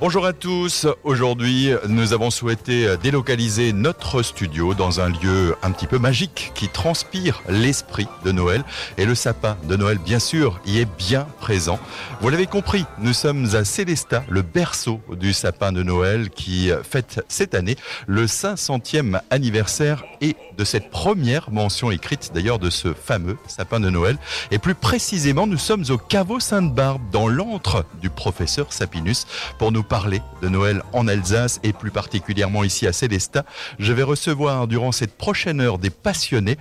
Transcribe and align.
Bonjour 0.00 0.24
à 0.24 0.32
tous. 0.32 0.86
Aujourd'hui, 1.04 1.72
nous 1.86 2.14
avons 2.14 2.30
souhaité 2.30 2.96
délocaliser 3.02 3.74
notre 3.74 4.22
studio 4.22 4.72
dans 4.72 4.98
un 4.98 5.10
lieu 5.10 5.54
un 5.62 5.72
petit 5.72 5.86
peu 5.86 5.98
magique 5.98 6.52
qui 6.54 6.68
transpire 6.70 7.42
l'esprit 7.50 8.08
de 8.24 8.32
Noël. 8.32 8.64
Et 8.96 9.04
le 9.04 9.14
sapin 9.14 9.58
de 9.64 9.76
Noël, 9.76 9.98
bien 9.98 10.18
sûr, 10.18 10.58
y 10.64 10.78
est 10.78 10.88
bien 10.96 11.26
présent. 11.42 11.78
Vous 12.22 12.30
l'avez 12.30 12.46
compris, 12.46 12.86
nous 12.98 13.12
sommes 13.12 13.54
à 13.54 13.66
Célestat, 13.66 14.24
le 14.30 14.40
berceau 14.40 15.02
du 15.18 15.34
sapin 15.34 15.70
de 15.70 15.82
Noël 15.82 16.30
qui 16.30 16.70
fête 16.82 17.22
cette 17.28 17.54
année 17.54 17.76
le 18.06 18.24
500e 18.24 19.20
anniversaire 19.28 20.04
et 20.22 20.34
de 20.56 20.64
cette 20.64 20.90
première 20.90 21.50
mention 21.50 21.90
écrite 21.90 22.30
d'ailleurs 22.32 22.58
de 22.58 22.70
ce 22.70 22.94
fameux 22.94 23.36
sapin 23.46 23.80
de 23.80 23.90
Noël. 23.90 24.16
Et 24.50 24.58
plus 24.58 24.74
précisément, 24.74 25.46
nous 25.46 25.58
sommes 25.58 25.84
au 25.90 25.98
caveau 25.98 26.40
Sainte-Barbe 26.40 27.02
dans 27.12 27.28
l'antre 27.28 27.84
du 28.00 28.08
professeur 28.08 28.72
Sapinus 28.72 29.26
pour 29.58 29.72
nous 29.72 29.82
parler 29.90 30.22
de 30.40 30.48
Noël 30.48 30.82
en 30.92 31.08
Alsace 31.08 31.58
et 31.64 31.72
plus 31.72 31.90
particulièrement 31.90 32.62
ici 32.62 32.86
à 32.86 32.92
Célestat. 32.92 33.44
Je 33.80 33.92
vais 33.92 34.04
recevoir 34.04 34.68
durant 34.68 34.92
cette 34.92 35.16
prochaine 35.16 35.60
heure 35.60 35.78
des 35.78 35.90
passionnés. 35.90 36.56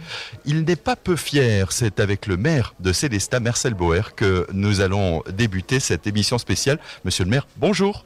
Il 0.46 0.64
n'est 0.64 0.76
pas 0.76 0.96
peu 0.96 1.16
fier, 1.16 1.72
c'est 1.72 2.00
avec 2.00 2.26
le 2.26 2.38
maire 2.38 2.74
de 2.80 2.92
Célestat, 2.92 3.40
Marcel 3.40 3.76
Bauer, 3.76 4.16
que 4.16 4.48
nous 4.52 4.82
allons 4.82 5.22
débuter 5.32 5.80
cette 5.80 6.08
émission 6.08 6.40
spéciale. 6.40 6.80
Monsieur 7.06 7.24
le 7.24 7.30
maire, 7.30 7.46
bonjour. 7.58 8.04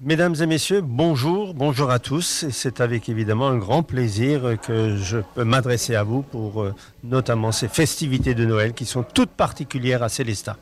Mesdames 0.00 0.34
et 0.40 0.46
messieurs, 0.46 0.80
bonjour, 0.80 1.54
bonjour 1.54 1.92
à 1.92 2.00
tous. 2.00 2.46
C'est 2.50 2.80
avec 2.80 3.08
évidemment 3.08 3.46
un 3.46 3.56
grand 3.56 3.84
plaisir 3.84 4.56
que 4.60 4.96
je 4.96 5.18
peux 5.36 5.44
m'adresser 5.44 5.94
à 5.94 6.02
vous 6.02 6.22
pour 6.22 6.60
euh, 6.60 6.74
notamment 7.04 7.52
ces 7.52 7.68
festivités 7.68 8.34
de 8.34 8.44
Noël 8.44 8.74
qui 8.74 8.84
sont 8.84 9.04
toutes 9.04 9.30
particulières 9.30 10.02
à 10.02 10.08
Célestat. 10.08 10.56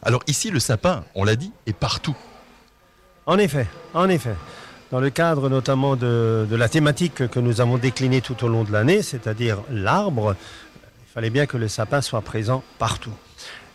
Alors 0.00 0.22
ici, 0.26 0.50
le 0.50 0.60
sapin, 0.60 1.04
on 1.14 1.24
l'a 1.24 1.36
dit, 1.36 1.52
est 1.66 1.74
partout. 1.74 2.16
En 3.28 3.36
effet, 3.36 3.66
en 3.92 4.08
effet. 4.08 4.34
Dans 4.90 5.00
le 5.00 5.10
cadre 5.10 5.50
notamment 5.50 5.96
de, 5.96 6.46
la 6.50 6.66
thématique 6.70 7.28
que 7.28 7.38
nous 7.38 7.60
avons 7.60 7.76
déclinée 7.76 8.22
tout 8.22 8.42
au 8.42 8.48
long 8.48 8.64
de 8.64 8.72
l'année, 8.72 9.02
c'est-à-dire 9.02 9.58
l'arbre, 9.70 10.34
il 10.74 11.12
fallait 11.12 11.28
bien 11.28 11.44
que 11.44 11.58
le 11.58 11.68
sapin 11.68 12.00
soit 12.00 12.22
présent 12.22 12.64
partout. 12.78 13.12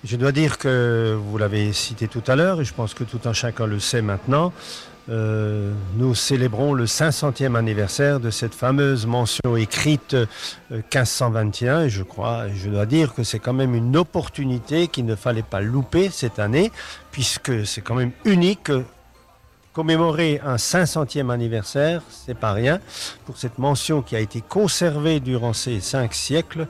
Je 0.04 0.16
dois 0.16 0.32
dire 0.32 0.58
que 0.58 1.16
vous 1.16 1.38
l'avez 1.38 1.72
cité 1.72 2.08
tout 2.08 2.24
à 2.26 2.36
l'heure, 2.36 2.62
et 2.62 2.66
je 2.66 2.74
pense 2.74 2.96
que 2.96 3.04
tout 3.04 3.20
un 3.26 3.34
chacun 3.34 3.68
le 3.68 3.80
sait 3.80 4.02
maintenant, 4.02 4.54
euh, 5.10 5.72
nous 5.98 6.16
célébrons 6.16 6.74
le 6.74 6.86
500e 6.86 7.56
anniversaire 7.56 8.20
de 8.20 8.32
cette 8.32 8.56
fameuse 8.56 9.06
mention 9.06 9.56
écrite 9.56 10.16
1521 10.72 11.76
euh, 11.76 11.86
et 11.86 11.90
je 11.90 12.02
crois, 12.02 12.48
je 12.56 12.72
dois 12.72 12.88
dire 12.88 13.14
que 13.14 13.22
c'est 13.24 13.38
quand 13.38 13.54
même 13.54 13.76
une 13.76 13.98
opportunité 13.98 14.88
qu'il 14.88 15.06
ne 15.06 15.16
fallait 15.16 15.44
pas 15.44 15.62
louper 15.62 16.10
cette 16.10 16.40
année 16.40 16.72
puisque 17.12 17.68
c'est 17.68 17.82
quand 17.82 17.96
même 17.96 18.14
unique 18.26 18.72
commémorer 19.74 20.40
un 20.46 20.56
500e 20.56 21.32
anniversaire, 21.32 22.02
c'est 22.10 22.38
pas 22.38 22.54
rien, 22.54 22.80
pour 23.26 23.38
cette 23.38 23.58
mention 23.58 24.02
qui 24.02 24.16
a 24.16 24.20
été 24.20 24.42
conservée 24.42 25.20
durant 25.20 25.54
ces 25.54 25.80
cinq 25.80 26.14
siècles 26.14 26.68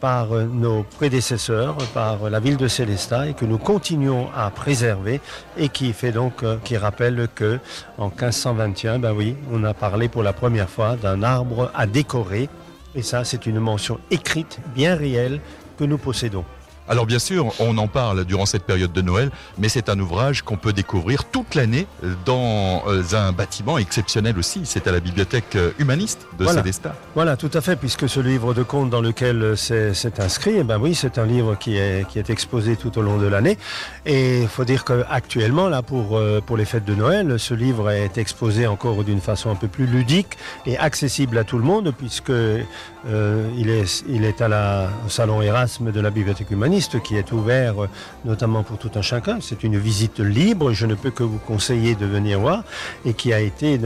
par 0.00 0.32
euh, 0.32 0.44
nos 0.44 0.84
prédécesseurs, 0.84 1.76
par 1.92 2.30
la 2.30 2.38
ville 2.38 2.56
de 2.56 2.68
Célestat 2.68 3.28
et 3.28 3.34
que 3.34 3.44
nous 3.44 3.58
continuons 3.58 4.28
à 4.36 4.50
préserver 4.50 5.20
et 5.56 5.68
qui 5.68 5.92
fait 5.92 6.12
donc, 6.12 6.42
euh, 6.42 6.58
qui 6.62 6.76
rappelle 6.76 7.28
que 7.34 7.58
en 7.98 8.06
1521, 8.08 9.00
ben 9.00 9.12
oui, 9.12 9.36
on 9.52 9.64
a 9.64 9.74
parlé 9.74 10.08
pour 10.08 10.22
la 10.22 10.32
première 10.32 10.70
fois 10.70 10.96
d'un 10.96 11.22
arbre 11.22 11.72
à 11.74 11.86
décorer 11.86 12.48
et 12.94 13.02
ça, 13.02 13.24
c'est 13.24 13.46
une 13.46 13.58
mention 13.58 13.98
écrite, 14.10 14.60
bien 14.74 14.94
réelle, 14.94 15.40
que 15.76 15.84
nous 15.84 15.98
possédons. 15.98 16.44
Alors 16.86 17.06
bien 17.06 17.18
sûr, 17.18 17.50
on 17.60 17.78
en 17.78 17.88
parle 17.88 18.26
durant 18.26 18.44
cette 18.44 18.64
période 18.64 18.92
de 18.92 19.00
Noël, 19.00 19.30
mais 19.56 19.70
c'est 19.70 19.88
un 19.88 19.98
ouvrage 19.98 20.42
qu'on 20.42 20.58
peut 20.58 20.74
découvrir 20.74 21.24
toute 21.24 21.54
l'année 21.54 21.86
dans 22.26 22.82
euh, 22.86 23.02
un 23.14 23.32
bâtiment 23.32 23.78
exceptionnel 23.78 24.38
aussi. 24.38 24.62
C'est 24.64 24.86
à 24.86 24.92
la 24.92 25.00
bibliothèque 25.00 25.56
euh, 25.56 25.70
humaniste 25.78 26.26
de 26.38 26.44
voilà. 26.44 26.60
Célestat. 26.60 26.94
Voilà, 27.14 27.38
tout 27.38 27.50
à 27.54 27.62
fait, 27.62 27.76
puisque 27.76 28.06
ce 28.06 28.20
livre 28.20 28.52
de 28.52 28.62
contes 28.62 28.90
dans 28.90 29.00
lequel 29.00 29.42
euh, 29.42 29.56
c'est 29.56 30.20
inscrit, 30.20 30.56
eh 30.58 30.62
ben 30.62 30.78
oui, 30.78 30.94
c'est 30.94 31.16
un 31.16 31.24
livre 31.24 31.56
qui 31.58 31.78
est, 31.78 32.06
qui 32.06 32.18
est 32.18 32.28
exposé 32.28 32.76
tout 32.76 32.98
au 32.98 33.02
long 33.02 33.16
de 33.16 33.26
l'année. 33.26 33.56
Et 34.04 34.42
il 34.42 34.48
faut 34.48 34.64
dire 34.64 34.84
qu'actuellement, 34.84 35.70
là, 35.70 35.80
pour, 35.80 36.20
pour 36.44 36.56
les 36.58 36.66
fêtes 36.66 36.84
de 36.84 36.94
Noël, 36.94 37.38
ce 37.38 37.54
livre 37.54 37.90
est 37.90 38.18
exposé 38.18 38.66
encore 38.66 39.04
d'une 39.04 39.20
façon 39.20 39.50
un 39.50 39.54
peu 39.54 39.68
plus 39.68 39.86
ludique 39.86 40.36
et 40.66 40.76
accessible 40.76 41.38
à 41.38 41.44
tout 41.44 41.56
le 41.56 41.64
monde, 41.64 41.94
puisque 41.96 42.30
il, 42.30 43.70
est, 43.70 44.04
il 44.08 44.24
est 44.24 44.42
à 44.42 44.48
la, 44.48 44.90
au 45.06 45.08
salon 45.08 45.40
Erasme 45.40 45.90
de 45.90 46.00
la 46.00 46.10
bibliothèque 46.10 46.50
humaniste 46.50 46.73
qui 46.80 47.16
est 47.16 47.32
ouvert 47.32 47.84
euh, 47.84 47.88
notamment 48.24 48.62
pour 48.62 48.78
tout 48.78 48.90
un 48.94 49.02
chacun. 49.02 49.38
C'est 49.40 49.62
une 49.64 49.78
visite 49.78 50.20
libre, 50.20 50.72
je 50.72 50.86
ne 50.86 50.94
peux 50.94 51.10
que 51.10 51.22
vous 51.22 51.38
conseiller 51.38 51.94
de 51.94 52.06
venir 52.06 52.40
voir, 52.40 52.64
et 53.04 53.14
qui 53.14 53.32
a 53.32 53.40
été 53.40 53.78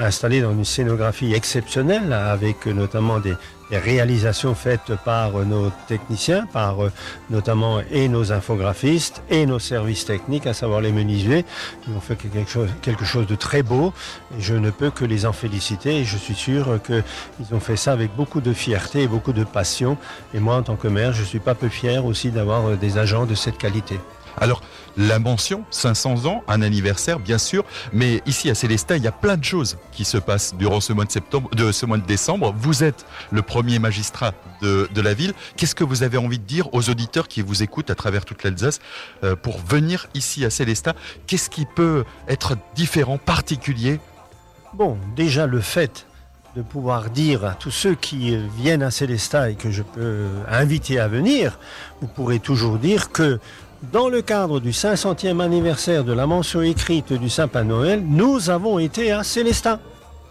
installé 0.00 0.40
dans 0.40 0.52
une 0.52 0.64
scénographie 0.64 1.34
exceptionnelle 1.34 2.12
avec 2.12 2.66
notamment 2.66 3.20
des, 3.20 3.34
réalisations 3.78 4.54
faites 4.54 4.94
par 5.04 5.32
nos 5.44 5.70
techniciens, 5.88 6.46
par 6.46 6.84
euh, 6.84 6.92
notamment 7.30 7.80
et 7.90 8.08
nos 8.08 8.32
infographistes 8.32 9.22
et 9.30 9.46
nos 9.46 9.58
services 9.58 10.04
techniques, 10.04 10.46
à 10.46 10.54
savoir 10.54 10.80
les 10.80 10.92
menuisiers. 10.92 11.44
Ils 11.88 11.94
ont 11.94 12.00
fait 12.00 12.16
quelque 12.16 13.04
chose, 13.04 13.26
de 13.26 13.34
très 13.34 13.62
beau 13.62 13.92
je 14.38 14.54
ne 14.54 14.70
peux 14.70 14.90
que 14.90 15.04
les 15.04 15.26
en 15.26 15.32
féliciter 15.32 15.98
et 15.98 16.04
je 16.04 16.16
suis 16.16 16.34
sûr 16.34 16.80
qu'ils 16.82 17.54
ont 17.54 17.60
fait 17.60 17.76
ça 17.76 17.92
avec 17.92 18.14
beaucoup 18.16 18.40
de 18.40 18.52
fierté 18.52 19.02
et 19.02 19.08
beaucoup 19.08 19.32
de 19.32 19.44
passion. 19.44 19.96
Et 20.34 20.40
moi, 20.40 20.56
en 20.56 20.62
tant 20.62 20.76
que 20.76 20.88
maire, 20.88 21.12
je 21.12 21.22
suis 21.22 21.38
pas 21.38 21.54
peu 21.54 21.68
fier 21.68 22.04
aussi 22.04 22.30
d'avoir 22.30 22.66
euh, 22.66 22.76
des 22.76 22.98
agents 22.98 23.26
de 23.26 23.34
cette 23.34 23.58
qualité. 23.58 23.98
Alors, 24.40 24.62
la 24.96 25.18
mention, 25.18 25.64
500 25.70 26.26
ans, 26.26 26.42
un 26.48 26.62
anniversaire, 26.62 27.18
bien 27.18 27.38
sûr, 27.38 27.64
mais 27.92 28.22
ici 28.26 28.50
à 28.50 28.54
Célestat, 28.54 28.96
il 28.96 29.02
y 29.02 29.08
a 29.08 29.12
plein 29.12 29.36
de 29.36 29.44
choses 29.44 29.78
qui 29.90 30.04
se 30.04 30.18
passent 30.18 30.54
durant 30.54 30.80
ce 30.80 30.92
mois 30.92 31.04
de 31.04 31.10
septembre, 31.10 31.50
de 31.54 31.72
ce 31.72 31.86
mois 31.86 31.98
de 31.98 32.06
décembre. 32.06 32.54
Vous 32.56 32.84
êtes 32.84 33.06
le 33.30 33.42
premier 33.42 33.78
magistrat 33.78 34.32
de, 34.60 34.88
la 35.00 35.14
ville. 35.14 35.32
Qu'est-ce 35.56 35.74
que 35.74 35.84
vous 35.84 36.02
avez 36.02 36.18
envie 36.18 36.38
de 36.38 36.44
dire 36.44 36.72
aux 36.72 36.88
auditeurs 36.88 37.26
qui 37.26 37.42
vous 37.42 37.62
écoutent 37.62 37.90
à 37.90 37.94
travers 37.94 38.24
toute 38.24 38.44
l'Alsace 38.44 38.78
euh, 39.24 39.34
pour 39.34 39.58
venir 39.58 40.06
ici 40.14 40.44
à 40.44 40.50
Célestat? 40.50 40.94
Qu'est-ce 41.26 41.50
qui 41.50 41.66
peut 41.66 42.04
être 42.28 42.56
différent, 42.76 43.18
particulier? 43.18 43.98
Bon, 44.74 44.96
déjà 45.16 45.46
le 45.46 45.60
fait 45.60 46.06
de 46.54 46.62
pouvoir 46.62 47.10
dire 47.10 47.44
à 47.44 47.54
tous 47.54 47.70
ceux 47.70 47.94
qui 47.94 48.36
viennent 48.56 48.82
à 48.82 48.90
Célestat 48.90 49.50
et 49.50 49.54
que 49.54 49.70
je 49.70 49.82
peux 49.82 50.28
inviter 50.48 51.00
à 51.00 51.08
venir, 51.08 51.58
vous 52.00 52.06
pourrez 52.06 52.38
toujours 52.38 52.78
dire 52.78 53.10
que 53.10 53.40
dans 53.90 54.08
le 54.08 54.22
cadre 54.22 54.60
du 54.60 54.70
500e 54.70 55.40
anniversaire 55.40 56.04
de 56.04 56.12
la 56.12 56.26
mention 56.26 56.62
écrite 56.62 57.12
du 57.12 57.28
Saint-Père 57.28 57.64
Noël, 57.64 58.02
nous 58.04 58.50
avons 58.50 58.78
été 58.78 59.12
à 59.12 59.22
Célestin. 59.24 59.80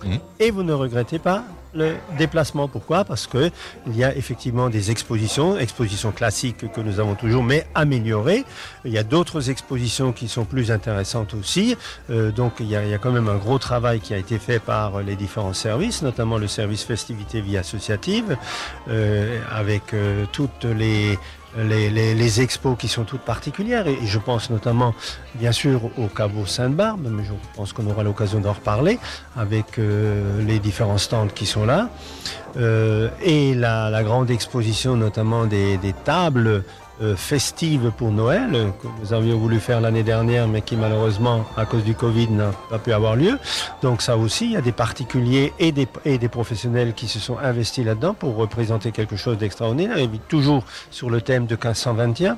Mmh. 0.03 0.15
Et 0.39 0.51
vous 0.51 0.63
ne 0.63 0.73
regrettez 0.73 1.19
pas 1.19 1.43
le 1.73 1.95
déplacement. 2.17 2.67
Pourquoi? 2.67 3.05
Parce 3.05 3.27
que 3.27 3.49
il 3.87 3.95
y 3.95 4.03
a 4.03 4.15
effectivement 4.15 4.69
des 4.69 4.91
expositions, 4.91 5.57
expositions 5.57 6.11
classiques 6.11 6.71
que 6.71 6.81
nous 6.81 6.99
avons 6.99 7.15
toujours, 7.15 7.43
mais 7.43 7.65
améliorées. 7.75 8.45
Il 8.85 8.91
y 8.91 8.97
a 8.97 9.03
d'autres 9.03 9.49
expositions 9.49 10.11
qui 10.11 10.27
sont 10.27 10.45
plus 10.45 10.71
intéressantes 10.71 11.33
aussi. 11.33 11.75
Euh, 12.09 12.31
donc 12.31 12.53
il 12.59 12.67
y, 12.67 12.75
a, 12.75 12.83
il 12.83 12.89
y, 12.89 12.93
a, 12.93 12.97
quand 12.97 13.11
même 13.11 13.29
un 13.29 13.37
gros 13.37 13.59
travail 13.59 13.99
qui 13.99 14.13
a 14.13 14.17
été 14.17 14.39
fait 14.39 14.59
par 14.59 15.01
les 15.01 15.15
différents 15.15 15.53
services, 15.53 16.01
notamment 16.01 16.37
le 16.37 16.47
service 16.47 16.83
festivité 16.83 17.41
vie 17.41 17.57
associative, 17.57 18.37
euh, 18.89 19.39
avec 19.51 19.93
euh, 19.93 20.25
toutes 20.31 20.65
les 20.65 21.17
les, 21.57 22.41
expos 22.41 22.77
qui 22.77 22.87
sont 22.87 23.03
toutes 23.03 23.21
particulières. 23.21 23.87
Et, 23.87 23.97
je 24.05 24.19
pense 24.19 24.49
notamment, 24.49 24.93
bien 25.35 25.51
sûr, 25.51 25.89
au 25.97 26.07
caveau 26.07 26.45
Sainte-Barbe, 26.45 27.07
mais 27.09 27.23
je 27.23 27.33
pense 27.55 27.73
qu'on 27.73 27.87
aura 27.89 28.03
l'occasion 28.03 28.39
d'en 28.39 28.53
reparler 28.53 28.99
avec 29.35 29.77
euh, 29.79 30.41
les 30.45 30.59
différents 30.59 30.97
stands 30.97 31.27
qui 31.27 31.45
sont 31.45 31.65
là. 31.65 31.89
Euh, 32.57 33.09
et 33.21 33.53
la, 33.53 34.03
grande 34.03 34.31
exposition, 34.31 34.95
notamment 34.95 35.45
des 35.45 35.95
tables 36.03 36.63
festive 37.15 37.91
pour 37.97 38.11
Noël 38.11 38.71
que 38.81 38.87
nous 39.01 39.13
avions 39.13 39.37
voulu 39.37 39.59
faire 39.59 39.81
l'année 39.81 40.03
dernière 40.03 40.47
mais 40.47 40.61
qui 40.61 40.75
malheureusement 40.75 41.45
à 41.57 41.65
cause 41.65 41.83
du 41.83 41.95
Covid 41.95 42.29
n'a 42.29 42.51
pas 42.69 42.79
pu 42.79 42.93
avoir 42.93 43.15
lieu. 43.15 43.39
Donc 43.81 44.01
ça 44.01 44.17
aussi, 44.17 44.45
il 44.45 44.51
y 44.51 44.57
a 44.57 44.61
des 44.61 44.71
particuliers 44.71 45.53
et 45.59 45.71
des, 45.71 45.87
et 46.05 46.17
des 46.17 46.29
professionnels 46.29 46.93
qui 46.93 47.07
se 47.07 47.19
sont 47.19 47.37
investis 47.39 47.85
là-dedans 47.85 48.13
pour 48.13 48.35
représenter 48.35 48.91
quelque 48.91 49.15
chose 49.15 49.37
d'extraordinaire 49.37 49.97
et 49.97 50.09
toujours 50.27 50.63
sur 50.89 51.09
le 51.09 51.21
thème 51.21 51.45
de 51.45 51.55
1521. 51.55 52.37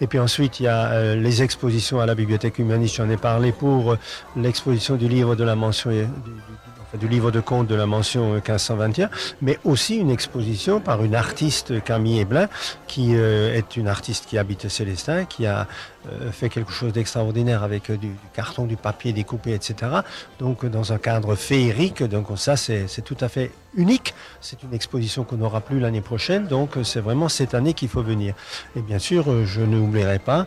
Et 0.00 0.06
puis 0.06 0.18
ensuite, 0.18 0.60
il 0.60 0.64
y 0.64 0.68
a 0.68 0.90
euh, 0.92 1.16
les 1.16 1.42
expositions 1.42 2.00
à 2.00 2.06
la 2.06 2.14
Bibliothèque 2.14 2.58
humaniste, 2.58 2.96
j'en 2.96 3.10
ai 3.10 3.16
parlé 3.16 3.52
pour 3.52 3.92
euh, 3.92 3.98
l'exposition 4.36 4.96
du 4.96 5.08
livre 5.08 5.34
de 5.34 5.44
la 5.44 5.56
mention 5.56 5.90
du, 5.90 6.04
du 6.04 6.61
livre 7.06 7.30
de 7.30 7.40
contes 7.40 7.66
de 7.66 7.74
la 7.74 7.86
mention 7.86 8.34
1521, 8.34 9.10
mais 9.40 9.58
aussi 9.64 9.96
une 9.96 10.10
exposition 10.10 10.80
par 10.80 11.04
une 11.04 11.14
artiste 11.14 11.82
Camille 11.82 12.20
Eblin, 12.20 12.48
qui 12.86 13.14
euh, 13.14 13.54
est 13.54 13.76
une 13.76 13.88
artiste 13.88 14.26
qui 14.26 14.38
habite 14.38 14.68
Célestin, 14.68 15.24
qui 15.24 15.46
a 15.46 15.66
euh, 16.10 16.32
fait 16.32 16.48
quelque 16.48 16.72
chose 16.72 16.92
d'extraordinaire 16.92 17.62
avec 17.62 17.90
euh, 17.90 17.96
du, 17.96 18.10
carton, 18.34 18.66
du 18.66 18.76
papier 18.76 19.12
découpé, 19.12 19.54
etc. 19.54 19.90
Donc 20.38 20.66
dans 20.66 20.92
un 20.92 20.98
cadre 20.98 21.34
féerique, 21.34 22.02
donc 22.02 22.26
ça 22.36 22.56
c'est 22.56 23.04
tout 23.04 23.16
à 23.20 23.28
fait 23.28 23.50
unique. 23.74 24.14
C'est 24.40 24.62
une 24.62 24.74
exposition 24.74 25.24
qu'on 25.24 25.36
n'aura 25.36 25.60
plus 25.60 25.80
l'année 25.80 26.00
prochaine, 26.00 26.46
donc 26.46 26.70
c'est 26.84 27.00
vraiment 27.00 27.28
cette 27.28 27.54
année 27.54 27.74
qu'il 27.74 27.88
faut 27.88 28.02
venir. 28.02 28.34
Et 28.76 28.82
bien 28.82 28.98
sûr, 28.98 29.46
je 29.46 29.60
n'oublierai 29.60 30.18
pas 30.18 30.46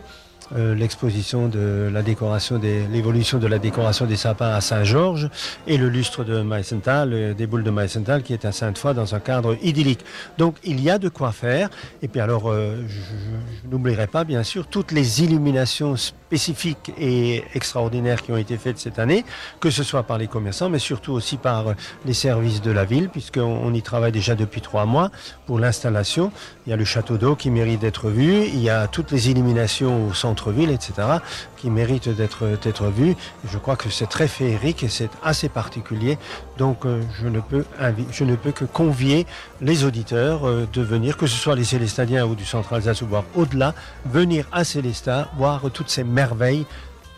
euh, 0.54 0.74
l'exposition 0.74 1.48
de 1.48 1.90
la 1.92 2.02
décoration 2.02 2.58
des, 2.58 2.86
l'évolution 2.86 3.38
de 3.38 3.46
la 3.46 3.58
décoration 3.58 4.06
des 4.06 4.16
sapins 4.16 4.50
à 4.50 4.60
Saint-Georges 4.60 5.28
et 5.66 5.76
le 5.76 5.88
lustre 5.88 6.22
de 6.22 6.42
Meisenthal, 6.42 7.12
euh, 7.12 7.34
des 7.34 7.46
boules 7.46 7.64
de 7.64 7.70
Meisenthal 7.70 8.22
qui 8.22 8.32
est 8.32 8.44
à 8.44 8.52
Sainte-Foy 8.52 8.94
dans 8.94 9.14
un 9.14 9.20
cadre 9.20 9.56
idyllique. 9.62 10.04
Donc 10.38 10.56
il 10.62 10.80
y 10.80 10.88
a 10.88 10.98
de 10.98 11.08
quoi 11.08 11.32
faire. 11.32 11.68
Et 12.02 12.08
puis 12.08 12.20
alors, 12.20 12.50
euh, 12.50 12.76
je, 12.86 12.94
je 12.94 13.70
n'oublierai 13.70 14.06
pas 14.06 14.24
bien 14.24 14.44
sûr 14.44 14.66
toutes 14.68 14.92
les 14.92 15.22
illuminations 15.22 15.96
spécifiques 15.96 16.92
et 16.98 17.42
extraordinaires 17.54 18.22
qui 18.22 18.30
ont 18.32 18.36
été 18.36 18.56
faites 18.56 18.78
cette 18.78 18.98
année, 18.98 19.24
que 19.60 19.70
ce 19.70 19.82
soit 19.82 20.04
par 20.04 20.18
les 20.18 20.28
commerçants, 20.28 20.68
mais 20.68 20.78
surtout 20.78 21.12
aussi 21.12 21.36
par 21.36 21.74
les 22.04 22.14
services 22.14 22.62
de 22.62 22.70
la 22.70 22.84
ville, 22.84 23.08
puisqu'on 23.08 23.42
on 23.42 23.72
y 23.72 23.82
travaille 23.82 24.12
déjà 24.12 24.34
depuis 24.34 24.60
trois 24.60 24.86
mois 24.86 25.10
pour 25.46 25.58
l'installation. 25.58 26.30
Il 26.66 26.70
y 26.70 26.72
a 26.72 26.76
le 26.76 26.84
château 26.84 27.16
d'eau 27.16 27.36
qui 27.36 27.50
mérite 27.50 27.80
d'être 27.80 28.10
vu, 28.10 28.44
il 28.44 28.60
y 28.60 28.70
a 28.70 28.86
toutes 28.88 29.10
les 29.10 29.30
illuminations 29.30 30.08
au 30.08 30.14
centre 30.14 30.35
ville 30.50 30.70
etc., 30.70 31.08
qui 31.56 31.70
méritent 31.70 32.08
d'être 32.08 32.86
vus. 32.86 33.16
Je 33.48 33.58
crois 33.58 33.76
que 33.76 33.90
c'est 33.90 34.06
très 34.06 34.28
féerique 34.28 34.82
et 34.82 34.88
c'est 34.88 35.10
assez 35.22 35.48
particulier. 35.48 36.18
Donc 36.58 36.84
euh, 36.84 37.02
je, 37.20 37.28
ne 37.28 37.40
peux 37.40 37.64
je 38.10 38.24
ne 38.24 38.36
peux 38.36 38.52
que 38.52 38.64
convier 38.64 39.26
les 39.60 39.84
auditeurs 39.84 40.46
euh, 40.46 40.66
de 40.72 40.82
venir, 40.82 41.16
que 41.16 41.26
ce 41.26 41.36
soit 41.36 41.56
les 41.56 41.64
Célestadiens 41.64 42.26
ou 42.26 42.34
du 42.34 42.44
Central 42.44 42.78
Alsace 42.78 43.02
ou 43.02 43.08
au-delà, 43.34 43.74
venir 44.04 44.46
à 44.52 44.64
Célestat, 44.64 45.28
voir 45.36 45.62
toutes 45.72 45.88
ces 45.88 46.04
merveilles 46.04 46.66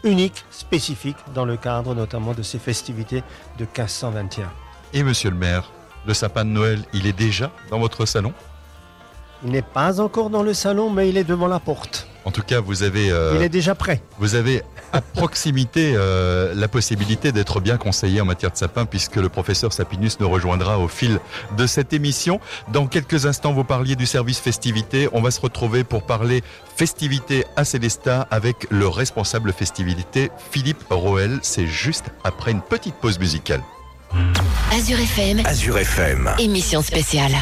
uniques, 0.04 0.44
spécifiques, 0.50 1.16
dans 1.34 1.44
le 1.44 1.56
cadre 1.56 1.94
notamment 1.94 2.34
de 2.34 2.42
ces 2.42 2.58
festivités 2.58 3.22
de 3.58 3.64
1521. 3.64 4.50
Et 4.92 5.02
monsieur 5.02 5.30
le 5.30 5.36
maire, 5.36 5.70
le 6.06 6.14
sapin 6.14 6.44
de 6.44 6.50
Noël, 6.50 6.82
il 6.92 7.06
est 7.06 7.12
déjà 7.12 7.50
dans 7.70 7.78
votre 7.78 8.06
salon? 8.06 8.32
Il 9.44 9.50
n'est 9.50 9.62
pas 9.62 10.00
encore 10.00 10.30
dans 10.30 10.42
le 10.42 10.54
salon, 10.54 10.90
mais 10.90 11.08
il 11.08 11.16
est 11.16 11.24
devant 11.24 11.46
la 11.46 11.60
porte. 11.60 12.08
En 12.28 12.30
tout 12.30 12.42
cas, 12.42 12.60
vous 12.60 12.82
avez. 12.82 13.10
Euh, 13.10 13.32
Il 13.36 13.42
est 13.42 13.48
déjà 13.48 13.74
prêt. 13.74 14.02
Vous 14.18 14.34
avez 14.34 14.62
à 14.92 15.00
proximité 15.00 15.94
euh, 15.96 16.52
la 16.54 16.68
possibilité 16.68 17.32
d'être 17.32 17.58
bien 17.58 17.78
conseillé 17.78 18.20
en 18.20 18.26
matière 18.26 18.50
de 18.50 18.56
sapin, 18.58 18.84
puisque 18.84 19.16
le 19.16 19.30
professeur 19.30 19.72
Sapinus 19.72 20.20
nous 20.20 20.28
rejoindra 20.28 20.78
au 20.78 20.88
fil 20.88 21.20
de 21.56 21.66
cette 21.66 21.94
émission. 21.94 22.38
Dans 22.70 22.86
quelques 22.86 23.24
instants, 23.24 23.54
vous 23.54 23.64
parliez 23.64 23.96
du 23.96 24.04
service 24.04 24.40
festivité. 24.40 25.08
On 25.14 25.22
va 25.22 25.30
se 25.30 25.40
retrouver 25.40 25.84
pour 25.84 26.02
parler 26.02 26.42
festivité 26.76 27.46
à 27.56 27.64
Célestat 27.64 28.28
avec 28.30 28.66
le 28.68 28.88
responsable 28.88 29.50
festivité 29.54 30.30
Philippe 30.50 30.84
Roel. 30.90 31.38
C'est 31.40 31.66
juste 31.66 32.10
après 32.24 32.50
une 32.50 32.60
petite 32.60 32.96
pause 32.96 33.18
musicale. 33.18 33.62
Azure 34.70 35.00
FM. 35.00 35.46
Azure 35.46 35.78
FM. 35.78 36.30
Émission 36.38 36.82
spéciale. 36.82 37.32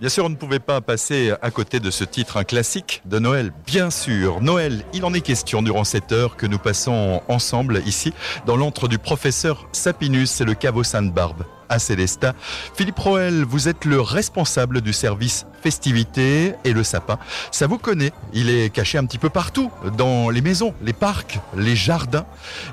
Bien 0.00 0.08
sûr, 0.08 0.24
on 0.24 0.30
ne 0.30 0.34
pouvait 0.34 0.60
pas 0.60 0.80
passer 0.80 1.34
à 1.42 1.50
côté 1.50 1.78
de 1.78 1.90
ce 1.90 2.04
titre, 2.04 2.38
un 2.38 2.44
classique 2.44 3.02
de 3.04 3.18
Noël. 3.18 3.52
Bien 3.66 3.90
sûr, 3.90 4.40
Noël, 4.40 4.82
il 4.94 5.04
en 5.04 5.12
est 5.12 5.20
question 5.20 5.60
durant 5.60 5.84
cette 5.84 6.10
heure 6.10 6.38
que 6.38 6.46
nous 6.46 6.56
passons 6.56 7.20
ensemble 7.28 7.82
ici 7.84 8.14
dans 8.46 8.56
l'antre 8.56 8.88
du 8.88 8.96
professeur 8.96 9.68
Sapinus, 9.72 10.30
c'est 10.30 10.46
le 10.46 10.54
caveau 10.54 10.84
Sainte-Barbe 10.84 11.44
à 11.70 11.78
Célestat. 11.78 12.34
Philippe 12.74 12.98
Roel, 12.98 13.44
vous 13.44 13.68
êtes 13.68 13.86
le 13.86 14.00
responsable 14.00 14.82
du 14.82 14.92
service 14.92 15.46
festivités 15.62 16.54
et 16.64 16.72
le 16.72 16.82
sapin. 16.82 17.18
Ça 17.50 17.66
vous 17.66 17.78
connaît, 17.78 18.12
il 18.32 18.50
est 18.50 18.70
caché 18.70 18.98
un 18.98 19.04
petit 19.04 19.18
peu 19.18 19.28
partout, 19.28 19.70
dans 19.96 20.30
les 20.30 20.40
maisons, 20.40 20.74
les 20.82 20.92
parcs, 20.92 21.38
les 21.56 21.76
jardins. 21.76 22.26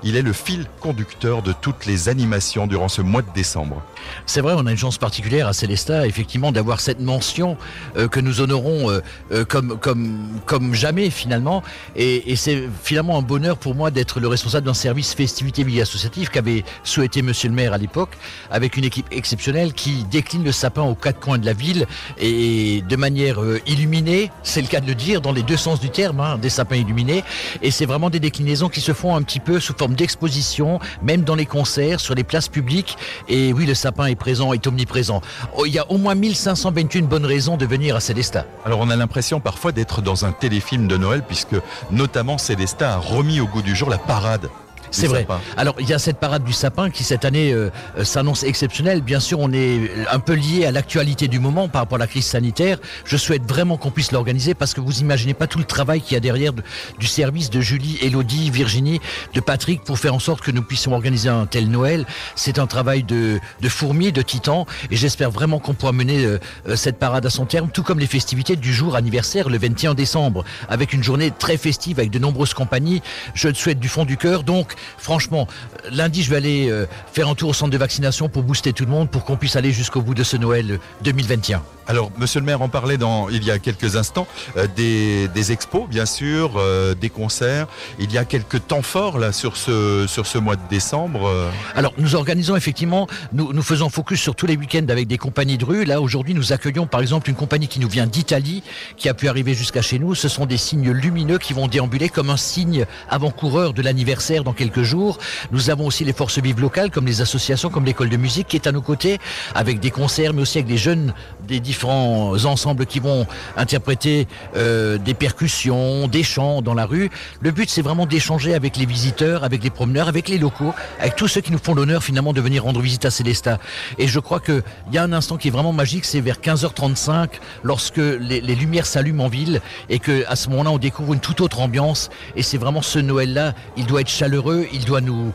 Il 0.03 0.15
est 0.15 0.21
le 0.21 0.33
fil 0.33 0.65
conducteur 0.79 1.41
de 1.41 1.53
toutes 1.53 1.85
les 1.85 2.09
animations 2.09 2.67
durant 2.67 2.88
ce 2.88 3.01
mois 3.01 3.21
de 3.21 3.31
décembre. 3.33 3.83
C'est 4.25 4.41
vrai, 4.41 4.53
on 4.55 4.65
a 4.65 4.71
une 4.71 4.77
chance 4.77 4.97
particulière 4.97 5.47
à 5.47 5.53
Célestat, 5.53 6.07
effectivement, 6.07 6.51
d'avoir 6.51 6.79
cette 6.79 7.01
mention 7.01 7.57
euh, 7.97 8.07
que 8.07 8.19
nous 8.19 8.41
honorons 8.41 8.89
euh, 8.89 9.01
euh, 9.31 9.45
comme, 9.45 9.77
comme, 9.77 10.27
comme 10.45 10.73
jamais 10.73 11.09
finalement. 11.09 11.63
Et, 11.95 12.31
et 12.31 12.35
c'est 12.35 12.63
finalement 12.83 13.17
un 13.17 13.21
bonheur 13.21 13.57
pour 13.57 13.75
moi 13.75 13.91
d'être 13.91 14.19
le 14.19 14.27
responsable 14.27 14.65
d'un 14.65 14.73
service 14.73 15.13
festivité 15.13 15.63
vie 15.63 15.81
associative 15.81 16.29
qu'avait 16.29 16.63
souhaité 16.83 17.21
Monsieur 17.21 17.49
le 17.49 17.55
maire 17.55 17.73
à 17.73 17.77
l'époque, 17.77 18.11
avec 18.49 18.77
une 18.77 18.85
équipe 18.88 19.07
exceptionnelle 19.12 19.74
qui 19.74 20.04
décline 20.06 20.44
le 20.44 20.51
sapin 20.51 20.81
aux 20.81 20.95
quatre 20.95 21.19
coins 21.19 21.38
de 21.38 21.45
la 21.45 21.54
ville 21.54 21.86
et 22.18 22.81
de 22.88 22.95
manière 22.95 23.42
euh, 23.42 23.62
illuminée, 23.68 24.31
c'est 24.42 24.62
le 24.62 24.68
cas 24.68 24.80
de 24.80 24.88
le 24.88 24.95
dire, 24.95 25.22
dans 25.22 25.31
les 25.31 25.44
deux 25.44 25.57
sens 25.57 25.80
du 25.80 25.89
terme, 25.89 26.19
hein, 26.19 26.38
des 26.38 26.50
sapins 26.50 26.75
illuminés. 26.75 27.24
Et 27.62 27.69
c'est 27.69 27.86
vraiment 27.86 28.10
des 28.10 28.19
déclinaisons 28.19 28.69
qui 28.69 28.81
se 28.81 28.94
font 28.94 29.16
un 29.16 29.22
petit 29.22 29.39
peu 29.39 29.60
sous 29.60 29.74
forme 29.78 29.94
d'exposition, 29.94 30.80
même 31.04 31.22
dans 31.22 31.36
les 31.36 31.45
concerts, 31.45 32.00
sur 32.00 32.16
les 32.16 32.24
places 32.24 32.50
publiques. 32.50 32.98
Et 33.28 33.54
oui, 33.54 33.66
le 33.66 33.75
sapin 33.75 34.06
est 34.07 34.16
présent, 34.16 34.54
est 34.54 34.66
omniprésent. 34.66 35.22
Oh, 35.56 35.66
il 35.66 35.74
y 35.74 35.80
a 35.80 35.90
au 35.92 35.98
moins 35.98 36.16
1521 36.16 37.04
bonnes 37.04 37.25
raisons 37.25 37.57
de 37.57 37.66
venir 37.66 37.95
à 37.95 38.00
Célestat. 38.00 38.45
Alors 38.66 38.80
on 38.80 38.90
a 38.90 38.95
l'impression 38.95 39.40
parfois 39.40 39.72
d'être 39.72 40.01
dans 40.01 40.25
un 40.25 40.31
téléfilm 40.31 40.88
de 40.88 40.98
Noël, 40.98 41.24
puisque 41.28 41.56
notamment 41.92 42.38
Célestat 42.38 42.94
a 42.94 42.98
remis 42.98 43.40
au 43.40 43.48
goût 43.48 43.62
du 43.62 43.75
jour 43.75 43.90
la 43.90 43.98
parade 43.98 44.50
c'est 44.92 45.07
vrai. 45.07 45.28
Alors 45.56 45.75
il 45.80 45.89
y 45.89 45.94
a 45.94 46.00
cette 46.00 46.18
parade 46.18 46.44
du 46.44 46.54
sapin 46.54 46.89
qui 46.89 47.04
cette 47.04 47.25
année 47.25 47.51
euh, 47.51 47.69
euh, 47.98 48.04
s'annonce 48.04 48.44
exceptionnelle. 48.44 49.01
Bien 49.01 49.19
sûr, 49.19 49.39
on 49.39 49.51
est 49.51 49.89
un 50.12 50.19
peu 50.19 50.34
lié 50.34 50.66
à 50.66 50.72
l'actualité 50.72 51.28
du 51.28 51.39
moment 51.39 51.68
par 51.68 51.81
rapport 51.81 51.98
à 51.98 52.00
la 52.00 52.07
crise 52.07 52.25
sanitaire. 52.25 52.78
Je 53.06 53.18
souhaite 53.18 53.44
vraiment 53.48 53.78
qu'on 53.78 53.92
puisse 53.92 54.12
l'organiser 54.12 54.54
parce 54.54 54.74
que 54.74 54.81
vous 54.81 55.00
imaginez 55.00 55.34
pas 55.34 55.48
tout 55.48 55.60
le 55.60 55.66
travail 55.66 56.01
qu'il 56.01 56.13
y 56.13 56.18
a 56.18 56.19
derrière 56.19 56.54
du 56.54 57.07
service 57.07 57.50
de 57.50 57.62
Julie, 57.62 57.98
Elodie, 58.01 58.50
Virginie, 58.51 59.00
de 59.34 59.39
Patrick 59.39 59.84
pour 59.84 60.00
faire 60.00 60.13
en 60.13 60.19
sorte 60.19 60.42
que 60.42 60.51
nous 60.51 60.63
puissions 60.63 60.94
organiser 60.94 61.30
un 61.30 61.45
tel 61.45 61.69
Noël. 61.69 62.06
C'est 62.36 62.60
un 62.60 62.68
travail 62.68 63.04
de, 63.04 63.40
de 63.62 63.69
fourmi, 63.69 64.12
de 64.12 64.22
titan 64.22 64.66
et 64.92 64.95
j'espère 64.95 65.31
vraiment 65.31 65.60
qu'on 65.60 65.74
pourra 65.74 65.92
mener 65.92 66.25
euh, 66.25 66.40
cette 66.75 66.98
parade 66.98 67.25
à 67.25 67.30
son 67.30 67.45
terme, 67.45 67.69
tout 67.72 67.83
comme 67.83 68.00
les 68.00 68.07
festivités 68.07 68.56
du 68.56 68.74
jour 68.74 68.95
anniversaire 68.95 69.50
le 69.50 69.57
21 69.57 69.94
décembre 69.94 70.44
avec 70.69 70.94
une 70.94 71.04
journée 71.04 71.31
très 71.31 71.57
festive 71.57 72.00
avec 72.00 72.12
de 72.12 72.19
nombreuses 72.19 72.54
compagnies. 72.54 73.01
Je 73.33 73.48
le 73.48 73.54
souhaite 73.54 73.80
du 73.80 73.88
fond 73.88 74.06
du 74.06 74.18
cœur. 74.18 74.44
Donc 74.44 74.74
franchement, 74.97 75.47
lundi, 75.91 76.24
je 76.24 76.29
vais 76.29 76.38
aller 76.38 76.69
euh, 76.69 76.85
faire 77.12 77.27
un 77.27 77.35
tour 77.35 77.50
au 77.50 77.53
centre 77.53 77.71
de 77.71 77.77
vaccination 77.77 78.29
pour 78.29 78.44
booster 78.44 78.74
tout 78.74 78.85
le 78.85 78.91
monde, 78.91 79.09
pour 79.09 79.25
qu'on 79.25 79.38
puisse 79.38 79.56
aller 79.56 79.71
jusqu'au 79.71 80.01
bout 80.01 80.13
de 80.13 80.24
ce 80.24 80.38
Noël 80.38 80.79
2021. 81.03 81.62
Alors, 81.89 82.12
monsieur 82.18 82.42
le 82.42 82.45
maire 82.45 82.62
en 82.62 82.68
parlait 82.68 82.98
dans, 82.98 83.30
il 83.30 83.45
y 83.45 83.51
a 83.51 83.60
quelques 83.60 83.95
instants, 83.95 84.28
euh, 84.57 84.68
des, 84.75 85.51
expos, 85.54 85.88
bien 85.88 86.06
sûr, 86.06 86.56
euh, 86.57 86.94
des 86.94 87.10
concerts. 87.10 87.68
Il 87.98 88.12
y 88.12 88.18
a 88.18 88.25
quelques 88.25 88.68
temps 88.68 88.81
forts, 88.81 89.18
là, 89.18 89.31
sur 89.31 89.56
ce, 89.56 90.06
sur 90.06 90.28
ce 90.28 90.38
mois 90.38 90.57
de 90.57 90.68
décembre. 90.69 91.31
Alors, 91.75 91.94
nous 91.98 92.16
organisons 92.16 92.57
effectivement, 92.57 93.07
nous, 93.31 93.54
nous 93.54 93.62
faisons 93.62 93.89
focus 93.89 94.19
sur 94.19 94.36
tous 94.36 94.48
les 94.48 94.57
week-ends 94.57 94.86
avec 94.89 95.07
des 95.07 95.18
compagnies 95.18 95.57
de 95.57 95.63
rue. 95.63 95.86
Là, 95.86 96.01
aujourd'hui, 96.01 96.34
nous 96.34 96.51
accueillons, 96.51 96.88
par 96.88 97.00
exemple, 97.00 97.30
une 97.30 97.38
compagnie 97.38 97.69
qui 97.69 97.80
nous 97.80 97.88
vient 97.88 98.06
d'Italie, 98.06 98.63
qui 98.98 99.07
a 99.07 99.13
pu 99.13 99.30
arriver 99.30 99.54
jusqu'à 99.54 99.81
chez 99.81 99.98
nous. 99.98 100.13
Ce 100.13 100.28
sont 100.28 100.45
des 100.45 100.57
signes 100.57 100.92
lumineux 100.92 101.38
qui 101.38 101.54
vont 101.54 101.68
déambuler 101.68 102.10
comme 102.10 102.30
un 102.30 102.38
signe 102.38 102.86
avant-coureur 103.10 103.72
de 103.72 103.81
l'anniversaire 103.81 104.44
dans 104.44 104.54
quelques 104.54 104.83
jours. 104.83 105.19
Nous 105.54 105.69
avons 105.69 105.86
aussi 105.86 106.04
les 106.04 106.13
forces 106.13 106.40
vives 106.40 106.59
locales, 106.59 106.92
comme 106.92 107.06
les 107.06 107.21
associations, 107.21 107.69
comme 107.69 107.85
l'école 107.85 108.09
de 108.09 108.18
musique, 108.18 108.50
qui 108.50 108.57
est 108.57 108.68
à 108.68 108.73
nos 108.73 108.81
côtés, 108.81 109.19
avec 109.56 109.80
des 109.80 109.92
concerts, 109.92 110.33
mais 110.33 110.42
aussi 110.42 110.57
avec 110.57 110.68
des 110.68 110.78
jeunes 110.78 111.14
des 111.47 111.61
différents 111.61 111.77
ensembles 111.86 112.86
qui 112.86 113.00
vont 113.00 113.26
interpréter 113.56 114.28
euh, 114.56 114.98
des 114.98 115.14
percussions, 115.14 116.07
des 116.07 116.24
chants 116.24 116.62
dans 116.62 116.74
la 116.74 116.86
rue. 116.86 117.10
Le 117.42 117.52
but, 117.52 117.69
c'est 117.69 117.81
vraiment 117.81 118.06
d'échanger 118.06 118.54
avec 118.54 118.78
les 118.78 118.86
visiteurs, 118.86 119.44
avec 119.44 119.64
les 119.64 119.69
promeneurs, 119.69 120.07
avec 120.07 120.30
les 120.30 120.38
locaux, 120.38 120.74
avec 121.00 121.16
tous 121.16 121.28
ceux 121.28 121.42
qui 121.42 121.52
nous 121.52 121.60
font 121.60 121.74
l'honneur 121.74 122.04
finalement 122.04 122.34
de 122.34 122.42
venir 122.42 122.64
rendre 122.64 122.81
visite 122.81 123.06
à 123.06 123.12
Célestat. 123.12 123.60
Et 123.98 124.07
je 124.07 124.19
crois 124.19 124.40
qu'il 124.40 124.64
y 124.92 124.98
a 124.98 125.04
un 125.04 125.14
instant 125.14 125.38
qui 125.38 125.48
est 125.48 125.52
vraiment 125.52 125.74
magique, 125.74 126.06
c'est 126.06 126.22
vers 126.22 126.38
15h35, 126.38 127.30
lorsque 127.64 127.98
les, 127.98 128.42
les 128.42 128.56
lumières 128.56 128.86
s'allument 128.86 129.26
en 129.26 129.30
ville, 129.30 129.62
et 129.90 130.00
que 130.00 130.26
à 130.28 130.36
ce 130.36 130.50
moment-là, 130.50 130.72
on 130.72 130.78
découvre 130.78 131.14
une 131.14 131.19
toute 131.19 131.42
autre 131.42 131.60
ambiance. 131.60 132.10
Et 132.36 132.44
c'est 132.44 132.57
vraiment 132.57 132.81
ce 132.81 133.00
Noël-là, 133.00 133.54
il 133.76 133.86
doit 133.86 134.02
être 134.02 134.10
chaleureux, 134.10 134.68
il 134.74 134.86
doit 134.86 135.02
nous, 135.02 135.34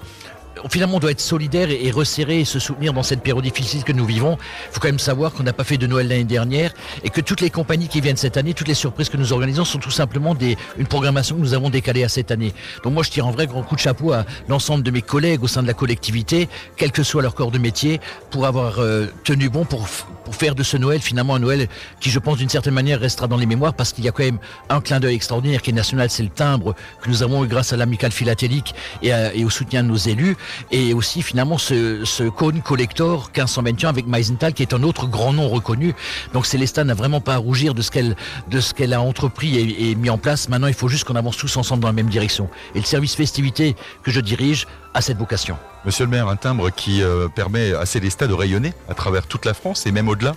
finalement, 0.71 0.97
on 0.97 1.00
doit 1.00 1.11
être 1.11 1.21
solidaire 1.21 1.71
et, 1.71 1.90
resserré 1.90 2.40
et 2.40 2.45
se 2.45 2.59
soutenir 2.59 2.92
dans 2.92 3.02
cette 3.02 3.23
période 3.23 3.45
difficile 3.45 3.85
que 3.85 3.92
nous 3.92 4.04
vivons. 4.04 4.38
Il 4.71 4.75
faut 4.75 4.81
quand 4.81 4.88
même 4.88 4.99
savoir 4.99 5.33
qu'on 5.33 5.42
n'a 5.42 5.52
pas 5.52 5.64
fait 5.64 5.76
de 5.76 5.87
Noël 5.87 6.09
l'année 6.09 6.25
dernière 6.25 6.73
et 7.04 7.11
que 7.11 7.21
toutes 7.21 7.40
les 7.40 7.50
compagnies 7.50 7.88
qui 7.88 8.00
viennent 8.00 8.16
cette 8.16 8.37
année, 8.37 8.54
toutes 8.54 8.69
les 8.69 8.75
surprises 8.75 9.09
que 9.09 9.16
nous 9.16 9.33
organisons 9.33 9.64
sont 9.64 9.78
tout 9.78 9.90
simplement 9.90 10.35
des, 10.35 10.57
une 10.78 10.87
programmation 10.87 11.37
que 11.37 11.40
nous 11.40 11.54
avons 11.54 11.71
décalée 11.71 12.04
à 12.04 12.09
cette 12.09 12.31
année. 12.31 12.52
Donc 12.85 12.92
moi, 12.95 13.02
je 13.02 13.11
tire 13.11 13.26
un 13.26 13.31
vrai 13.31 13.47
grand 13.47 13.62
coup 13.62 13.75
de 13.75 13.81
chapeau 13.81 14.12
à 14.12 14.25
l'ensemble 14.49 14.83
de 14.83 14.90
mes 14.90 15.02
collègues 15.02 15.42
au 15.42 15.49
sein 15.49 15.62
de 15.62 15.66
la 15.66 15.75
collectivité, 15.75 16.49
quel 16.76 16.92
que 16.92 17.02
soit 17.02 17.23
leur 17.23 17.35
corps 17.35 17.50
de 17.50 17.59
métier, 17.59 18.00
pour 18.31 18.47
avoir 18.47 18.78
euh, 18.78 19.07
tenu 19.25 19.49
bon 19.49 19.64
pour, 19.64 19.87
pour 20.25 20.35
faire 20.35 20.54
de 20.54 20.62
ce 20.62 20.76
Noël 20.76 21.00
finalement 21.00 21.35
un 21.35 21.40
Noël 21.40 21.69
qui, 22.00 22.11
je 22.11 22.19
pense, 22.19 22.38
d'une 22.38 22.49
certaine 22.49 22.75
manière 22.75 23.00
restera 23.00 23.26
dans 23.26 23.37
les 23.37 23.47
mémoires 23.47 23.75
parce 23.75 23.92
qu'il 23.92 24.04
y 24.04 24.09
a 24.09 24.12
quand 24.12 24.25
même 24.25 24.38
un 24.69 24.81
clin 24.81 25.00
d'œil 25.00 25.14
extraordinaire 25.14 25.62
qui 25.62 25.71
est 25.71 25.75
national, 25.75 26.11
c'est 26.11 26.23
le 26.23 26.28
timbre 26.28 26.75
que 27.02 27.09
nous 27.09 27.23
avons 27.23 27.45
eu 27.45 27.49
grâce 27.49 27.73
à 27.73 27.76
l'amicale 27.76 28.12
philatélique 28.12 28.75
et, 29.02 29.11
et 29.35 29.45
au 29.45 29.50
soutien 29.50 29.83
de 29.83 29.88
nos 29.88 29.97
élus 29.97 30.37
et 30.71 30.94
aussi 30.94 31.23
finalement 31.23 31.59
ce, 31.59 32.04
ce 32.04 32.25
cône 32.25 32.62
collector 32.62 33.30
1521 33.35 33.88
avec 33.88 34.06
Meisenthal 34.06 34.52
qui 34.52 34.62
est 34.62 34.75
un 34.75 34.82
autre 34.82 35.06
grand 35.06 35.32
nom 35.32 35.49
reconnu. 35.49 35.94
Donc 36.32 36.47
Célestin 36.47 36.85
n'a 36.85 36.94
vraiment 36.94 37.21
pas 37.21 37.35
à 37.35 37.38
rougir 37.38 37.75
de 37.75 37.82
ce 37.82 37.90
qu'elle 37.90 38.16
de 38.49 38.61
ce 38.61 38.75
qu'elle 38.75 38.92
a 38.92 39.00
entrepris 39.00 39.56
et, 39.56 39.90
et, 39.90 39.94
mis 39.94 40.11
en 40.11 40.18
place. 40.18 40.49
Maintenant, 40.49 40.66
il 40.66 40.75
faut 40.75 40.88
juste 40.88 41.04
qu'on 41.04 41.16
avance 41.16 41.37
tous 41.37 41.56
ensemble 41.56 41.82
dans 41.82 41.88
la 41.88 41.94
même 41.94 42.09
direction. 42.09 42.49
Et 42.75 42.78
le 42.78 42.85
service 42.85 43.14
festivité 43.14 43.76
que 44.02 44.11
je 44.11 44.21
dirige 44.21 44.66
a 44.94 45.00
cette 45.00 45.18
vocation. 45.18 45.56
Monsieur 45.85 46.04
le 46.04 46.11
maire, 46.11 46.28
un 46.28 46.37
timbre 46.37 46.71
qui 46.71 47.02
euh, 47.02 47.28
permet 47.28 47.75
à 47.75 47.87
Célestat 47.87 48.26
de 48.26 48.35
rayonner 48.35 48.73
à 48.88 48.94
travers 48.94 49.26
toute 49.26 49.44
la 49.44 49.54
France 49.54 49.87
et 49.87 49.92
même 49.92 50.09
au-delà? 50.09 50.35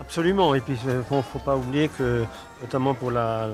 Absolument. 0.00 0.54
Et 0.54 0.60
puis, 0.60 0.76
il 0.84 0.96
ne 0.96 1.02
faut, 1.02 1.22
faut, 1.22 1.38
pas 1.38 1.56
oublier 1.56 1.88
que 1.88 2.24
notamment 2.62 2.94
pour 2.94 3.10
la, 3.10 3.48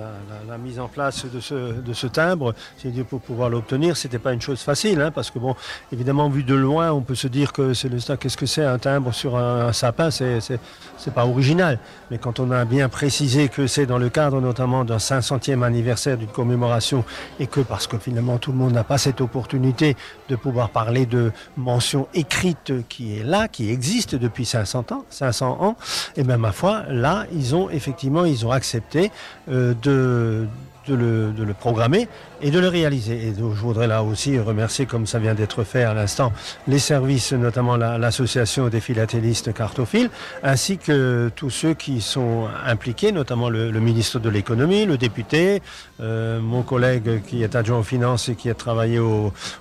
mise 0.63 0.79
en 0.79 0.89
place 0.89 1.27
de 1.27 1.41
ce, 1.41 1.55
de 1.55 1.93
ce 1.93 2.07
timbre, 2.07 2.55
c'est 2.77 2.91
pour 3.05 3.21
pouvoir 3.21 3.51
l'obtenir, 3.51 3.97
c'était 3.97 4.19
pas 4.19 4.33
une 4.33 4.41
chose 4.41 4.61
facile, 4.61 5.01
hein, 5.01 5.11
parce 5.11 5.31
que 5.31 5.39
bon, 5.39 5.57
évidemment, 5.93 6.29
vu 6.29 6.45
de 6.45 6.55
loin, 6.55 6.93
on 6.93 7.01
peut 7.01 7.15
se 7.15 7.29
dire 7.29 7.53
que 7.53 7.75
c'est 7.75 7.89
le 7.89 7.99
qu'est-ce 8.17 8.37
que 8.37 8.47
c'est 8.47 8.65
un 8.65 8.79
timbre 8.79 9.13
sur 9.13 9.37
un, 9.37 9.73
sapin, 9.73 10.11
c'est, 10.11 10.41
c'est, 10.41 11.15
pas 11.15 11.27
original. 11.27 11.79
Mais 12.13 12.19
quand 12.19 12.41
on 12.41 12.51
a 12.51 12.67
bien 12.67 12.91
précisé 12.91 13.49
que 13.49 13.67
c'est 13.67 13.87
dans 13.87 13.97
le 13.97 14.11
cadre 14.11 14.43
notamment 14.43 14.85
d'un 14.85 14.99
500e 14.99 15.63
anniversaire 15.63 16.19
d'une 16.19 16.29
commémoration, 16.29 17.07
et 17.41 17.47
que 17.47 17.61
parce 17.61 17.87
que 17.87 17.97
finalement 17.97 18.37
tout 18.37 18.53
le 18.53 18.59
monde 18.59 18.75
n'a 18.75 18.85
pas 18.85 18.99
cette 18.99 19.23
opportunité 19.23 19.97
de 20.29 20.37
pouvoir 20.37 20.69
parler 20.69 21.07
de 21.07 21.33
mention 21.57 22.09
écrite 22.13 22.87
qui 22.91 23.17
est 23.17 23.23
là, 23.23 23.49
qui 23.49 23.71
existe 23.71 24.15
depuis 24.15 24.45
500 24.45 24.85
ans, 24.91 25.07
500 25.09 25.63
ans, 25.63 25.77
et 26.15 26.23
bien 26.23 26.37
ma 26.37 26.53
foi, 26.53 26.83
là, 26.91 27.25
ils 27.33 27.55
ont 27.55 27.71
effectivement, 27.71 28.27
ils 28.27 28.45
ont 28.45 28.51
accepté 28.51 29.11
euh, 29.49 29.73
de, 29.81 30.47
de 30.87 30.95
le, 30.95 31.55
programmer 31.55 32.09
et 32.41 32.51
de 32.51 32.59
le 32.59 32.69
réaliser. 32.69 33.29
Et 33.29 33.35
je 33.37 33.43
voudrais 33.43 33.87
là 33.87 34.03
aussi 34.03 34.39
remercier, 34.39 34.87
comme 34.87 35.07
ça 35.07 35.19
vient 35.19 35.35
d'être 35.35 35.65
fait 35.65 35.85
à 35.85 35.95
l'instant, 35.95 36.33
les 36.67 36.79
services, 36.79 37.33
notamment 37.33 37.77
l'association 37.77 38.69
des 38.69 38.81
philatélistes 38.81 39.53
cartophiles, 39.53 40.11
ainsi 40.43 40.79
que 40.79 41.31
tous 41.37 41.51
ceux 41.51 41.75
qui 41.75 42.01
sont 42.01 42.49
impliqués, 42.67 43.13
notamment 43.13 43.49
le, 43.49 43.71
ministre 43.81 44.19
de 44.19 44.29
l'économie, 44.29 44.87
le 44.87 44.97
député, 44.97 45.63
euh, 46.01 46.41
mon 46.41 46.63
collègue 46.63 47.23
qui 47.27 47.43
est 47.43 47.57
adjoint 47.57 47.79
aux 47.79 47.85
finances 47.85 48.29
et 48.29 48.35
qui 48.35 48.49
a 48.49 48.55
travaillé 48.55 49.01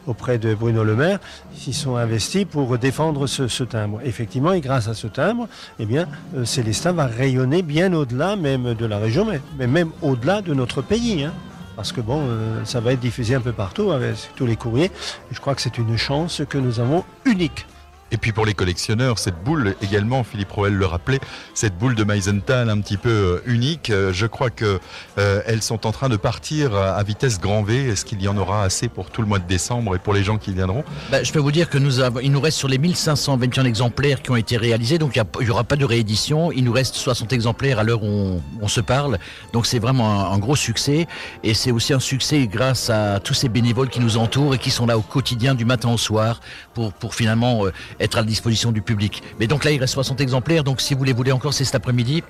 auprès 0.08 0.38
de 0.38 0.54
Bruno 0.54 0.84
Le 0.84 0.96
Maire, 0.96 1.20
s'y 1.56 1.74
sont 1.74 1.96
investis 1.96 2.46
pour 2.46 2.78
défendre 2.78 3.28
ce, 3.28 3.63
timbre. 3.63 4.00
Effectivement, 4.04 4.54
et 4.54 4.62
grâce 4.62 4.88
à 4.88 4.94
ce 4.94 5.08
timbre, 5.08 5.48
eh 5.80 5.86
bien, 5.86 6.08
euh, 6.36 6.46
Célestin 6.46 6.94
va 6.94 7.06
rayonner 7.06 7.62
bien 7.62 7.94
au-delà 7.94 8.36
même 8.36 8.74
de 8.74 8.86
la 8.86 8.98
région, 8.98 9.28
mais 9.58 9.68
même 9.68 9.92
au-delà 10.01 10.42
de 10.42 10.54
notre 10.54 10.82
pays. 10.82 11.11
Hein 11.20 11.34
parce 11.75 11.91
que 11.91 12.01
bon, 12.01 12.22
euh, 12.27 12.63
ça 12.65 12.80
va 12.80 12.94
être 12.94 13.00
diffusé 13.00 13.36
un 13.36 13.41
peu 13.41 13.53
partout 13.53 13.91
avec 13.91 14.15
tous 14.36 14.46
les 14.46 14.56
courriers. 14.56 14.91
Je 15.32 15.39
crois 15.39 15.56
que 15.56 15.62
c'est 15.62 15.77
une 15.77 15.98
chance 15.98 16.41
que 16.48 16.58
nous 16.58 16.80
avons 16.80 17.03
unique. 17.25 17.65
Et 18.12 18.18
puis 18.18 18.34
pour 18.34 18.46
les 18.46 18.53
collectionneurs, 18.53 19.20
cette 19.20 19.41
boule 19.41 19.75
également, 19.82 20.24
Philippe 20.24 20.51
Roel 20.51 20.74
le 20.74 20.86
rappelait, 20.86 21.22
cette 21.53 21.77
boule 21.77 21.96
de 21.96 22.03
Meisenthal 22.03 22.70
un 22.70 22.82
petit 22.82 22.98
peu 22.98 23.10
euh, 23.10 23.41
unique, 23.46 23.89
euh, 23.89 24.12
je 24.12 24.25
crois 24.25 24.50
que 24.50 24.80
euh, 25.18 25.41
elles 25.46 25.62
sont 25.62 25.88
en 25.88 25.94
train 25.94 26.10
de 26.10 26.18
partir 26.18 26.75
à 26.75 27.01
vitesse 27.03 27.39
grand 27.39 27.63
V. 27.63 27.88
Est-ce 27.88 28.03
qu'il 28.03 28.22
y 28.22 28.27
en 28.27 28.36
aura 28.38 28.63
assez 28.63 28.89
pour 28.89 29.10
tout 29.10 29.22
le 29.22 29.27
mois 29.27 29.39
de 29.39 29.48
décembre 29.48 29.96
et 29.96 30.00
pour 30.00 30.13
les 30.13 30.24
gens 30.24 30.38
qui 30.38 30.53
viendront? 30.53 30.84
Bah, 31.10 31.24
Je 31.24 31.32
peux 31.32 31.39
vous 31.39 31.53
dire 31.53 31.70
que 31.70 31.77
nous 31.77 32.01
avons, 32.01 32.20
il 32.20 32.34
nous 32.34 32.41
reste 32.41 32.58
sur 32.58 32.68
les 32.68 32.77
1521 32.77 33.63
exemplaires 33.63 34.22
qui 34.22 34.32
ont 34.32 34.36
été 34.36 34.58
réalisés, 34.58 34.98
donc 34.98 35.15
il 35.15 35.46
n'y 35.46 35.50
aura 35.50 35.63
pas 35.63 35.77
de 35.77 35.86
réédition. 35.86 36.51
Il 36.51 36.65
nous 36.65 36.74
reste 36.74 36.96
60 36.96 37.32
exemplaires 37.32 37.80
à 37.80 37.84
l'heure 37.84 38.03
où 38.03 38.41
on, 38.62 38.68
se 38.68 38.82
parle, 38.82 39.20
donc 39.53 39.65
c'est 39.65 39.80
vraiment 39.80 40.32
un, 40.32 40.38
gros 40.38 40.58
succès. 40.58 41.08
Et 41.44 41.53
c'est 41.53 41.72
aussi 41.72 41.94
un 41.94 42.00
succès 42.00 42.48
grâce 42.48 42.89
à 42.89 43.22
tous 43.22 43.34
ces 43.34 43.48
bénévoles 43.48 43.89
qui 43.89 44.01
nous 44.01 44.18
entourent 44.18 44.56
et 44.56 44.58
qui 44.58 44.70
sont 44.70 44.86
là 44.86 44.98
au 44.98 45.01
quotidien 45.01 45.56
du 45.56 45.63
matin 45.63 45.89
au 45.89 45.98
soir 45.98 46.41
pour, 46.74 46.91
pour 46.91 47.15
finalement 47.15 47.63
être 48.01 48.17
à 48.17 48.22
la 48.22 48.27
disposition 48.27 48.72
du 48.72 48.81
public. 48.81 49.24
Mais 49.39 49.48
donc 49.48 49.63
là, 49.63 49.72
il 49.72 49.79
reste 49.79 49.93
60 49.93 50.22
exemplaires, 50.22 50.63
donc 50.63 50.81
si 50.81 50.93
vous 50.93 51.03
les 51.03 51.13
voulez 51.13 51.31
encore, 51.31 51.53
c'est 51.53 51.65
cet 51.65 51.75
après-midi. 51.75 52.24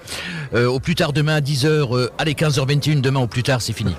Euh, 0.54 0.68
au 0.68 0.80
plus 0.80 0.96
tard 0.96 1.14
demain 1.14 1.36
à 1.36 1.42
10h, 1.42 1.96
euh, 1.96 2.12
allez 2.18 2.34
15h21, 2.34 3.02
demain 3.02 3.20
au 3.20 3.28
plus 3.28 3.44
tard, 3.44 3.62
c'est 3.62 3.74
fini. 3.74 3.96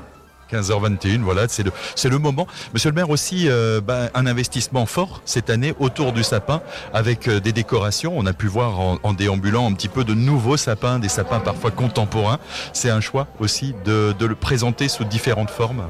15h21, 0.50 1.20
voilà, 1.20 1.46
c'est 1.48 1.62
le, 1.64 2.18
moment. 2.18 2.46
Monsieur 2.74 2.90
le 2.90 2.94
maire 2.94 3.08
aussi, 3.08 3.48
euh, 3.48 3.80
ben, 3.80 4.10
un 4.12 4.26
investissement 4.26 4.84
fort 4.84 5.22
cette 5.24 5.48
année 5.48 5.72
autour 5.80 6.12
du 6.12 6.22
sapin 6.22 6.60
avec 6.92 7.26
des 7.30 7.52
décorations. 7.52 8.12
On 8.14 8.26
a 8.26 8.34
pu 8.34 8.48
voir 8.48 8.78
en, 8.78 9.12
déambulant 9.14 9.66
un 9.66 9.72
petit 9.72 9.88
peu 9.88 10.04
de 10.04 10.12
nouveaux 10.12 10.58
sapins, 10.58 10.98
des 10.98 11.08
sapins 11.08 11.40
parfois 11.40 11.70
contemporains. 11.70 12.38
C'est 12.74 12.90
un 12.90 13.00
choix 13.00 13.28
aussi 13.40 13.74
de 13.86 14.14
le 14.26 14.34
présenter 14.34 14.88
sous 14.88 15.04
différentes 15.04 15.50
formes. 15.50 15.84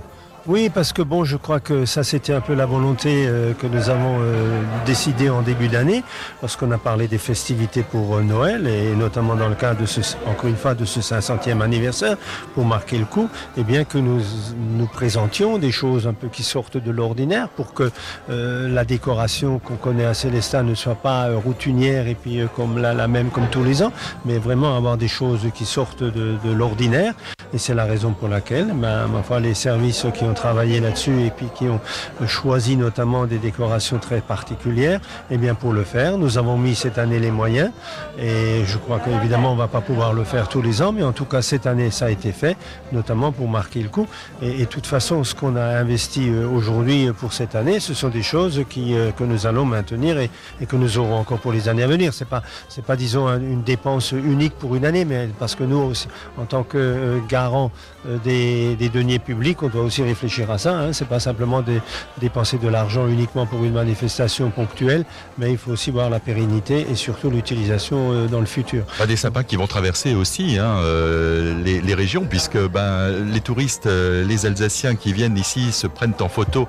Oui, 0.48 0.70
parce 0.74 0.92
que 0.92 1.02
bon, 1.02 1.24
je 1.24 1.36
crois 1.36 1.60
que 1.60 1.86
ça 1.86 2.02
c'était 2.02 2.32
un 2.32 2.40
peu 2.40 2.54
la 2.54 2.66
volonté 2.66 3.26
euh, 3.28 3.52
que 3.54 3.68
nous 3.68 3.90
avons 3.90 4.18
euh, 4.20 4.60
décidé 4.84 5.30
en 5.30 5.40
début 5.40 5.68
d'année, 5.68 6.02
lorsqu'on 6.40 6.72
a 6.72 6.78
parlé 6.78 7.06
des 7.06 7.18
festivités 7.18 7.84
pour 7.84 8.16
euh, 8.16 8.22
Noël 8.22 8.66
et 8.66 8.96
notamment 8.96 9.36
dans 9.36 9.48
le 9.48 9.54
cadre 9.54 9.80
de 9.80 9.86
ce, 9.86 10.00
encore 10.26 10.50
une 10.50 10.56
fois, 10.56 10.74
de 10.74 10.84
ce 10.84 10.98
500e 10.98 11.60
anniversaire 11.60 12.16
pour 12.56 12.64
marquer 12.64 12.98
le 12.98 13.04
coup, 13.04 13.28
eh 13.56 13.62
bien 13.62 13.84
que 13.84 13.98
nous 13.98 14.20
nous 14.76 14.86
présentions 14.86 15.58
des 15.58 15.70
choses 15.70 16.08
un 16.08 16.12
peu 16.12 16.26
qui 16.26 16.42
sortent 16.42 16.76
de 16.76 16.90
l'ordinaire 16.90 17.48
pour 17.48 17.72
que 17.72 17.92
la 18.28 18.84
décoration 18.84 19.60
qu'on 19.60 19.76
connaît 19.76 20.06
à 20.06 20.14
Célestin 20.14 20.64
ne 20.64 20.74
soit 20.74 20.96
pas 20.96 21.28
routinière 21.36 22.08
et 22.08 22.16
puis 22.16 22.40
comme 22.56 22.78
la, 22.78 22.94
la, 22.94 23.06
même 23.06 23.30
comme 23.30 23.46
tous 23.48 23.62
les 23.62 23.82
ans, 23.82 23.92
mais 24.24 24.38
vraiment 24.38 24.76
avoir 24.76 24.96
des 24.96 25.08
choses 25.08 25.46
qui 25.54 25.66
sortent 25.66 26.02
de, 26.02 26.36
de 26.44 26.52
l'ordinaire. 26.52 27.14
Et 27.54 27.58
c'est 27.58 27.74
la 27.74 27.84
raison 27.84 28.12
pour 28.12 28.28
laquelle, 28.28 28.72
ben, 28.74 29.06
ma 29.08 29.22
foi, 29.22 29.38
les 29.38 29.54
services 29.54 30.06
qui 30.14 30.24
ont 30.24 30.31
travaillé 30.34 30.80
là-dessus 30.80 31.26
et 31.26 31.30
puis 31.30 31.46
qui 31.54 31.68
ont 31.68 31.80
choisi 32.26 32.76
notamment 32.76 33.26
des 33.26 33.38
décorations 33.38 33.98
très 33.98 34.20
particulières, 34.20 35.00
eh 35.30 35.38
bien 35.38 35.54
pour 35.54 35.72
le 35.72 35.84
faire, 35.84 36.18
nous 36.18 36.38
avons 36.38 36.56
mis 36.58 36.74
cette 36.74 36.98
année 36.98 37.18
les 37.18 37.30
moyens 37.30 37.70
et 38.18 38.64
je 38.64 38.78
crois 38.78 38.98
qu'évidemment 39.00 39.52
on 39.52 39.56
va 39.56 39.68
pas 39.68 39.80
pouvoir 39.80 40.12
le 40.12 40.24
faire 40.24 40.48
tous 40.48 40.62
les 40.62 40.82
ans, 40.82 40.92
mais 40.92 41.02
en 41.02 41.12
tout 41.12 41.24
cas 41.24 41.42
cette 41.42 41.66
année 41.66 41.90
ça 41.90 42.06
a 42.06 42.10
été 42.10 42.32
fait, 42.32 42.56
notamment 42.92 43.32
pour 43.32 43.48
marquer 43.48 43.82
le 43.82 43.88
coup. 43.88 44.06
Et, 44.40 44.60
de 44.60 44.64
toute 44.64 44.86
façon, 44.86 45.24
ce 45.24 45.34
qu'on 45.34 45.56
a 45.56 45.64
investi 45.64 46.28
euh, 46.28 46.46
aujourd'hui 46.48 47.10
pour 47.12 47.32
cette 47.32 47.54
année, 47.54 47.80
ce 47.80 47.94
sont 47.94 48.08
des 48.08 48.22
choses 48.22 48.64
qui, 48.68 48.94
euh, 48.94 49.10
que 49.10 49.24
nous 49.24 49.46
allons 49.46 49.64
maintenir 49.64 50.18
et, 50.18 50.30
que 50.66 50.76
nous 50.76 50.98
aurons 50.98 51.16
encore 51.16 51.38
pour 51.38 51.52
les 51.52 51.68
années 51.68 51.82
à 51.82 51.86
venir. 51.86 52.14
C'est 52.14 52.28
pas, 52.28 52.42
pas 52.86 52.96
disons 52.96 53.28
une 53.28 53.62
dépense 53.62 54.12
unique 54.12 54.54
pour 54.54 54.76
une 54.76 54.84
année, 54.84 55.04
mais 55.04 55.28
parce 55.38 55.54
que 55.54 55.64
nous, 55.64 55.92
en 56.38 56.44
tant 56.44 56.62
que 56.62 56.78
euh, 56.78 57.18
garant 57.28 57.70
des, 58.24 58.76
des 58.76 58.88
deniers 58.88 59.18
publics, 59.18 59.62
on 59.62 59.68
doit 59.68 59.82
aussi 59.82 60.02
réfléchir 60.02 60.50
à 60.50 60.58
ça. 60.58 60.78
Hein. 60.78 60.92
C'est 60.92 61.08
pas 61.08 61.20
simplement 61.20 61.62
dépenser 62.18 62.58
de 62.58 62.68
l'argent 62.68 63.06
uniquement 63.06 63.46
pour 63.46 63.64
une 63.64 63.72
manifestation 63.72 64.50
ponctuelle, 64.50 65.04
mais 65.38 65.52
il 65.52 65.58
faut 65.58 65.70
aussi 65.70 65.90
voir 65.90 66.10
la 66.10 66.20
pérennité 66.20 66.86
et 66.90 66.94
surtout 66.94 67.30
l'utilisation 67.30 68.12
euh, 68.12 68.26
dans 68.26 68.40
le 68.40 68.46
futur. 68.46 68.84
Des 69.06 69.16
sapins 69.16 69.42
qui 69.42 69.56
vont 69.56 69.66
traverser 69.66 70.14
aussi 70.14 70.58
hein, 70.58 70.76
euh, 70.78 71.62
les, 71.62 71.94
régions, 71.94 72.24
puisque 72.24 72.58
ben, 72.58 73.10
les 73.10 73.40
touristes, 73.40 73.86
euh, 73.86 74.24
les 74.24 74.46
Alsaciens 74.46 74.94
qui 74.94 75.12
viennent 75.12 75.36
ici 75.36 75.72
se 75.72 75.86
prennent 75.86 76.14
en 76.20 76.28
photo 76.28 76.68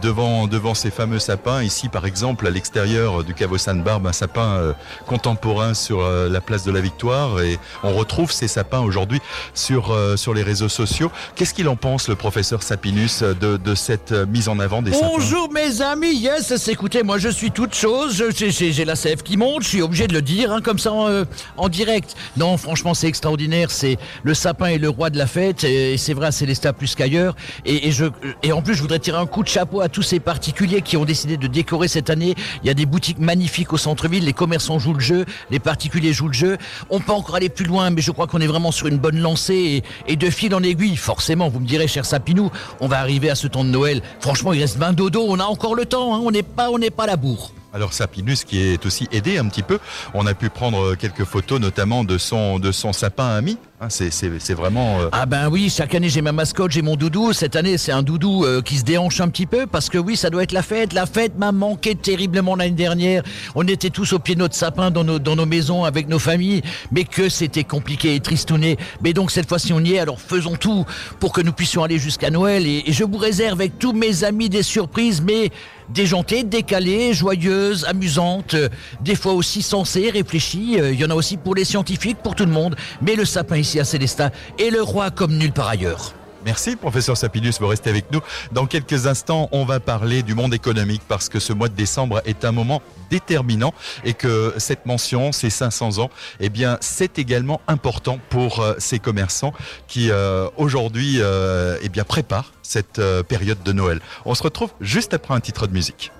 devant, 0.00 0.46
devant 0.46 0.74
ces 0.74 0.90
fameux 0.90 1.18
sapins. 1.18 1.62
Ici, 1.62 1.88
par 1.88 2.06
exemple, 2.06 2.46
à 2.46 2.50
l'extérieur 2.50 3.24
du 3.24 3.34
caveau 3.34 3.58
Sainte-Barbe, 3.58 4.06
un 4.06 4.12
sapin 4.12 4.74
contemporain 5.06 5.74
sur 5.74 6.08
la 6.08 6.40
place 6.40 6.64
de 6.64 6.72
la 6.72 6.80
Victoire, 6.80 7.40
et 7.40 7.58
on 7.82 7.94
retrouve 7.94 8.32
ces 8.32 8.48
sapins 8.48 8.80
aujourd'hui 8.80 9.20
sur, 9.54 9.96
sur 10.16 10.34
les 10.34 10.42
réseaux 10.42 10.68
sociaux. 10.72 11.10
Qu'est-ce 11.36 11.54
qu'il 11.54 11.68
en 11.68 11.76
pense, 11.76 12.08
le 12.08 12.16
professeur 12.16 12.62
Sapin 12.62 12.92
de, 12.92 13.74
cette 13.74 14.12
mise 14.12 14.48
en 14.48 14.58
avant 14.58 14.82
des 14.82 14.90
Bonjour 14.90 15.50
mes 15.52 15.80
amis, 15.80 16.14
yes, 16.14 16.68
écoutez, 16.68 17.02
moi 17.02 17.18
je 17.18 17.28
suis 17.28 17.50
toute 17.50 17.74
chose, 17.74 18.22
j'ai 18.36 18.84
la 18.84 18.96
sève 18.96 19.22
qui 19.22 19.36
monte, 19.36 19.62
je 19.62 19.68
suis 19.68 19.82
obligé 19.82 20.06
de 20.06 20.12
le 20.12 20.22
dire, 20.22 20.52
hein, 20.52 20.60
comme 20.60 20.78
ça 20.78 20.92
euh, 20.92 21.24
en, 21.56 21.68
direct. 21.68 22.14
Non, 22.36 22.56
franchement 22.56 22.94
c'est 22.94 23.08
extraordinaire, 23.08 23.70
c'est 23.70 23.98
le 24.22 24.34
sapin 24.34 24.66
est 24.66 24.78
le 24.78 24.88
roi 24.88 25.10
de 25.10 25.18
la 25.18 25.26
fête, 25.26 25.64
et, 25.64 25.96
c'est 25.96 26.14
vrai 26.14 26.26
à 26.26 26.32
Célestat 26.32 26.72
plus 26.72 26.94
qu'ailleurs. 26.94 27.34
Et 27.64 28.52
en 28.52 28.62
plus 28.62 28.74
je 28.74 28.82
voudrais 28.82 28.98
tirer 28.98 29.18
un 29.18 29.26
coup 29.26 29.42
de 29.42 29.48
chapeau 29.48 29.80
à 29.80 29.88
tous 29.88 30.02
ces 30.02 30.20
particuliers 30.20 30.82
qui 30.82 30.96
ont 30.96 31.04
décidé 31.04 31.36
de 31.36 31.46
décorer 31.46 31.88
cette 31.88 32.10
année. 32.10 32.34
Il 32.62 32.66
y 32.66 32.70
a 32.70 32.74
des 32.74 32.86
boutiques 32.86 33.18
magnifiques 33.18 33.72
au 33.72 33.78
centre-ville, 33.78 34.24
les 34.24 34.32
commerçants 34.32 34.78
jouent 34.78 34.94
le 34.94 35.00
jeu, 35.00 35.24
les 35.50 35.58
particuliers 35.58 36.12
jouent 36.12 36.28
le 36.28 36.34
jeu. 36.34 36.58
On 36.90 37.00
peut 37.00 37.12
encore 37.12 37.36
aller 37.36 37.48
plus 37.48 37.64
loin, 37.64 37.90
mais 37.90 38.02
je 38.02 38.10
crois 38.10 38.26
qu'on 38.26 38.40
est 38.40 38.46
vraiment 38.46 38.72
sur 38.72 38.86
une 38.86 38.98
bonne 38.98 39.18
lancée, 39.18 39.82
et, 40.06 40.12
et 40.12 40.16
de 40.16 40.30
fil 40.30 40.54
en 40.54 40.61
aiguille, 40.62 40.96
forcément, 40.96 41.48
vous 41.48 41.60
me 41.60 41.66
direz 41.66 41.88
cher 41.88 42.04
Sapinou, 42.04 42.50
on 42.80 42.88
va 42.88 42.98
arriver 42.98 43.30
à 43.30 43.34
ce 43.34 43.46
temps 43.46 43.64
de 43.64 43.70
Noël. 43.70 44.02
Franchement, 44.20 44.52
il 44.52 44.60
reste 44.60 44.76
20 44.76 44.92
dodo, 44.92 45.24
on 45.26 45.38
a 45.38 45.44
encore 45.44 45.74
le 45.74 45.86
temps, 45.86 46.14
hein. 46.14 46.20
on 46.24 46.30
n'est 46.30 46.42
pas, 46.42 46.70
on 46.70 46.78
n'est 46.78 46.90
pas 46.90 47.04
à 47.04 47.08
la 47.08 47.16
bourre. 47.16 47.52
Alors 47.74 47.94
Sapinus 47.94 48.44
qui 48.44 48.60
est 48.60 48.84
aussi 48.84 49.08
aidé 49.12 49.38
un 49.38 49.48
petit 49.48 49.62
peu, 49.62 49.78
on 50.12 50.26
a 50.26 50.34
pu 50.34 50.50
prendre 50.50 50.94
quelques 50.94 51.24
photos 51.24 51.58
notamment 51.58 52.04
de 52.04 52.18
son, 52.18 52.58
de 52.58 52.70
son 52.70 52.92
sapin 52.92 53.28
ami. 53.28 53.56
Hein, 53.82 53.88
c'est 53.90 54.54
vraiment... 54.54 55.00
Euh, 55.00 55.08
ah 55.10 55.26
ben 55.26 55.48
oui, 55.50 55.68
chaque 55.68 55.92
année 55.96 56.08
j'ai 56.08 56.22
ma 56.22 56.30
mascotte, 56.30 56.70
j'ai 56.70 56.82
mon 56.82 56.94
doudou. 56.94 57.32
Cette 57.32 57.56
année 57.56 57.76
c'est 57.78 57.90
un 57.90 58.04
doudou 58.04 58.44
euh, 58.44 58.62
qui 58.62 58.78
se 58.78 58.84
déhanche 58.84 59.20
un 59.20 59.28
petit 59.28 59.44
peu 59.44 59.66
parce 59.66 59.88
que 59.88 59.98
oui, 59.98 60.16
ça 60.16 60.30
doit 60.30 60.44
être 60.44 60.52
la 60.52 60.62
fête. 60.62 60.92
La 60.92 61.04
fête 61.04 61.36
m'a 61.36 61.50
manqué 61.50 61.96
terriblement 61.96 62.54
l'année 62.54 62.70
dernière. 62.70 63.24
On 63.56 63.66
était 63.66 63.90
tous 63.90 64.12
au 64.12 64.20
pied 64.20 64.36
de 64.36 64.40
notre 64.40 64.54
sapin 64.54 64.92
dans 64.92 65.02
nos, 65.02 65.18
dans 65.18 65.34
nos 65.34 65.46
maisons 65.46 65.82
avec 65.82 66.08
nos 66.08 66.20
familles, 66.20 66.62
mais 66.92 67.02
que 67.02 67.28
c'était 67.28 67.64
compliqué 67.64 68.14
et 68.14 68.20
tristouné. 68.20 68.76
Mais 69.02 69.12
donc 69.14 69.32
cette 69.32 69.48
fois-ci 69.48 69.72
on 69.72 69.80
y 69.80 69.94
est, 69.94 69.98
alors 69.98 70.20
faisons 70.20 70.54
tout 70.54 70.86
pour 71.18 71.32
que 71.32 71.40
nous 71.40 71.52
puissions 71.52 71.82
aller 71.82 71.98
jusqu'à 71.98 72.30
Noël. 72.30 72.64
Et, 72.68 72.84
je 72.86 73.02
vous 73.02 73.18
réserve 73.18 73.54
avec 73.54 73.80
tous 73.80 73.92
mes 73.92 74.22
amis 74.22 74.48
des 74.48 74.62
surprises, 74.62 75.20
mais 75.22 75.50
déjantées, 75.88 76.44
décalées, 76.44 77.12
joyeuses, 77.12 77.84
amusantes, 77.84 78.56
des 79.00 79.14
fois 79.16 79.32
aussi 79.32 79.62
sensées, 79.62 80.10
réfléchies. 80.10 80.76
Euh, 80.78 80.92
il 80.92 81.00
y 81.00 81.04
en 81.04 81.10
a 81.10 81.14
aussi 81.14 81.36
pour 81.36 81.54
les 81.54 81.64
scientifiques, 81.64 82.18
pour 82.22 82.34
tout 82.34 82.44
le 82.44 82.52
monde. 82.52 82.76
Mais 83.02 83.14
le 83.14 83.24
sapin 83.24 83.56
ici 83.56 83.71
à 83.80 83.84
Célestat 83.84 84.30
est 84.58 84.70
le 84.70 84.82
roi 84.82 85.10
comme 85.10 85.36
nulle 85.36 85.52
part 85.52 85.68
ailleurs. 85.68 86.14
Merci, 86.44 86.74
professeur 86.74 87.16
Sapidus, 87.16 87.52
vous 87.60 87.68
restez 87.68 87.90
avec 87.90 88.10
nous. 88.10 88.20
Dans 88.50 88.66
quelques 88.66 89.06
instants, 89.06 89.48
on 89.52 89.64
va 89.64 89.78
parler 89.78 90.22
du 90.22 90.34
monde 90.34 90.52
économique 90.52 91.02
parce 91.06 91.28
que 91.28 91.38
ce 91.38 91.52
mois 91.52 91.68
de 91.68 91.74
décembre 91.74 92.20
est 92.24 92.44
un 92.44 92.50
moment 92.50 92.82
déterminant 93.10 93.72
et 94.04 94.14
que 94.14 94.54
cette 94.56 94.84
mention, 94.86 95.30
ces 95.30 95.50
500 95.50 95.98
ans, 95.98 96.10
eh 96.40 96.48
bien, 96.48 96.78
c'est 96.80 97.18
également 97.18 97.60
important 97.68 98.18
pour 98.28 98.60
euh, 98.60 98.74
ces 98.78 98.98
commerçants 98.98 99.52
qui 99.86 100.10
euh, 100.10 100.48
aujourd'hui, 100.56 101.18
euh, 101.20 101.78
eh 101.82 101.88
bien, 101.88 102.02
préparent 102.02 102.52
cette 102.62 103.00
période 103.28 103.62
de 103.62 103.72
Noël. 103.72 104.00
On 104.24 104.34
se 104.34 104.42
retrouve 104.42 104.70
juste 104.80 105.14
après 105.14 105.34
un 105.34 105.40
titre 105.40 105.66
de 105.66 105.72
musique. 105.72 106.10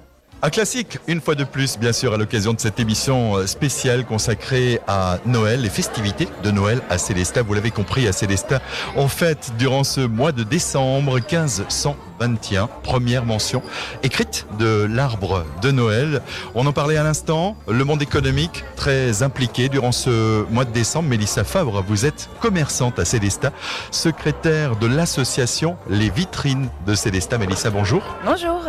Un 0.45 0.51
classique, 0.51 0.99
une 1.07 1.21
fois 1.21 1.37
de 1.37 1.45
plus, 1.45 1.79
bien 1.79 1.93
sûr, 1.93 2.13
à 2.13 2.17
l'occasion 2.17 2.53
de 2.53 2.59
cette 2.59 2.81
émission 2.81 3.37
euh, 3.37 3.47
spéciale 3.47 4.05
consacrée 4.05 4.81
à 4.89 5.19
Noël, 5.25 5.61
les 5.61 5.69
festivités 5.69 6.27
de 6.43 6.51
Noël 6.51 6.83
à 6.91 6.99
Célestat. 6.99 7.43
Vous 7.43 7.55
l'avez 7.55 7.71
compris, 7.71 8.09
à 8.09 8.13
Célestat, 8.13 8.61
on 8.97 9.07
fête 9.07 9.53
durant 9.57 9.85
ce 9.85 10.01
mois 10.01 10.33
de 10.33 10.43
décembre 10.43 11.21
1521, 11.21 12.67
première 12.83 13.25
mention 13.25 13.63
écrite 14.03 14.49
de 14.59 14.85
l'arbre 14.91 15.47
de 15.63 15.71
Noël. 15.71 16.23
On 16.57 16.67
en 16.67 16.73
parlait 16.73 16.97
à 16.97 17.05
l'instant, 17.05 17.57
le 17.69 17.85
monde 17.85 18.03
économique 18.03 18.65
très 18.75 19.23
impliqué 19.23 19.69
durant 19.69 19.93
ce 19.93 20.45
mois 20.51 20.65
de 20.65 20.73
décembre. 20.73 21.09
Mélissa 21.09 21.45
Favre, 21.45 21.85
vous 21.87 22.05
êtes 22.05 22.29
commerçante 22.41 22.99
à 22.99 23.05
Célestat, 23.05 23.53
secrétaire 23.93 24.75
de 24.75 24.89
l'association 24.89 25.77
Les 25.89 26.11
Vitrines 26.11 26.69
de 26.85 26.97
Célestat. 26.97 27.39
Mélissa, 27.39 27.71
bonjour. 27.71 28.03
Bonjour. 28.25 28.61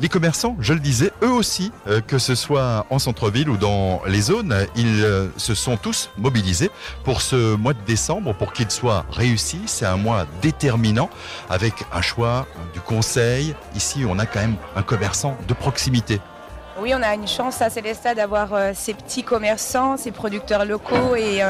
Les 0.00 0.08
commerçants, 0.08 0.56
je 0.60 0.74
le 0.74 0.78
disais, 0.78 1.10
eux 1.24 1.30
aussi, 1.30 1.72
euh, 1.88 2.00
que 2.00 2.18
ce 2.18 2.36
soit 2.36 2.86
en 2.88 3.00
centre-ville 3.00 3.48
ou 3.50 3.56
dans 3.56 4.00
les 4.06 4.20
zones, 4.20 4.54
ils 4.76 5.02
euh, 5.02 5.26
se 5.36 5.56
sont 5.56 5.76
tous 5.76 6.10
mobilisés 6.16 6.70
pour 7.02 7.20
ce 7.20 7.56
mois 7.56 7.72
de 7.72 7.80
décembre, 7.84 8.32
pour 8.32 8.52
qu'il 8.52 8.70
soit 8.70 9.04
réussi. 9.10 9.60
C'est 9.66 9.86
un 9.86 9.96
mois 9.96 10.26
déterminant, 10.40 11.10
avec 11.50 11.74
un 11.92 12.00
choix, 12.00 12.46
du 12.74 12.80
conseil. 12.80 13.56
Ici, 13.74 14.04
on 14.08 14.20
a 14.20 14.26
quand 14.26 14.38
même 14.38 14.54
un 14.76 14.82
commerçant 14.82 15.36
de 15.48 15.54
proximité. 15.54 16.20
Oui, 16.80 16.92
on 16.94 17.02
a 17.02 17.12
une 17.14 17.26
chance 17.26 17.60
à 17.60 17.68
Célestat 17.68 18.14
d'avoir 18.14 18.54
euh, 18.54 18.70
ces 18.76 18.94
petits 18.94 19.24
commerçants, 19.24 19.96
ces 19.96 20.12
producteurs 20.12 20.64
locaux 20.64 21.16
et, 21.16 21.42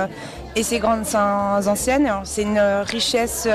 ces 0.62 0.78
grandes 0.78 1.04
en- 1.14 1.66
anciennes. 1.66 2.10
C'est 2.24 2.42
une 2.42 2.58
richesse 2.58 3.46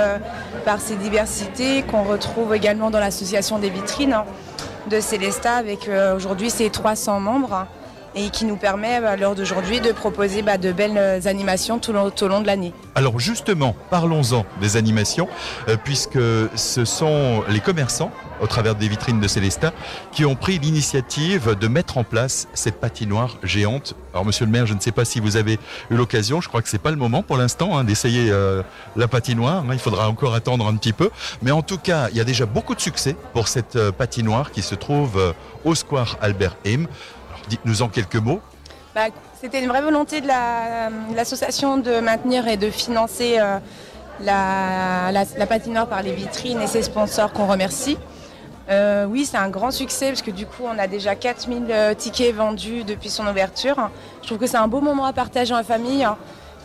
par 0.66 0.80
ses 0.80 0.96
diversités 0.98 1.82
qu'on 1.82 2.04
retrouve 2.04 2.54
également 2.54 2.92
dans 2.92 3.00
l'association 3.00 3.58
des 3.58 3.72
vitrines 3.72 4.14
hein, 4.14 4.24
de 4.90 5.00
Célestat 5.00 5.56
avec 5.56 5.88
euh, 5.88 6.16
aujourd'hui 6.16 6.50
ses 6.50 6.70
300 6.70 7.20
membres 7.20 7.68
et 8.16 8.30
qui 8.30 8.46
nous 8.46 8.56
permet 8.58 9.02
bah, 9.02 9.12
à 9.12 9.16
l'heure 9.16 9.36
d'aujourd'hui 9.36 9.80
de 9.82 9.92
proposer 9.92 10.42
bah, 10.42 10.58
de 10.58 10.72
belles 10.72 10.98
euh, 10.98 11.20
animations 11.26 11.80
tout, 11.80 11.92
au- 11.94 12.28
long 12.28 12.42
de 12.42 12.48
l'année. 12.48 12.74
Alors 12.96 13.20
justement, 13.20 13.76
parlons-en 13.90 14.46
des 14.62 14.78
animations, 14.78 15.28
euh, 15.68 15.78
puisque 15.84 16.20
ce 16.56 16.86
sont 16.86 17.44
les 17.50 17.60
commerçants, 17.60 18.12
au 18.42 18.48
travers 18.48 18.76
des 18.76 18.88
vitrines 18.88 19.20
de 19.20 19.28
Célestat, 19.28 19.72
qui 20.12 20.26
ont 20.26 20.36
pris 20.36 20.60
l'initiative 20.60 21.56
de 21.60 21.68
mettre 21.68 21.98
en 21.98 22.04
place 22.04 22.48
cette 22.54 22.80
patinoire 22.80 23.38
géante. 23.44 23.96
Alors 24.14 24.26
monsieur 24.26 24.46
le 24.46 24.52
maire, 24.52 24.66
je 24.66 24.74
ne 24.74 24.80
sais 24.80 24.92
pas 24.92 25.06
si 25.06 25.20
vous 25.20 25.38
avez 25.38 25.58
eu 25.90 25.96
l'occasion, 25.96 26.42
je 26.42 26.50
crois 26.50 26.62
que 26.62 26.70
c'est 26.70 26.78
pas 26.82 26.92
le 26.92 26.98
moment 26.98 27.24
pour 27.24 27.38
l'instant 27.38 27.78
hein, 27.78 27.84
d'essayer 27.84 28.30
euh, 28.32 28.62
la 28.96 29.08
patinoire, 29.08 29.64
hein, 29.68 29.74
il 29.74 29.80
faudra 29.80 30.08
encore 30.10 30.34
attendre 30.36 30.68
un 30.68 30.76
petit 30.76 30.94
peu. 30.94 31.10
Mais 31.42 31.52
en 31.52 31.62
tout 31.62 31.78
cas, 31.78 32.10
il 32.12 32.18
y 32.18 32.22
a 32.22 32.26
déjà 32.26 32.46
beaucoup 32.46 32.76
de 32.76 32.82
succès 32.82 33.16
pour 33.34 33.48
cette 33.48 33.78
patinoire 33.92 34.52
qui 34.52 34.62
se 34.62 34.76
trouve 34.76 35.34
au 35.64 35.76
square 35.76 36.18
Albert 36.22 36.58
Heim. 36.66 36.88
Dites-nous 37.50 37.82
en 37.82 37.88
quelques 37.90 38.16
mots. 38.16 38.42
Bah, 38.96 39.08
C'était 39.42 39.62
une 39.62 39.68
vraie 39.68 39.82
volonté 39.82 40.22
de 40.22 40.28
la- 40.28 40.90
de 40.90 41.16
l'association 41.16 41.78
de 41.78 42.00
maintenir 42.00 42.48
et 42.48 42.56
de 42.56 42.70
financer 42.70 43.38
euh, 43.40 43.60
la, 44.22 45.46
patinoire 45.48 45.88
par 45.88 46.02
les 46.02 46.14
vitrines 46.14 46.62
et 46.62 46.68
ses 46.68 46.84
sponsors 46.84 47.34
qu'on 47.34 47.48
remercie. 47.48 47.98
Euh, 48.70 49.06
oui, 49.06 49.26
c'est 49.30 49.36
un 49.38 49.50
grand 49.50 49.72
succès 49.72 50.08
parce 50.10 50.22
que 50.22 50.32
du 50.32 50.46
coup, 50.46 50.64
on 50.66 50.80
a 50.80 50.88
déjà 50.88 51.16
4000 51.16 51.66
euh, 51.70 51.94
tickets 51.94 52.34
vendus 52.34 52.86
depuis 52.86 53.10
son 53.10 53.28
ouverture. 53.28 53.90
Je 54.22 54.28
trouve 54.28 54.38
que 54.38 54.48
c'est 54.48 54.56
un 54.58 54.70
beau 54.70 54.80
moment 54.80 55.06
à 55.06 55.12
partager 55.12 55.54
en 55.54 55.64
famille. 55.64 56.08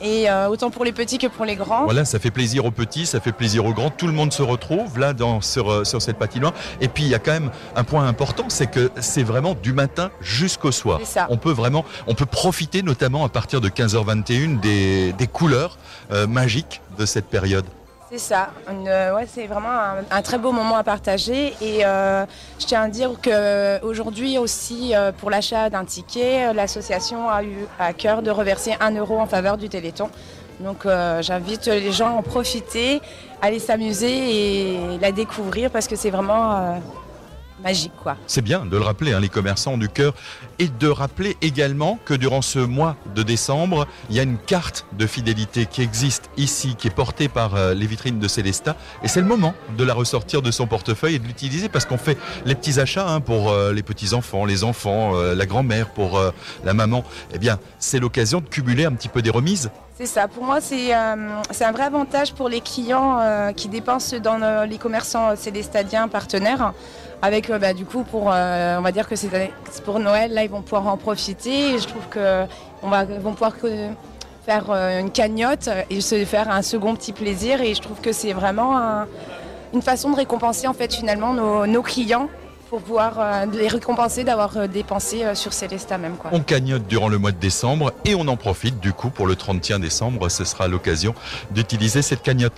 Et 0.01 0.31
euh, 0.31 0.49
autant 0.49 0.71
pour 0.71 0.85
les 0.85 0.93
petits 0.93 1.19
que 1.19 1.27
pour 1.27 1.45
les 1.45 1.57
grands. 1.57 1.85
Voilà, 1.85 2.05
ça 2.05 2.19
fait 2.19 2.31
plaisir 2.31 2.65
aux 2.65 2.71
petits, 2.71 3.07
ça 3.07 3.21
fait 3.21 3.33
plaisir 3.33 3.65
aux 3.65 3.73
grands. 3.73 3.91
Tout 3.91 4.07
le 4.07 4.13
monde 4.13 4.33
se 4.33 4.43
retrouve 4.43 4.99
là 4.99 5.13
dans, 5.13 5.41
sur, 5.41 5.71
euh, 5.71 5.85
sur 5.85 6.03
cette 6.03 6.19
patinoire. 6.19 6.53
Et 6.81 6.89
puis 6.89 7.05
il 7.05 7.09
y 7.09 7.15
a 7.15 7.19
quand 7.19 7.33
même 7.33 7.51
un 7.77 7.85
point 7.85 8.07
important, 8.07 8.45
c'est 8.49 8.69
que 8.69 8.91
c'est 9.01 9.23
vraiment 9.23 9.55
du 9.55 9.73
matin 9.73 10.11
jusqu'au 10.21 10.73
soir. 10.73 11.01
Ça. 11.05 11.27
On 11.31 11.37
peut 11.37 11.53
vraiment, 11.53 11.85
on 12.07 12.15
peut 12.15 12.27
profiter 12.27 12.83
notamment 12.83 13.25
à 13.25 13.29
partir 13.29 13.61
de 13.61 13.69
15h21 13.69 14.61
des, 14.61 15.13
des 15.13 15.27
couleurs 15.27 15.79
euh, 16.13 16.27
magiques 16.27 16.81
de 16.99 17.07
cette 17.07 17.27
période. 17.27 17.65
C'est 18.11 18.19
ça. 18.19 18.53
Euh, 18.71 19.15
ouais, 19.15 19.27
c'est 19.31 19.47
vraiment 19.47 19.69
un, 20.11 20.23
très 20.23 20.39
beau 20.39 20.51
moment 20.51 20.77
à 20.77 20.83
partager. 20.83 21.55
Et 21.61 21.85
euh, 21.85 22.25
je 22.59 22.65
tiens 22.65 22.85
à 22.85 22.89
dire 22.89 23.11
qu'aujourd'hui 23.23 24.39
aussi, 24.39 24.95
euh, 24.95 25.13
pour 25.13 25.29
l'achat 25.29 25.69
d'un 25.69 25.85
ticket, 25.85 26.55
l'association 26.55 27.29
a 27.29 27.43
eu 27.43 27.67
à 27.79 27.93
cœur 27.93 28.23
de 28.23 28.31
reverser 28.31 28.75
un 28.81 28.93
euro 28.93 29.19
en 29.19 29.27
faveur 29.27 29.59
du 29.59 29.69
Téléthon. 29.69 30.09
Donc 30.61 30.89
j'invite 31.21 31.67
les 31.67 31.93
gens 31.93 32.09
à 32.09 32.19
en 32.19 32.23
profiter, 32.23 33.01
à 33.41 33.47
aller 33.47 33.61
s'amuser 33.61 34.97
et 34.97 34.99
la 34.99 35.13
découvrir 35.13 35.71
parce 35.71 35.87
que 35.87 35.95
c'est 35.95 36.11
vraiment 36.11 36.81
magique. 37.63 37.93
quoi. 38.03 38.17
C'est 38.27 38.43
bien 38.43 38.65
de 38.65 38.77
le 38.77 38.83
rappeler, 38.83 39.13
hein, 39.13 39.21
les 39.21 39.29
commerçants 39.29 39.79
du 39.79 39.89
cœur, 39.89 40.15
et 40.59 40.69
de 40.69 40.89
rappeler 40.89 41.37
également 41.43 41.99
que 42.05 42.15
durant 42.15 42.43
ce 42.43 42.59
mois 42.59 42.97
de 43.15 43.23
décembre, 43.23 43.87
il 44.11 44.17
y 44.17 44.21
a 44.21 44.23
une 44.23 44.39
carte 44.39 44.87
de 44.93 45.07
fidélité 45.07 45.67
qui 45.67 45.83
existe 45.83 46.31
ici, 46.37 46.75
qui 46.77 46.89
est 46.89 46.95
portée 46.95 47.29
par 47.29 47.55
euh, 47.55 47.75
les 47.75 47.87
vitrines 47.87 48.19
de 48.19 48.29
Célestat, 48.29 48.77
et 49.03 49.09
c'est 49.09 49.21
le 49.21 49.27
moment 49.27 49.55
de 49.77 49.85
la 49.85 49.95
ressortir 49.95 50.43
de 50.43 50.51
son 50.51 50.67
portefeuille 50.67 51.17
et 51.17 51.19
de 51.19 51.27
l'utiliser 51.27 51.69
parce 51.69 51.85
qu'on 51.85 51.99
fait 51.99 52.19
les 52.45 52.55
petits 52.55 52.81
achats 52.81 53.09
hein, 53.09 53.21
pour 53.21 53.51
euh, 53.51 53.73
les 53.73 53.83
petits 53.83 54.15
enfants, 54.15 54.45
les 54.45 54.65
enfants, 54.65 55.15
euh, 55.15 55.35
la 55.35 55.47
grand-mère, 55.47 55.91
pour 55.91 56.19
euh, 56.19 56.31
la 56.65 56.75
maman. 56.75 57.05
Eh 57.33 57.39
bien, 57.39 57.59
c'est 57.79 57.99
l'occasion 57.99 58.41
de 58.41 58.49
cumuler 58.49 58.85
un 58.85 58.93
petit 58.93 59.09
peu 59.09 59.23
des 59.23 59.31
remises. 59.31 59.71
C'est 59.99 60.07
ça. 60.07 60.29
Pour 60.29 60.45
moi, 60.45 60.61
c'est 60.61 60.95
euh, 60.95 61.17
c'est 61.51 61.65
un 61.65 61.73
vrai 61.73 61.83
avantage 61.83 62.33
pour 62.33 62.49
les 62.49 62.61
clients 62.61 63.19
euh, 63.19 63.53
qui 63.53 63.69
dépensent 63.69 64.17
dans 64.21 64.41
euh, 64.41 64.65
les 64.65 64.79
commerçants 64.79 65.35
célestadiens 65.35 66.07
partenaires. 66.07 66.73
Avec, 67.21 67.51
euh, 67.51 67.59
bah, 67.59 67.73
du 67.73 67.85
coup, 67.85 68.05
pour, 68.05 68.31
euh, 68.33 68.77
on 68.79 68.83
va 68.83 68.93
dire 68.93 69.09
que 69.09 69.17
c'est 69.17 69.29
pour 69.85 69.99
Noël, 69.99 70.33
là, 70.33 70.45
ils 70.45 70.51
vont 70.51 70.63
pouvoir 70.63 70.87
en 70.87 70.97
profiter. 70.97 71.75
Et 71.75 71.79
je 71.79 71.87
trouve 71.87 72.07
que 72.09 72.45
on 72.83 72.89
va, 72.89 73.05
vont 73.05 73.33
pouvoir 73.33 73.53
faire 74.47 74.65
euh, 74.71 75.01
une 75.01 75.11
cagnotte 75.11 75.69
et 75.91 76.01
se 76.01 76.25
faire 76.25 76.49
un 76.51 76.63
second 76.63 76.95
petit 76.95 77.13
plaisir. 77.13 77.61
Et 77.61 77.75
je 77.75 77.81
trouve 77.83 78.01
que 78.01 78.13
c'est 78.13 78.33
vraiment 78.33 78.79
un- 78.79 79.07
une 79.75 79.83
façon 79.83 80.11
de 80.11 80.17
récompenser, 80.17 80.67
en 80.69 80.73
fait, 80.75 80.95
finalement, 80.95 81.35
nos 81.67 81.83
clients 81.83 82.29
pour 82.69 82.83
pouvoir 82.83 83.19
euh, 83.19 83.47
les 83.47 83.69
récompenser 83.69 84.25
d'avoir 84.25 84.57
euh, 84.57 84.67
dépensé 84.67 85.25
euh, 85.25 85.35
sur 85.35 85.53
Célesta 85.53 85.99
même, 85.99 86.17
quoi. 86.17 86.31
On 86.33 86.41
cagnotte 86.41 86.87
durant 86.87 87.09
le 87.09 87.19
mois 87.19 87.33
de 87.33 87.39
décembre 87.39 87.93
et 88.05 88.15
on 88.15 88.29
en 88.29 88.37
profite 88.37 88.79
du 88.81 88.93
coup 88.93 89.11
pour 89.11 89.27
le 89.27 89.37
31 89.37 89.79
décembre. 89.79 90.29
Ce 90.29 90.45
sera 90.45 90.69
l'occasion 90.69 91.15
d'utiliser 91.51 92.03
cette 92.03 92.23
cagnotte. 92.23 92.53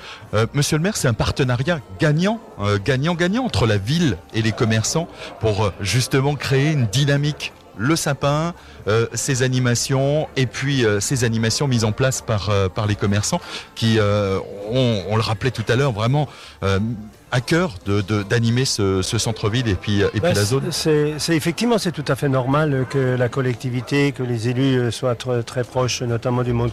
Monsieur 0.55 0.77
le 0.77 0.83
maire, 0.83 0.97
c'est 0.97 1.09
un 1.09 1.15
partenariat 1.15 1.81
gagnant, 1.99 2.41
euh, 2.61 2.79
gagnant-gagnant 2.83 3.45
entre 3.45 3.67
la 3.67 3.79
ville 3.79 4.17
et 4.35 4.43
les 4.43 4.53
commerçants 4.53 5.09
pour 5.41 5.73
justement 5.81 6.35
créer 6.35 6.73
une 6.73 6.87
dynamique. 6.87 7.53
Le 7.77 7.97
sapin, 7.97 8.53
ces 9.15 9.43
animations 9.43 10.29
et 10.37 10.45
puis 10.45 10.85
ces 10.99 11.25
animations 11.25 11.67
mises 11.67 11.85
en 11.85 11.93
place 11.93 12.21
par, 12.21 12.51
par 12.75 12.87
les 12.87 12.95
commerçants 12.95 13.41
qui, 13.75 13.99
on 13.99 15.17
le 15.17 15.23
rappelait 15.23 15.51
tout 15.51 15.65
à 15.67 15.77
l'heure, 15.77 15.93
vraiment 15.93 16.29
à 17.33 17.41
cœur 17.41 17.75
de- 17.87 18.01
de- 18.01 18.23
d'animer 18.25 18.65
ce, 18.65 19.03
ce 19.03 19.17
centre-ville 19.19 19.69
et 19.69 19.75
puis, 19.77 20.01
et 20.01 20.07
puis 20.09 20.21
Ben, 20.21 20.35
la 20.35 20.45
zone. 20.45 20.73
c'est- 20.73 21.15
effectivement 21.31 21.79
c'est 21.79 21.93
tout 21.93 22.05
à 22.09 22.17
fait 22.17 22.29
normal 22.29 22.87
que 22.91 23.17
la 23.17 23.29
collectivité, 23.29 24.13
que 24.13 24.23
les 24.25 24.49
élus 24.49 24.79
euh, 24.79 24.91
soient 24.91 25.15
très, 25.15 25.43
très 25.45 25.63
proches, 25.65 26.03
notamment 26.03 26.43
du 26.43 26.53
monde 26.53 26.73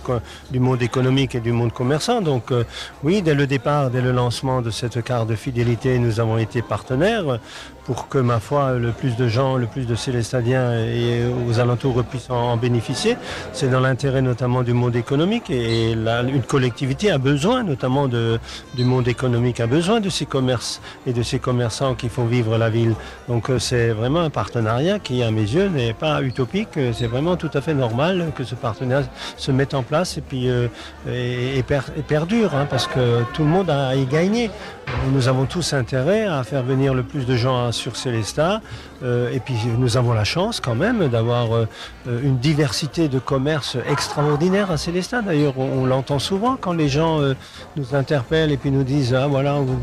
du 0.52 0.60
monde 0.60 0.82
économique 0.82 1.36
et 1.36 1.40
du 1.42 1.52
monde 1.52 1.72
commerçant. 1.74 2.22
Donc 2.22 2.52
euh, 2.52 2.64
oui, 3.04 3.22
dès 3.22 3.36
le 3.36 3.46
départ, 3.48 3.90
dès 3.92 4.02
le 4.02 4.12
lancement 4.12 4.62
de 4.62 4.72
cette 4.72 5.04
carte 5.04 5.28
de 5.30 5.36
fidélité, 5.36 6.00
nous 6.00 6.20
avons 6.20 6.38
été 6.38 6.62
partenaires 6.62 7.40
pour 7.88 8.10
que 8.10 8.18
ma 8.20 8.40
foi 8.42 8.74
le 8.74 8.92
plus 8.92 9.16
de 9.16 9.28
gens, 9.30 9.56
le 9.56 9.66
plus 9.66 9.88
de 9.88 9.96
Célestadiens 9.96 10.74
et 10.84 11.22
aux 11.48 11.60
alentours 11.60 12.04
puissent 12.04 12.30
en, 12.30 12.58
bénéficier. 12.58 13.16
C'est 13.54 13.70
dans 13.70 13.80
l'intérêt 13.80 14.22
notamment 14.22 14.62
du 14.62 14.74
monde 14.74 14.96
économique 14.98 15.50
et 15.50 15.94
une 15.94 16.42
collectivité 16.44 17.10
a 17.12 17.18
besoin 17.18 17.64
notamment 17.64 18.08
du 18.10 18.84
monde 18.84 19.08
économique, 19.08 19.62
a 19.62 19.68
besoin 19.68 20.02
de 20.02 20.10
ces 20.10 20.26
commerces 20.26 20.82
et 21.08 21.14
de 21.14 21.24
ces 21.24 21.40
commerçants 21.40 21.96
qui 21.96 22.10
font 22.10 22.26
vivre 22.26 22.58
la 22.58 22.70
ville. 22.70 22.94
Donc 23.30 23.50
euh, 23.50 23.58
c'est 23.58 23.90
vraiment 23.90 24.20
un 24.20 24.30
partenariat 24.30 25.00
qui, 25.00 25.24
à 25.24 25.32
mes 25.32 25.42
yeux, 25.42 25.70
n'est 25.70 25.94
pas 25.94 26.22
utopique. 26.22 26.76
Euh, 26.78 26.92
C'est 26.94 27.08
vraiment 27.08 27.38
tout 27.38 27.52
à 27.54 27.62
fait 27.62 27.74
normal 27.74 28.32
que 28.36 28.44
ce 28.44 28.56
partenariat 28.56 29.08
se 29.38 29.52
mette 29.52 29.74
en 29.74 29.84
place 29.84 30.18
et 30.18 30.22
puis 30.22 30.50
euh, 30.50 30.68
et, 31.10 31.58
et 31.58 31.64
per- 31.64 31.92
et 31.98 32.02
perdure, 32.02 32.54
hein, 32.54 32.68
parce 32.70 32.88
que 32.88 33.24
tout 33.34 33.44
le 33.44 33.50
monde 33.50 33.70
a 33.70 33.96
y 33.96 34.06
gagner. 34.06 34.52
Nous 35.12 35.28
avons 35.28 35.46
tous 35.46 35.74
intérêt 35.74 36.26
à 36.26 36.44
faire 36.44 36.64
venir 36.64 36.94
le 36.94 37.04
plus 37.04 37.26
de 37.26 37.36
gens 37.36 37.72
sur 37.72 37.96
Célestat. 37.96 38.62
Euh, 39.04 39.32
et 39.32 39.40
puis 39.40 39.56
nous 39.78 39.98
avons 39.98 40.14
la 40.14 40.24
chance 40.24 40.60
quand 40.60 40.74
même 40.74 41.08
d'avoir 41.08 41.56
euh, 41.56 41.68
une 42.08 42.38
diversité 42.38 43.08
de 43.08 43.20
commerces 43.20 43.78
extraordinaire 43.90 44.72
à 44.72 44.78
Célestat. 44.78 45.22
D'ailleurs, 45.22 45.60
on, 45.60 45.86
l'entend 45.86 46.20
souvent 46.20 46.58
quand 46.60 46.74
les 46.74 46.90
gens 46.90 47.22
euh, 47.22 47.34
nous 47.76 47.96
interpellent 47.96 48.52
et 48.52 48.58
puis 48.58 48.72
nous 48.72 48.84
disent 48.84 49.14
Ah 49.14 49.28
voilà, 49.28 49.54
vous, 49.54 49.78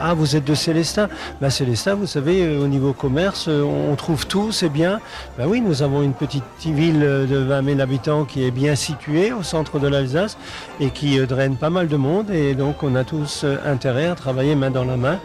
ah, 0.00 0.14
vous 0.14 0.36
êtes 0.36 0.44
de 0.44 0.54
Célestat. 0.54 1.08
Ben, 1.40 1.50
Célestat, 1.50 1.94
vous 1.94 2.06
savez, 2.06 2.56
au 2.56 2.68
niveau 2.68 2.92
commerce, 2.92 3.48
on 3.48 3.94
trouve 3.96 4.26
tout, 4.26 4.52
c'est 4.52 4.68
bien. 4.68 5.00
Ben 5.36 5.46
oui, 5.46 5.60
nous 5.60 5.82
avons 5.82 6.02
une 6.02 6.14
petite 6.14 6.44
ville 6.64 7.00
de 7.00 7.36
20 7.36 7.64
000 7.64 7.80
habitants 7.80 8.24
qui 8.24 8.44
est 8.44 8.50
bien 8.50 8.74
située 8.74 9.32
au 9.32 9.42
centre 9.42 9.78
de 9.78 9.88
l'Alsace 9.88 10.36
et 10.78 10.90
qui 10.90 11.18
draine 11.26 11.56
pas 11.56 11.70
mal 11.70 11.88
de 11.88 11.96
monde. 11.96 12.30
Et 12.30 12.54
donc 12.54 12.82
on 12.82 12.94
a 12.94 13.04
tous 13.04 13.44
intérêt 13.64 14.06
à 14.06 14.14
travailler 14.14 14.54
main 14.54 14.70
dans 14.70 14.84
la 14.84 14.96
main 14.96 15.18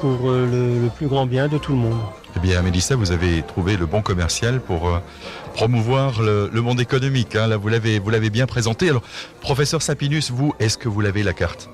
pour 0.00 0.30
le 0.30 0.88
plus 0.96 1.06
grand 1.06 1.26
bien 1.26 1.48
de 1.48 1.58
tout 1.58 1.72
le 1.72 1.78
monde. 1.78 1.98
Eh 2.36 2.38
bien, 2.38 2.62
Mélissa, 2.62 2.94
vous 2.94 3.10
avez 3.10 3.42
trouvé 3.42 3.76
le 3.76 3.86
bon 3.86 4.02
commercial 4.02 4.60
pour 4.60 4.88
euh, 4.88 5.00
promouvoir 5.54 6.22
le, 6.22 6.48
monde 6.60 6.80
économique. 6.80 7.34
Hein. 7.34 7.48
Là, 7.48 7.56
vous 7.56 7.68
l'avez, 7.68 7.98
vous 7.98 8.10
l'avez 8.10 8.30
bien 8.30 8.46
présenté. 8.46 8.88
Alors, 8.88 9.02
professeur 9.40 9.82
Sapinus, 9.82 10.30
vous, 10.30 10.54
est-ce 10.60 10.78
que 10.78 10.88
vous 10.88 11.00
l'avez 11.00 11.22
la 11.22 11.32
carte? 11.32 11.68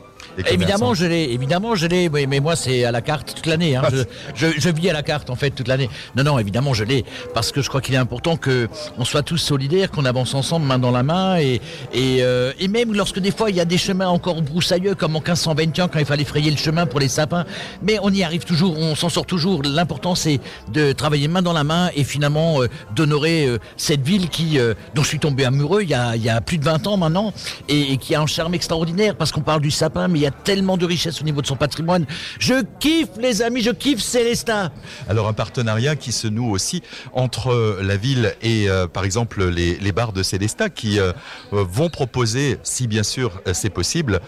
Évidemment, 0.51 0.94
je 0.94 1.07
l'ai. 1.07 1.33
Évidemment, 1.33 1.75
je 1.75 1.87
l'ai. 1.87 2.09
Mais, 2.09 2.40
moi, 2.40 2.57
c'est 2.57 2.85
à 2.85 2.92
la 2.92 3.01
carte 3.01 3.35
toute 3.35 3.46
l'année. 3.46 3.77
Hein. 3.77 3.83
Je, 4.35 4.70
vis 4.70 4.90
à 4.90 4.92
la 4.92 5.03
carte 5.03 5.31
en 5.31 5.37
fait 5.37 5.51
toute 5.51 5.68
l'année. 5.68 5.88
Non, 6.16 6.25
non, 6.25 6.38
évidemment, 6.38 6.75
je 6.75 6.85
l'ai 6.85 7.05
parce 7.35 7.53
que 7.53 7.62
je 7.62 7.68
crois 7.68 7.81
qu'il 7.81 7.94
est 7.94 7.99
important 7.99 8.37
que 8.37 8.68
on 8.99 9.05
soit 9.05 9.22
tous 9.22 9.38
solidaires, 9.38 9.90
qu'on 9.90 10.05
avance 10.05 10.35
ensemble, 10.35 10.66
main 10.66 10.79
dans 10.79 10.90
la 10.90 11.03
main, 11.03 11.38
et 11.38 11.61
et, 11.92 12.18
euh, 12.20 12.53
et 12.59 12.68
même 12.68 12.92
lorsque 12.92 13.18
des 13.18 13.31
fois 13.31 13.51
il 13.51 13.57
y 13.57 13.61
a 13.61 13.64
des 13.64 13.79
chemins 13.79 14.09
encore 14.09 14.42
broussailleux, 14.42 14.94
comme 14.94 15.16
en 15.16 15.20
1521 15.20 15.88
quand 15.88 15.99
il 15.99 16.05
fallait 16.05 16.25
frayer 16.25 16.51
le 16.51 16.57
chemin 16.57 16.87
pour 16.87 17.01
les 17.01 17.09
sapins, 17.09 17.44
mais 17.83 17.99
on 18.03 18.11
y 18.11 18.22
arrive 18.22 18.44
toujours, 18.44 18.77
on 18.79 18.94
s'en 18.94 19.09
sort 19.09 19.27
toujours. 19.27 19.62
L'important, 19.62 20.14
c'est 20.14 20.40
de 20.72 20.92
travailler 20.92 21.29
main 21.29 21.42
dans 21.42 21.53
la 21.53 21.64
main 21.64 21.90
et 21.94 22.05
finalement 22.05 22.62
euh, 22.62 22.68
d'honorer 22.94 23.46
euh, 23.46 23.59
cette 23.77 24.03
ville 24.03 24.29
qui 24.29 24.59
dont 24.94 25.03
je 25.03 25.09
suis 25.09 25.18
tombé 25.18 25.44
amoureux 25.44 25.83
il 25.83 25.88
y 25.88 25.94
a, 25.94 26.16
il 26.16 26.22
y 26.22 26.29
a 26.29 26.40
plus 26.40 26.59
de 26.59 26.64
20 26.64 26.87
ans 26.87 26.96
maintenant 26.96 27.33
et, 27.68 27.92
et 27.92 27.96
qui 27.96 28.14
a 28.14 28.20
un 28.20 28.27
charme 28.27 28.55
extraordinaire 28.55 29.14
parce 29.16 29.33
qu'on 29.33 29.40
parle 29.40 29.61
du 29.61 29.70
sapin, 29.70 30.09
mais 30.09 30.18
il 30.18 30.22
y 30.22 30.26
a 30.26 30.26
tellement 30.31 30.77
de 30.77 30.87
richesse 30.87 31.21
au 31.21 31.25
niveau 31.25 31.43
de 31.43 31.47
son 31.47 31.57
patrimoine. 31.57 32.07
Je 32.39 32.62
kiffe 32.81 33.11
les 33.19 33.43
amis, 33.43 33.62
je 33.62 33.71
kiffe 33.71 34.01
Célestin. 34.01 34.71
Alors 35.09 35.29
un 35.29 35.33
partenariat 35.33 35.97
qui 35.97 36.12
se 36.12 36.29
noue 36.29 36.51
aussi 36.51 36.83
entre 37.12 37.79
la 37.83 37.97
ville 37.97 38.35
et 38.43 38.69
euh, 38.69 38.87
par 38.87 39.05
exemple 39.05 39.45
les, 39.45 39.93
bars 39.93 40.12
de 40.12 40.23
Célestin 40.23 40.69
qui 40.69 41.01
euh, 41.01 41.12
vont 41.51 41.89
proposer, 41.89 42.59
si 42.62 42.87
bien 42.87 43.03
sûr 43.03 43.41
euh, 43.47 43.55
c'est 43.55 43.71
possible, 43.71 44.21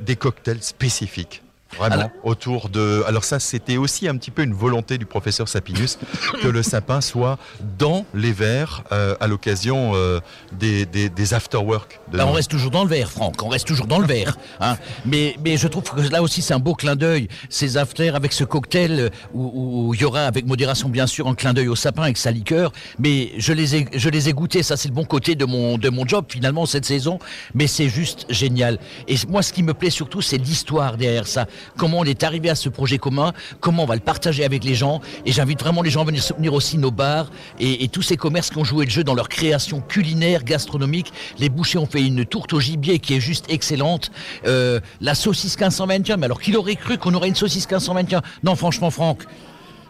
des 0.00 0.16
cocktails 0.16 0.62
spécifiques 0.62 1.42
Vraiment, 1.78 2.10
autour 2.24 2.68
de. 2.68 3.02
Alors, 3.06 3.24
ça, 3.24 3.38
c'était 3.38 3.76
aussi 3.76 4.08
un 4.08 4.16
petit 4.16 4.30
peu 4.30 4.42
une 4.42 4.52
volonté 4.52 4.98
du 4.98 5.06
professeur 5.06 5.48
Sapinus 5.48 5.98
que 6.42 6.48
le 6.48 6.62
sapin 6.62 7.00
soit 7.00 7.38
dans 7.78 8.04
les 8.14 8.32
verres 8.32 8.82
euh, 8.92 9.14
à 9.20 9.28
l'occasion 9.28 9.92
euh, 9.94 10.20
des, 10.52 10.84
des, 10.84 11.08
des 11.08 11.34
after-work. 11.34 12.00
Bah, 12.12 12.26
on 12.26 12.32
reste 12.32 12.50
toujours 12.50 12.70
dans 12.70 12.82
le 12.82 12.90
verre, 12.90 13.10
Franck, 13.10 13.42
on 13.42 13.48
reste 13.48 13.66
toujours 13.66 13.86
dans 13.86 13.98
le 13.98 14.06
verre. 14.06 14.36
Hein. 14.62 14.76
Mais, 15.06 15.36
mais 15.42 15.56
je 15.56 15.68
trouve 15.68 15.84
que 15.84 16.00
là 16.00 16.22
aussi, 16.22 16.42
c'est 16.42 16.52
un 16.52 16.58
beau 16.58 16.74
clin 16.74 16.94
d'œil. 16.94 17.28
Ces 17.48 17.78
after 17.78 18.10
avec 18.10 18.32
ce 18.32 18.44
cocktail 18.44 19.00
euh, 19.00 19.08
où, 19.32 19.94
il 19.94 20.00
y 20.00 20.04
aura, 20.04 20.26
avec 20.26 20.46
modération 20.46 20.88
bien 20.88 21.06
sûr, 21.06 21.28
un 21.28 21.34
clin 21.34 21.54
d'œil 21.54 21.68
au 21.68 21.76
sapin 21.76 22.02
avec 22.02 22.18
sa 22.18 22.30
liqueur. 22.30 22.72
Mais 22.98 23.32
je 23.38 23.52
les 23.52 23.76
ai, 23.76 23.86
je 23.94 24.08
les 24.10 24.28
ai 24.28 24.32
goûtés, 24.32 24.62
ça, 24.62 24.76
c'est 24.76 24.88
le 24.88 24.94
bon 24.94 25.04
côté 25.04 25.34
de 25.34 25.46
mon, 25.46 25.78
de 25.78 25.88
mon 25.88 26.06
job 26.06 26.26
finalement 26.28 26.66
cette 26.66 26.84
saison. 26.84 27.18
Mais 27.54 27.66
c'est 27.66 27.88
juste 27.88 28.26
génial. 28.28 28.78
Et 29.08 29.14
moi, 29.28 29.42
ce 29.42 29.52
qui 29.52 29.62
me 29.62 29.72
plaît 29.72 29.90
surtout, 29.90 30.20
c'est 30.20 30.38
l'histoire 30.38 30.98
derrière 30.98 31.26
ça 31.26 31.46
comment 31.76 31.98
on 31.98 32.04
est 32.04 32.22
arrivé 32.22 32.50
à 32.50 32.54
ce 32.54 32.68
projet 32.68 32.98
commun, 32.98 33.32
comment 33.60 33.84
on 33.84 33.86
va 33.86 33.94
le 33.94 34.00
partager 34.00 34.44
avec 34.44 34.64
les 34.64 34.74
gens. 34.74 35.00
Et 35.26 35.32
j'invite 35.32 35.60
vraiment 35.60 35.82
les 35.82 35.90
gens 35.90 36.02
à 36.02 36.04
venir 36.04 36.22
soutenir 36.22 36.54
aussi 36.54 36.78
nos 36.78 36.90
bars 36.90 37.30
et, 37.58 37.88
tous 37.88 38.02
ces 38.02 38.16
commerces 38.16 38.50
qui 38.50 38.58
ont 38.58 38.64
joué 38.64 38.84
le 38.84 38.90
jeu 38.90 39.02
dans 39.02 39.14
leur 39.14 39.28
création 39.28 39.80
culinaire, 39.80 40.44
gastronomique. 40.44 41.12
Les 41.38 41.48
bouchers 41.48 41.78
ont 41.78 41.86
fait 41.86 42.02
une 42.02 42.24
tourte 42.24 42.52
au 42.52 42.60
gibier 42.60 42.98
qui 43.00 43.14
est 43.14 43.20
juste 43.20 43.46
excellente. 43.48 44.12
Euh, 44.46 44.80
la 45.00 45.14
saucisse 45.14 45.56
1521, 45.56 46.16
mais 46.16 46.26
alors 46.26 46.40
qui 46.40 46.54
aurait 46.56 46.76
cru 46.76 46.98
qu'on 46.98 47.14
aurait 47.14 47.28
une 47.28 47.34
saucisse 47.34 47.66
1521 47.66 48.22
Non, 48.44 48.54
franchement, 48.54 48.90
Franck, 48.90 49.24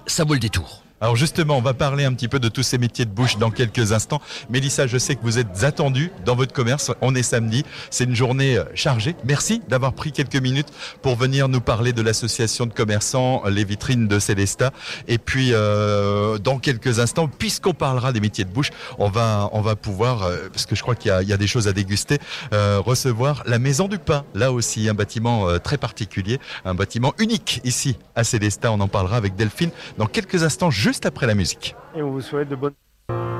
ça 0.06 0.24
vaut 0.24 0.34
le 0.34 0.40
détour. 0.40 0.82
Alors 1.02 1.16
justement, 1.16 1.56
on 1.56 1.62
va 1.62 1.72
parler 1.72 2.04
un 2.04 2.12
petit 2.12 2.28
peu 2.28 2.38
de 2.38 2.50
tous 2.50 2.62
ces 2.62 2.76
métiers 2.76 3.06
de 3.06 3.10
bouche 3.10 3.38
dans 3.38 3.50
quelques 3.50 3.92
instants. 3.92 4.20
Mélissa, 4.50 4.86
je 4.86 4.98
sais 4.98 5.16
que 5.16 5.22
vous 5.22 5.38
êtes 5.38 5.64
attendue 5.64 6.12
dans 6.26 6.36
votre 6.36 6.52
commerce. 6.52 6.92
On 7.00 7.14
est 7.14 7.22
samedi, 7.22 7.64
c'est 7.88 8.04
une 8.04 8.14
journée 8.14 8.58
euh, 8.58 8.64
chargée. 8.74 9.16
Merci 9.24 9.62
d'avoir 9.66 9.94
pris 9.94 10.12
quelques 10.12 10.36
minutes 10.36 10.68
pour 11.00 11.16
venir 11.16 11.48
nous 11.48 11.62
parler 11.62 11.94
de 11.94 12.02
l'association 12.02 12.66
de 12.66 12.74
commerçants, 12.74 13.44
les 13.48 13.64
vitrines 13.64 14.08
de 14.08 14.18
Célesta. 14.18 14.72
Et 15.08 15.16
puis 15.16 15.54
euh, 15.54 16.36
dans 16.36 16.58
quelques 16.58 16.98
instants, 16.98 17.28
puisqu'on 17.28 17.72
parlera 17.72 18.12
des 18.12 18.20
métiers 18.20 18.44
de 18.44 18.50
bouche, 18.50 18.68
on 18.98 19.08
va 19.08 19.48
on 19.52 19.62
va 19.62 19.76
pouvoir, 19.76 20.24
euh, 20.24 20.50
parce 20.52 20.66
que 20.66 20.74
je 20.74 20.82
crois 20.82 20.96
qu'il 20.96 21.10
y, 21.10 21.32
a, 21.32 21.36
des 21.38 21.46
choses 21.46 21.66
à 21.66 21.72
déguster, 21.72 22.18
recevoir 22.52 23.42
la 23.46 23.58
Maison 23.58 23.88
du 23.88 23.98
Pain. 23.98 24.26
Là 24.34 24.52
aussi, 24.52 24.86
un 24.90 24.94
bâtiment 24.94 25.58
très 25.60 25.78
particulier, 25.78 26.38
un 26.66 26.74
bâtiment 26.74 27.14
unique 27.18 27.62
ici 27.64 27.96
à 28.14 28.22
Célesta. 28.22 28.70
On 28.70 28.80
en 28.80 28.88
parlera 28.88 29.16
avec 29.16 29.34
Delphine 29.34 29.70
dans 29.96 30.06
quelques 30.06 30.42
instants 30.42 30.70
après 31.06 31.26
la 31.26 31.34
musique. 31.34 31.76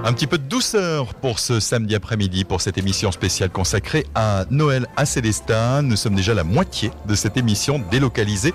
Un 0.05 0.13
petit 0.13 0.27
peu 0.27 0.39
de 0.39 0.45
douceur 0.45 1.15
pour 1.15 1.39
ce 1.39 1.61
samedi 1.61 1.95
après-midi, 1.95 2.45
pour 2.45 2.61
cette 2.61 2.79
émission 2.79 3.13
spéciale 3.13 3.51
consacrée 3.51 4.07
à 4.15 4.45
Noël 4.51 4.87
à 4.97 5.05
Célestin. 5.05 5.83
Nous 5.83 5.97
sommes 5.97 6.15
déjà 6.15 6.33
la 6.33 6.45
moitié 6.45 6.91
de 7.07 7.15
cette 7.15 7.37
émission 7.37 7.83
délocalisée 7.91 8.55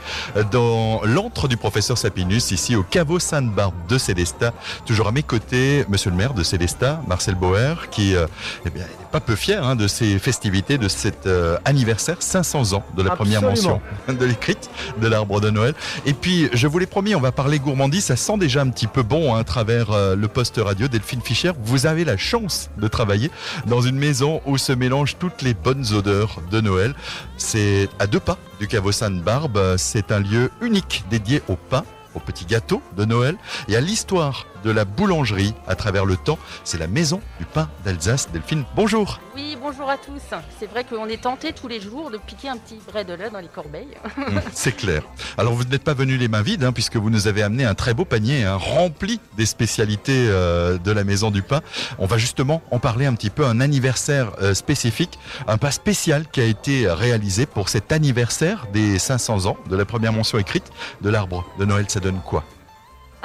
dans 0.51 1.01
l'antre 1.03 1.47
du 1.47 1.58
professeur 1.58 1.97
Sapinus, 1.97 2.51
ici 2.51 2.75
au 2.75 2.84
caveau 2.84 3.19
Sainte-Barbe 3.19 3.75
de 3.88 3.97
Célestin. 3.97 4.51
Toujours 4.86 5.08
à 5.08 5.12
mes 5.12 5.23
côtés, 5.23 5.86
monsieur 5.88 6.10
le 6.10 6.15
maire 6.15 6.34
de 6.34 6.43
Célestin, 6.43 6.99
Marcel 7.08 7.36
Bauer, 7.36 7.89
qui 7.91 8.15
euh, 8.15 8.25
eh 8.65 8.69
bien, 8.69 8.84
n'est 8.84 9.12
pas 9.12 9.19
peu 9.19 9.36
fier 9.36 9.63
hein, 9.63 9.75
de 9.75 9.88
ces 9.88 10.17
festivités, 10.17 10.77
de 10.77 10.88
cet 10.88 11.27
euh, 11.27 11.58
anniversaire, 11.65 12.17
500 12.19 12.73
ans 12.73 12.84
de 12.97 13.03
la 13.03 13.15
première 13.15 13.41
mention 13.41 13.81
de 14.08 14.25
l'écrite 14.25 14.69
de 14.99 15.08
l'arbre 15.08 15.41
de 15.41 15.49
Noël. 15.51 15.73
Et 16.05 16.13
puis, 16.13 16.49
je 16.53 16.67
vous 16.67 16.79
l'ai 16.79 16.88
promis, 16.88 17.13
on 17.13 17.21
va 17.21 17.31
parler 17.31 17.60
gourmandise. 17.60 18.05
Ça 18.05 18.15
sent 18.15 18.38
déjà 18.38 18.62
un 18.62 18.69
petit 18.69 18.88
peu 18.88 19.03
bon 19.03 19.36
hein, 19.36 19.39
à 19.39 19.43
travers 19.43 19.91
euh, 19.91 20.15
le 20.15 20.27
poste 20.27 20.60
radio. 20.63 20.88
Delphine 20.88 21.21
vous 21.63 21.86
avez 21.86 22.06
la 22.06 22.17
chance 22.17 22.69
de 22.78 22.88
travailler 22.88 23.30
dans 23.67 23.82
une 23.82 23.98
maison 23.98 24.41
où 24.45 24.58
se 24.58 24.71
mélangent 24.71 25.17
toutes 25.19 25.41
les 25.41 25.54
bonnes 25.54 25.86
odeurs 25.93 26.41
de 26.52 26.62
Noël. 26.62 26.93
C'est 27.38 27.89
à 28.00 28.08
deux 28.08 28.19
pas 28.19 28.38
du 28.60 28.67
caveau 28.67 28.91
Sainte-Barbe. 28.91 29.76
C'est 29.78 30.12
un 30.12 30.19
lieu 30.19 30.52
unique 30.62 31.04
dédié 31.10 31.41
au 31.50 31.56
pain 31.56 31.84
aux 32.13 32.19
petits 32.19 32.45
gâteaux 32.45 32.82
de 32.95 33.04
Noël 33.04 33.36
et 33.67 33.76
à 33.76 33.82
l'histoire 33.82 34.45
de 34.65 34.71
la 34.71 34.84
boulangerie 34.84 35.54
à 35.67 35.75
travers 35.75 36.06
le 36.06 36.17
temps. 36.17 36.39
C'est 36.63 36.80
la 36.80 36.88
maison 36.88 37.21
du 37.39 37.45
pain 37.45 37.69
d'Alsace. 37.86 38.30
Delphine, 38.34 38.65
bonjour. 38.75 39.21
Oui, 39.36 39.56
bonjour 39.62 39.89
à 39.89 39.97
tous. 39.97 40.21
C'est 40.60 40.65
vrai 40.65 40.84
qu'on 40.84 41.08
est 41.08 41.21
tenté 41.21 41.54
tous 41.54 41.67
les 41.67 41.80
jours 41.80 42.10
de 42.10 42.17
piquer 42.17 42.49
un 42.49 42.58
petit 42.58 42.80
brin 42.88 43.04
de 43.04 43.13
lait 43.13 43.30
dans 43.30 43.39
les 43.39 43.47
corbeilles. 43.47 43.86
Hum, 44.25 44.41
c'est 44.54 44.75
clair. 44.75 45.04
Alors 45.38 45.54
vous 45.54 45.65
n'êtes 45.65 45.84
pas 45.84 45.93
venu 45.93 46.17
les 46.17 46.28
mains 46.28 46.41
vides, 46.41 46.63
hein, 46.63 46.71
puisque 46.71 46.95
vous 46.95 47.12
nous 47.12 47.28
avez 47.28 47.43
amené 47.43 47.63
un 47.63 47.75
très 47.75 47.93
beau 47.93 48.06
panier 48.06 48.43
hein, 48.43 48.56
rempli 48.56 49.19
des 49.38 49.45
spécialités 49.45 50.28
euh, 50.30 50.80
de 50.80 50.91
la 50.91 51.04
maison 51.04 51.32
du 51.32 51.43
pain. 51.43 51.62
On 51.99 52.08
va 52.08 52.17
justement 52.17 52.63
en 52.71 52.80
parler 52.80 53.06
un 53.06 53.13
petit 53.13 53.30
peu, 53.30 53.45
un 53.45 53.60
anniversaire 53.60 54.32
euh, 54.41 54.56
spécifique, 54.56 55.19
un 55.47 55.58
pas 55.58 55.71
spécial 55.71 56.25
qui 56.32 56.41
a 56.41 56.45
été 56.45 56.89
réalisé 56.89 57.45
pour 57.45 57.69
cet 57.69 57.91
anniversaire 57.91 58.65
des 58.73 58.97
500 58.97 59.45
ans 59.45 59.58
de 59.69 59.75
la 59.75 59.86
première 59.86 60.13
mention 60.13 60.39
écrite 60.39 60.71
de 61.01 61.10
l'arbre 61.10 61.45
de 61.60 61.65
Noël. 61.65 61.86
Ça 61.89 61.99
donne 61.99 62.21
quoi? 62.25 62.43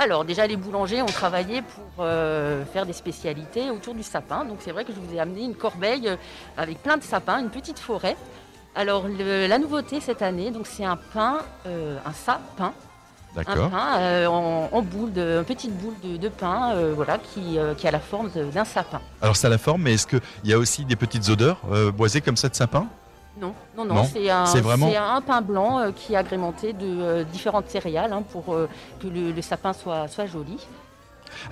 Alors 0.00 0.24
déjà 0.24 0.46
les 0.46 0.56
boulangers 0.56 1.02
ont 1.02 1.06
travaillé 1.06 1.60
pour 1.60 2.04
euh, 2.04 2.64
faire 2.72 2.86
des 2.86 2.94
spécialités 2.94 3.70
autour 3.70 3.94
du 3.94 4.02
sapin. 4.02 4.46
Donc 4.46 4.58
c'est 4.60 4.72
vrai 4.72 4.86
que 4.86 4.92
je 4.94 4.98
vous 4.98 5.14
ai 5.14 5.20
amené 5.20 5.42
une 5.42 5.54
corbeille 5.54 6.08
euh, 6.08 6.16
avec 6.56 6.82
plein 6.82 6.96
de 6.96 7.02
sapins, 7.02 7.38
une 7.38 7.50
petite 7.50 7.78
forêt. 7.78 8.16
Alors 8.74 9.04
la 9.08 9.58
nouveauté 9.58 10.00
cette 10.00 10.22
année, 10.22 10.50
donc 10.52 10.66
c'est 10.66 10.84
un 10.84 10.96
pain, 10.96 11.40
euh, 11.66 11.98
un 12.06 12.12
sapin. 12.12 12.72
Un 13.36 13.44
pain 13.44 14.26
en, 14.26 14.82
boule, 14.82 15.12
de, 15.12 15.44
petite 15.46 15.72
boule 15.76 15.94
de, 16.02 16.28
pain, 16.28 16.74
voilà, 16.96 17.16
qui, 17.16 17.58
qui, 17.76 17.86
a 17.86 17.90
la 17.92 18.00
forme 18.00 18.28
d'un 18.30 18.64
sapin. 18.64 19.00
Alors 19.22 19.36
ça 19.36 19.46
a 19.46 19.50
la 19.50 19.58
forme, 19.58 19.82
mais 19.82 19.94
est-ce 19.94 20.08
qu'il 20.08 20.20
y 20.42 20.52
a 20.52 20.58
aussi 20.58 20.84
des 20.84 20.96
petites 20.96 21.28
odeurs 21.28 21.60
boisées 21.94 22.22
comme 22.22 22.36
ça 22.36 22.48
de 22.48 22.56
sapin? 22.56 22.88
Non, 23.40 23.54
non, 23.76 23.84
non, 23.86 24.04
c'est 24.04 24.28
un, 24.28 25.20
pain 25.22 25.40
blanc 25.40 25.78
euh, 25.78 25.92
qui 25.92 26.12
est 26.12 26.16
agrémenté 26.16 26.72
de 26.72 26.78
euh, 26.82 27.24
différentes 27.24 27.70
céréales 27.70 28.12
hein, 28.12 28.22
pour 28.32 28.54
euh, 28.54 28.68
que 29.00 29.06
le, 29.06 29.40
sapin 29.40 29.72
soit, 29.72 30.08
soit 30.08 30.26
joli. 30.26 30.58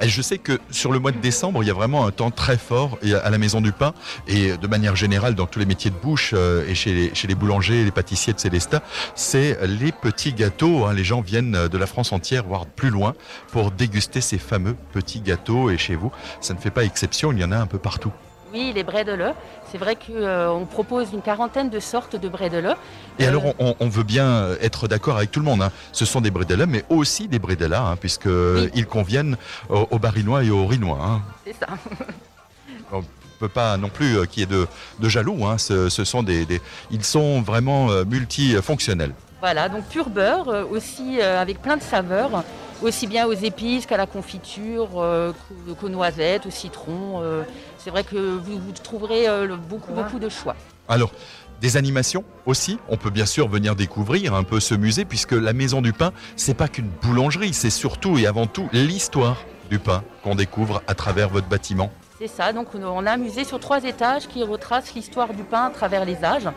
Je 0.02 0.20
sais 0.20 0.38
que 0.38 0.58
sur 0.70 0.92
le 0.92 0.98
mois 0.98 1.12
de 1.12 1.18
décembre, 1.18 1.62
il 1.62 1.66
y 1.66 1.70
a 1.70 1.74
vraiment 1.74 2.04
un 2.04 2.10
temps 2.10 2.30
très 2.30 2.58
fort 2.58 2.98
à 3.22 3.30
la 3.30 3.38
Maison 3.38 3.60
du 3.60 3.72
Pain 3.72 3.94
et 4.26 4.56
de 4.56 4.66
manière 4.66 4.96
générale 4.96 5.34
dans 5.36 5.46
tous 5.46 5.60
les 5.60 5.66
métiers 5.66 5.90
de 5.90 5.96
bouche 5.96 6.34
et 6.34 6.74
chez 6.74 6.92
les, 6.92 7.14
chez 7.14 7.28
les 7.28 7.36
boulangers 7.36 7.82
et 7.82 7.84
les 7.84 7.92
pâtissiers 7.92 8.32
de 8.32 8.40
Célestat, 8.40 8.82
c'est 9.14 9.56
les 9.66 9.92
petits 9.92 10.32
gâteaux. 10.32 10.84
Hein. 10.84 10.94
Les 10.94 11.04
gens 11.04 11.20
viennent 11.20 11.68
de 11.68 11.78
la 11.78 11.86
France 11.86 12.12
entière, 12.12 12.44
voire 12.44 12.66
plus 12.66 12.90
loin, 12.90 13.14
pour 13.52 13.70
déguster 13.70 14.20
ces 14.20 14.38
fameux 14.38 14.76
petits 14.92 15.20
gâteaux. 15.20 15.70
Et 15.70 15.78
chez 15.78 15.94
vous, 15.94 16.10
ça 16.40 16.54
ne 16.54 16.58
fait 16.58 16.72
pas 16.72 16.82
exception, 16.82 17.30
il 17.30 17.38
y 17.38 17.44
en 17.44 17.52
a 17.52 17.56
un 17.56 17.66
peu 17.66 17.78
partout. 17.78 18.12
Oui, 18.52 18.72
les 18.74 18.82
brédeleux. 18.82 19.32
C'est 19.70 19.78
vrai 19.78 19.96
qu'on 19.96 20.66
propose 20.70 21.12
une 21.12 21.20
quarantaine 21.22 21.68
de 21.70 21.80
sortes 21.80 22.16
de 22.16 22.28
brédeleux. 22.28 22.74
Et 23.18 23.24
Euh, 23.24 23.28
alors, 23.28 23.44
on, 23.58 23.74
on 23.78 23.88
veut 23.88 24.02
bien 24.04 24.48
être 24.62 24.88
d'accord 24.88 25.16
avec 25.18 25.30
tout 25.30 25.40
le 25.40 25.44
monde. 25.46 25.62
hein. 25.62 25.70
Ce 25.92 26.04
sont 26.06 26.20
des 26.20 26.30
brédelats, 26.30 26.66
mais 26.66 26.84
aussi 26.88 27.28
des 27.28 27.38
brédelats, 27.38 27.86
hein, 27.86 27.96
puisqu'ils 27.96 28.86
conviennent 28.86 29.36
aux, 29.68 29.86
aux 29.90 29.98
barinois 29.98 30.44
et 30.44 30.50
aux 30.50 30.66
rinois. 30.66 30.98
Hein. 31.02 31.22
C'est 31.46 31.56
ça. 31.58 31.66
On 32.92 33.02
peut 33.38 33.48
pas 33.48 33.76
non 33.76 33.88
plus 33.90 34.16
euh, 34.18 34.24
qu'il 34.24 34.40
y 34.40 34.42
ait 34.44 34.46
de, 34.46 34.66
de 34.98 35.08
jaloux. 35.08 35.38
Ce, 35.58 35.88
ce 35.90 36.04
sont 36.04 36.22
des, 36.22 36.44
des- 36.46 36.60
ils 36.90 37.04
sont 37.04 37.42
vraiment 37.42 37.90
euh, 37.90 38.04
multifonctionnels. 38.04 39.12
Voilà, 39.40 39.68
donc 39.68 39.84
pur 39.84 40.10
beurre, 40.10 40.48
euh, 40.48 40.64
aussi 40.68 41.20
euh, 41.20 41.40
avec 41.40 41.62
plein 41.62 41.76
de 41.76 41.82
saveurs, 41.82 42.42
aussi 42.82 43.06
bien 43.06 43.26
aux 43.26 43.32
épices 43.32 43.86
qu'à 43.86 43.96
la 43.96 44.06
confiture, 44.06 44.88
euh, 44.96 45.32
qu'aux- 45.80 45.88
noisettes, 45.88 46.46
au 46.46 46.50
citron. 46.50 47.20
euh, 47.22 47.42
c'est 47.78 47.90
vrai 47.90 48.02
que 48.02 48.16
vous, 48.16 48.58
vous 48.58 48.72
trouverez 48.72 49.28
euh, 49.28 49.56
beaucoup, 49.56 49.92
beaucoup 49.92 50.18
de 50.18 50.28
choix. 50.28 50.56
Alors, 50.88 51.12
des 51.60 51.76
animations 51.76 52.24
aussi. 52.46 52.78
On 52.88 52.96
peut 52.96 53.10
bien 53.10 53.26
sûr 53.26 53.48
venir 53.48 53.74
découvrir 53.76 54.34
un 54.34 54.42
peu 54.44 54.58
ce 54.60 54.74
musée, 54.74 55.04
puisque 55.04 55.32
la 55.32 55.52
Maison 55.52 55.82
du 55.82 55.92
Pain, 55.92 56.12
c'est 56.36 56.54
pas 56.54 56.68
qu'une 56.68 56.88
boulangerie, 57.02 57.52
c'est 57.52 57.70
surtout 57.70 58.16
et 58.18 58.26
avant 58.26 58.46
tout 58.46 58.68
l'histoire 58.72 59.36
du 59.70 59.78
pain 59.78 60.02
qu'on 60.24 60.34
découvre 60.34 60.82
à 60.86 60.94
travers 60.94 61.28
votre 61.28 61.46
bâtiment. 61.48 61.90
C'est 62.20 62.28
ça, 62.28 62.52
donc 62.52 62.68
on 62.74 62.82
a- 62.82 62.86
on 62.86 63.06
a 63.06 63.12
un 63.12 63.16
musée 63.16 63.44
sur 63.44 63.60
trois 63.60 63.82
étages 63.84 64.26
qui 64.28 64.42
retrace 64.42 64.94
l'histoire 64.94 65.32
du 65.34 65.42
pain 65.44 65.66
à 65.66 65.70
travers 65.70 66.04
les 66.04 66.24
âges. 66.24 66.48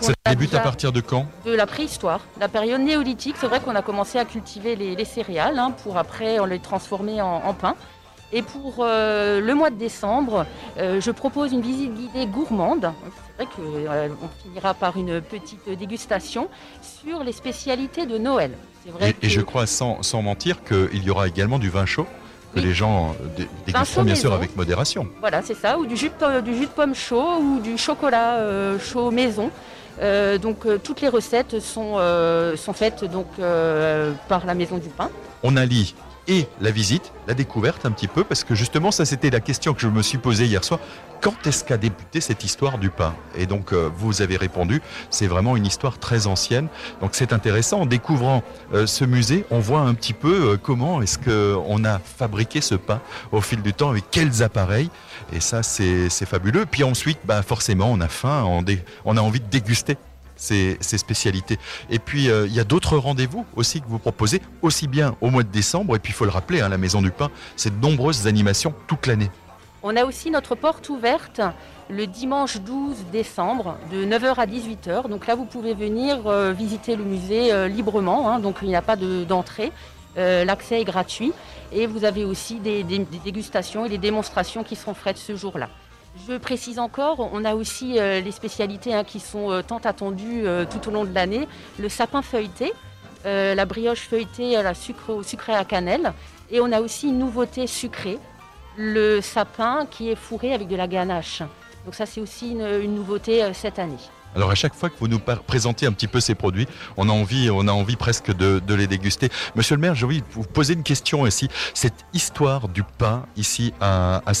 Ça 0.00 0.12
débute 0.28 0.54
à 0.54 0.60
partir 0.60 0.92
de 0.92 1.00
quand? 1.00 1.26
de 1.44 1.52
la 1.52 1.66
préhistoire, 1.66 2.20
la 2.40 2.48
période 2.48 2.80
néolithique. 2.80 3.36
C'est 3.38 3.46
vrai 3.46 3.60
qu'on 3.60 3.74
a 3.74 3.82
commencé 3.82 4.18
à 4.18 4.24
cultiver 4.24 4.76
les, 4.76 4.94
les 4.96 5.04
céréales 5.04 5.58
hein, 5.58 5.72
pour 5.82 5.96
après 5.96 6.38
on 6.40 6.44
les 6.44 6.58
transformer 6.58 7.20
en, 7.20 7.42
en 7.44 7.54
pain. 7.54 7.74
Et 8.34 8.40
pour 8.40 8.76
euh, 8.78 9.40
le 9.40 9.54
mois 9.54 9.68
de 9.68 9.76
décembre, 9.76 10.46
euh, 10.78 11.00
je 11.00 11.10
propose 11.10 11.52
une 11.52 11.60
visite 11.60 11.94
guidée 11.94 12.26
gourmande. 12.26 12.90
C'est 13.36 13.44
vrai 13.44 13.54
qu'on 13.54 14.28
finira 14.42 14.72
par 14.72 14.96
une 14.96 15.20
petite 15.20 15.68
dégustation 15.68 16.48
sur 16.80 17.24
les 17.24 17.32
spécialités 17.32 18.06
de 18.06 18.16
Noël. 18.16 18.52
Vrai 18.86 19.14
et, 19.20 19.28
je 19.28 19.40
crois 19.42 19.66
sans, 19.66 20.02
sans 20.02 20.22
mentir 20.22 20.64
qu'il 20.64 21.04
y 21.04 21.10
aura 21.10 21.28
également 21.28 21.58
du 21.58 21.68
vin 21.68 21.86
chaud 21.86 22.06
que 22.54 22.60
Oui. 22.60 22.66
les 22.66 22.74
gens 22.74 23.14
dé- 23.36 23.48
dégusteront 23.66 24.04
bien 24.04 24.14
sûr 24.14 24.32
avec 24.32 24.56
modération. 24.56 25.06
Voilà, 25.20 25.42
c'est 25.42 25.54
ça, 25.54 25.78
ou 25.78 25.86
du 25.86 25.96
jus, 25.96 26.08
de, 26.10 26.14
po- 26.14 26.40
du 26.40 26.54
jus 26.56 26.66
de 26.66 26.70
pomme 26.70 26.94
chaud 26.94 27.38
ou 27.40 27.60
du 27.60 27.78
chocolat 27.78 28.34
euh, 28.36 28.78
chaud 28.78 29.10
maison. 29.10 29.50
Euh, 30.00 30.38
donc 30.38 30.64
euh, 30.66 30.78
toutes 30.82 31.00
les 31.00 31.08
recettes 31.08 31.60
sont, 31.60 31.98
sont 32.56 32.72
faites 32.72 33.04
donc, 33.04 33.26
par 34.28 34.46
la 34.46 34.54
Maison 34.54 34.78
du 34.78 34.88
Pain. 34.88 35.10
On 35.42 35.56
allie 35.56 35.94
et 36.28 36.46
la 36.60 36.70
visite, 36.70 37.12
la 37.26 37.34
découverte 37.34 37.86
un 37.86 37.90
petit 37.90 38.08
peu, 38.08 38.24
parce 38.24 38.44
que 38.44 38.54
justement 38.54 38.90
ça 38.90 39.04
c'était 39.04 39.30
la 39.30 39.40
question 39.40 39.74
que 39.74 39.80
je 39.80 39.88
me 39.88 40.02
suis 40.02 40.18
posée 40.18 40.46
hier 40.46 40.64
soir. 40.64 40.80
Quand 41.20 41.46
est-ce 41.46 41.64
qu'a 41.64 41.76
débuté 41.76 42.20
cette 42.20 42.42
histoire 42.42 42.78
du 42.78 42.90
pain? 42.90 43.14
Et 43.36 43.46
donc 43.46 43.72
euh, 43.72 43.88
vous 43.96 44.22
avez 44.22 44.36
répondu, 44.36 44.82
c'est 45.08 45.28
vraiment 45.28 45.56
une 45.56 45.66
histoire 45.66 45.98
très 45.98 46.26
ancienne. 46.26 46.66
Donc 47.00 47.10
c'est 47.12 47.32
intéressant. 47.32 47.82
En 47.82 47.86
découvrant 47.86 48.42
euh, 48.74 48.86
ce 48.86 49.04
musée, 49.04 49.44
on 49.50 49.60
voit 49.60 49.80
un 49.80 49.94
petit 49.94 50.14
peu 50.14 50.52
euh, 50.52 50.56
comment 50.56 51.00
est-ce 51.00 51.18
qu'on 51.18 51.84
a 51.84 51.98
fabriqué 52.00 52.60
ce 52.60 52.74
pain 52.74 53.00
au 53.30 53.40
fil 53.40 53.62
du 53.62 53.72
temps, 53.72 53.90
avec 53.90 54.04
quels 54.10 54.42
appareils. 54.42 54.90
Et 55.32 55.40
ça 55.40 55.62
c'est 55.62 56.08
fabuleux. 56.26 56.66
Puis 56.66 56.82
ensuite, 56.82 57.18
bah, 57.24 57.42
forcément, 57.42 57.90
on 57.90 58.00
a 58.00 58.08
faim, 58.08 58.44
on 59.04 59.16
a 59.16 59.20
envie 59.20 59.40
de 59.40 59.46
déguster. 59.46 59.96
Ces, 60.42 60.76
ces 60.80 60.98
spécialités. 60.98 61.56
Et 61.88 62.00
puis, 62.00 62.28
euh, 62.28 62.48
il 62.48 62.52
y 62.52 62.58
a 62.58 62.64
d'autres 62.64 62.96
rendez-vous 62.96 63.46
aussi 63.54 63.80
que 63.80 63.86
vous 63.86 64.00
proposez, 64.00 64.42
aussi 64.60 64.88
bien 64.88 65.14
au 65.20 65.30
mois 65.30 65.44
de 65.44 65.48
décembre, 65.52 65.94
et 65.94 66.00
puis 66.00 66.12
il 66.12 66.16
faut 66.16 66.24
le 66.24 66.32
rappeler, 66.32 66.60
hein, 66.60 66.68
la 66.68 66.78
Maison 66.78 67.00
du 67.00 67.12
Pain, 67.12 67.30
c'est 67.54 67.70
de 67.78 67.80
nombreuses 67.80 68.26
animations 68.26 68.74
toute 68.88 69.06
l'année. 69.06 69.30
On 69.84 69.94
a 69.96 70.04
aussi 70.04 70.32
notre 70.32 70.56
porte 70.56 70.88
ouverte 70.88 71.40
le 71.88 72.08
dimanche 72.08 72.58
12 72.60 73.04
décembre 73.12 73.76
de 73.92 74.04
9h 74.04 74.34
à 74.36 74.46
18h. 74.46 75.08
Donc 75.08 75.28
là, 75.28 75.36
vous 75.36 75.44
pouvez 75.44 75.74
venir 75.74 76.26
euh, 76.26 76.52
visiter 76.52 76.96
le 76.96 77.04
musée 77.04 77.52
euh, 77.52 77.68
librement, 77.68 78.28
hein. 78.28 78.40
donc 78.40 78.56
il 78.62 78.68
n'y 78.68 78.74
a 78.76 78.82
pas 78.82 78.96
de- 78.96 79.22
d'entrée. 79.22 79.70
L'accès 80.16 80.80
est 80.80 80.84
gratuit 80.84 81.32
et 81.72 81.86
vous 81.86 82.04
avez 82.04 82.24
aussi 82.24 82.56
des- 82.60 82.82
des 82.84 82.98
dégustations 83.24 83.86
et 83.86 83.88
des 83.88 83.96
démonstrations 83.96 84.62
qui 84.64 84.76
seront 84.76 84.92
faites 84.92 85.16
ce 85.16 85.36
jour-là. 85.36 85.68
Je 86.28 86.36
précise 86.36 86.78
encore, 86.78 87.30
on 87.32 87.44
a 87.44 87.54
aussi 87.54 87.98
euh, 87.98 88.20
les 88.20 88.32
spécialités 88.32 88.94
hein, 88.94 89.02
qui 89.02 89.18
sont 89.18 89.50
euh, 89.50 89.62
tant 89.62 89.78
attendues 89.78 90.46
euh, 90.46 90.66
tout 90.70 90.88
au 90.88 90.92
long 90.92 91.04
de 91.04 91.14
l'année. 91.14 91.48
Le 91.78 91.88
sapin 91.88 92.20
feuilleté, 92.22 92.72
la 93.24 93.64
brioche 93.64 94.08
feuilletée 94.08 94.56
à 94.56 94.62
la 94.62 94.74
sucre, 94.74 95.10
au 95.10 95.22
sucré 95.22 95.54
à 95.54 95.64
cannelle. 95.64 96.12
Et 96.50 96.60
on 96.60 96.70
a 96.72 96.80
aussi 96.80 97.08
une 97.08 97.18
nouveauté 97.18 97.66
sucrée, 97.66 98.18
le 98.76 99.20
sapin 99.20 99.86
qui 99.88 100.10
est 100.10 100.16
fourré 100.16 100.52
avec 100.52 100.68
de 100.68 100.76
la 100.76 100.88
ganache. 100.88 101.42
Donc 101.84 101.94
ça 101.94 102.04
c'est 102.04 102.20
aussi 102.20 102.50
une, 102.50 102.94
nouveauté 102.94 103.48
cette 103.54 103.78
année. 103.78 103.94
Alors 104.34 104.50
à 104.50 104.56
chaque 104.56 104.74
fois 104.74 104.90
que 104.90 104.96
vous 104.98 105.06
nous 105.06 105.20
présentez 105.20 105.86
un 105.86 105.92
petit 105.92 106.08
peu 106.08 106.18
ces 106.18 106.34
produits, 106.34 106.66
on 106.96 107.08
a 107.08 107.12
envie, 107.12 107.48
on 107.48 107.68
a 107.68 107.72
envie 107.72 107.94
presque 107.94 108.34
de, 108.34 108.74
les 108.74 108.88
déguster. 108.88 109.30
Monsieur 109.54 109.76
le 109.76 109.80
maire, 109.80 109.94
j'ai 109.94 110.04
envie 110.04 110.24
vous 110.32 110.42
poser 110.42 110.74
une 110.74 110.82
question 110.82 111.24
ici. 111.24 111.48
Cette 111.74 112.04
histoire 112.12 112.68
du 112.68 112.82
pain 112.82 113.24
ici 113.36 113.72
à, 113.80 114.20
à 114.26 114.32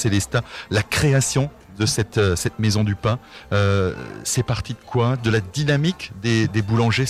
la 0.70 0.82
création 0.82 1.50
de 1.78 1.86
cette, 1.86 2.18
euh, 2.18 2.36
cette 2.36 2.58
maison 2.58 2.84
du 2.84 2.94
pain, 2.94 3.18
euh, 3.52 3.92
c'est 4.24 4.42
parti 4.42 4.74
de 4.74 4.78
quoi? 4.86 5.16
De 5.16 5.30
la 5.30 5.40
dynamique 5.40 6.12
des, 6.22 6.48
des 6.48 6.62
boulangers 6.62 7.06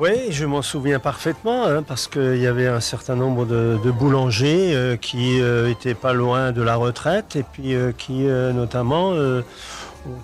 Oui, 0.00 0.30
je 0.30 0.44
m'en 0.46 0.62
souviens 0.62 0.98
parfaitement, 0.98 1.66
hein, 1.66 1.82
parce 1.82 2.08
qu'il 2.08 2.38
y 2.38 2.46
avait 2.46 2.66
un 2.66 2.80
certain 2.80 3.14
nombre 3.14 3.44
de, 3.44 3.90
boulangers 3.90 4.74
euh, 4.74 4.96
qui 4.96 5.38
étaient 5.68 5.94
pas 5.94 6.12
loin 6.12 6.52
de 6.52 6.62
la 6.62 6.76
retraite 6.76 7.36
et 7.36 7.44
puis 7.44 7.74
qui 7.98 8.22
notamment 8.22 9.10
ont 9.12 9.42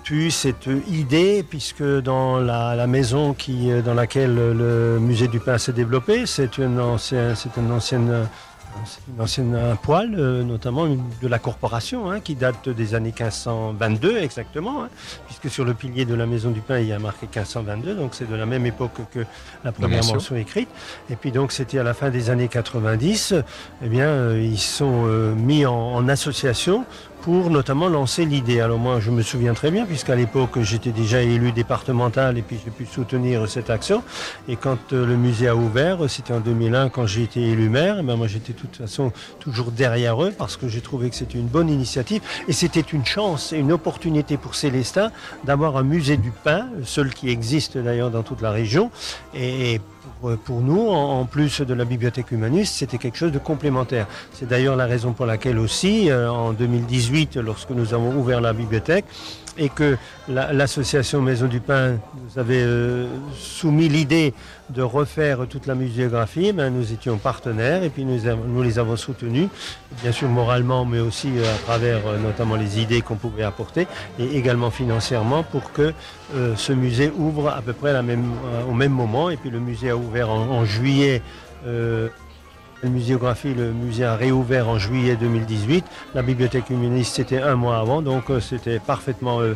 eu 0.09 0.31
cette 0.31 0.69
idée, 0.89 1.45
puisque 1.47 1.83
dans 1.83 2.39
la, 2.39 2.75
la 2.75 2.87
maison 2.87 3.33
qui, 3.33 3.69
dans 3.85 3.93
laquelle 3.93 4.35
le 4.35 4.97
musée 4.99 5.27
du 5.27 5.39
pain 5.39 5.57
s'est 5.57 5.71
développé, 5.71 6.25
c'est 6.25 6.57
une 6.57 6.79
ancienne, 6.79 7.35
c'est 7.35 7.55
une 7.57 7.71
ancienne 7.71 8.27
une 9.13 9.21
ancienne 9.21 9.55
un 9.55 9.75
poêle, 9.75 10.15
euh, 10.17 10.43
notamment 10.43 10.85
une- 10.85 11.03
de 11.21 11.27
la 11.27 11.39
corporation, 11.39 12.09
hein, 12.09 12.19
qui 12.19 12.35
date 12.35 12.69
des 12.69 12.95
années 12.95 13.11
1522 13.11 14.17
exactement, 14.17 14.83
hein, 14.83 14.89
puisque 15.25 15.49
sur 15.49 15.65
le 15.65 15.73
pilier 15.73 16.05
de 16.05 16.13
la 16.15 16.25
maison 16.25 16.51
du 16.51 16.61
pain, 16.61 16.79
il 16.79 16.87
y 16.87 16.93
a 16.93 16.99
marqué 16.99 17.27
1522, 17.27 17.95
donc 17.95 18.11
c'est 18.15 18.29
de 18.29 18.35
la 18.35 18.45
même 18.45 18.65
époque 18.65 18.91
que 19.11 19.25
la 19.63 19.71
première 19.71 20.03
mention. 20.13 20.35
écrite. 20.35 20.69
Et 21.09 21.15
puis 21.15 21.31
donc 21.31 21.51
c'était 21.51 21.79
à 21.79 21.83
la 21.83 21.93
fin 21.93 22.09
des 22.09 22.29
années 22.29 22.47
90, 22.47 23.33
eh 23.83 23.89
bien 23.89 24.07
euh, 24.07 24.41
ils 24.41 24.59
sont 24.59 25.05
euh, 25.07 25.33
mis 25.33 25.65
en, 25.65 25.73
en 25.75 26.07
association 26.07 26.85
pour 27.21 27.49
notamment 27.49 27.89
lancer 27.89 28.25
l'idée. 28.25 28.61
Alors 28.61 28.79
moi 28.79 28.99
je 28.99 29.11
me 29.11 29.21
souviens 29.21 29.53
très 29.53 29.71
bien, 29.71 29.85
puisqu'à 29.85 30.15
l'époque 30.15 30.59
j'étais 30.61 30.91
déjà 30.91 31.21
élu 31.21 31.51
départemental 31.51 32.37
et 32.37 32.41
puis 32.41 32.59
j'ai 32.63 32.71
pu 32.71 32.85
soutenir 32.85 33.47
cette 33.49 33.69
action. 33.69 34.03
Et 34.47 34.55
quand 34.55 34.93
euh, 34.93 35.05
le 35.05 35.15
musée 35.15 35.47
a 35.47 35.55
ouvert, 35.55 36.09
c'était 36.09 36.33
en 36.33 36.39
2001 36.39 36.89
quand 36.89 37.05
j'ai 37.05 37.23
été 37.23 37.41
élu 37.41 37.69
maire, 37.69 37.97
eh 37.99 38.03
ben, 38.03 38.15
moi 38.15 38.27
j'étais 38.27 38.53
de 38.53 38.57
toute 38.57 38.77
façon 38.77 39.11
toujours 39.39 39.71
derrière 39.71 40.23
eux 40.23 40.33
parce 40.37 40.57
que 40.57 40.67
j'ai 40.67 40.81
trouvé 40.81 41.09
que 41.09 41.15
c'était 41.15 41.37
une 41.37 41.47
bonne 41.47 41.69
initiative 41.69 42.21
et 42.47 42.53
c'était 42.53 42.79
une 42.81 43.05
chance 43.05 43.53
et 43.53 43.57
une 43.57 43.71
opportunité 43.71 44.37
pour 44.37 44.55
Célestin 44.55 45.11
d'avoir 45.43 45.77
un 45.77 45.83
musée 45.83 46.17
du 46.17 46.31
pain, 46.31 46.67
seul 46.83 47.13
qui 47.13 47.29
existe 47.29 47.77
d'ailleurs 47.77 48.11
dans 48.11 48.23
toute 48.23 48.41
la 48.41 48.51
région. 48.51 48.91
Et 49.33 49.81
pour, 50.19 50.37
pour 50.37 50.61
nous, 50.61 50.87
en, 50.87 51.21
en 51.21 51.25
plus 51.25 51.61
de 51.61 51.73
la 51.73 51.85
bibliothèque 51.85 52.31
humaniste, 52.31 52.75
c'était 52.75 52.97
quelque 52.97 53.17
chose 53.17 53.31
de 53.31 53.39
complémentaire. 53.39 54.07
C'est 54.33 54.47
d'ailleurs 54.47 54.75
la 54.75 54.85
raison 54.85 55.13
pour 55.13 55.25
laquelle 55.25 55.59
aussi, 55.59 56.09
euh, 56.09 56.31
en 56.31 56.53
2018, 56.53 57.37
lorsque 57.37 57.71
nous 57.71 57.93
avons 57.93 58.15
ouvert 58.15 58.41
la 58.41 58.53
bibliothèque, 58.53 59.05
et 59.59 59.69
que 59.69 59.97
la- 60.27 60.53
l'association 60.53 61.21
Maison 61.21 61.47
du 61.47 61.59
Pain 61.59 61.97
nous 62.15 62.39
avait 62.39 62.63
euh, 62.63 63.05
soumis 63.37 63.89
l'idée 63.89 64.33
de 64.69 64.81
refaire 64.81 65.47
toute 65.49 65.67
la 65.67 65.75
muséographie, 65.75 66.53
ben, 66.53 66.69
nous 66.73 66.93
étions 66.93 67.17
partenaires 67.17 67.83
et 67.83 67.89
puis 67.89 68.05
nous, 68.05 68.63
les 68.63 68.79
avons 68.79 68.95
soutenus, 68.95 69.49
bien 70.01 70.11
sûr 70.11 70.27
moralement, 70.29 70.85
mais 70.85 70.99
aussi 70.99 71.29
euh, 71.37 71.55
à 71.55 71.57
travers 71.57 71.99
euh, 72.07 72.17
notamment 72.17 72.55
les 72.55 72.79
idées 72.79 73.01
qu'on 73.01 73.15
pouvait 73.15 73.43
apporter 73.43 73.87
et 74.19 74.37
également 74.37 74.71
financièrement 74.71 75.43
pour 75.43 75.71
que 75.71 75.93
ce 76.55 76.73
musée 76.73 77.11
ouvre 77.17 77.49
à 77.49 77.61
peu 77.61 77.73
près 77.73 77.93
au 77.99 78.73
même 78.73 78.91
moment. 78.91 79.29
Et 79.31 79.37
puis 79.37 79.49
le 79.49 79.59
musée 79.59 79.89
a 79.89 79.97
ouvert 79.97 80.29
en, 80.29 80.63
juillet. 80.63 81.21
La 82.83 82.89
muséographie, 82.89 83.53
le 83.53 83.73
musée 83.73 84.05
a 84.05 84.15
réouvert 84.15 84.69
en 84.69 84.77
juillet 84.77 85.15
2018. 85.15 85.83
La 86.15 86.21
bibliothèque 86.21 86.69
humaniste, 86.69 87.15
c'était 87.15 87.41
un 87.41 87.55
mois 87.55 87.77
avant, 87.77 88.01
donc 88.01 88.29
euh, 88.29 88.39
c'était 88.39 88.79
parfaitement 88.79 89.41
euh, 89.41 89.53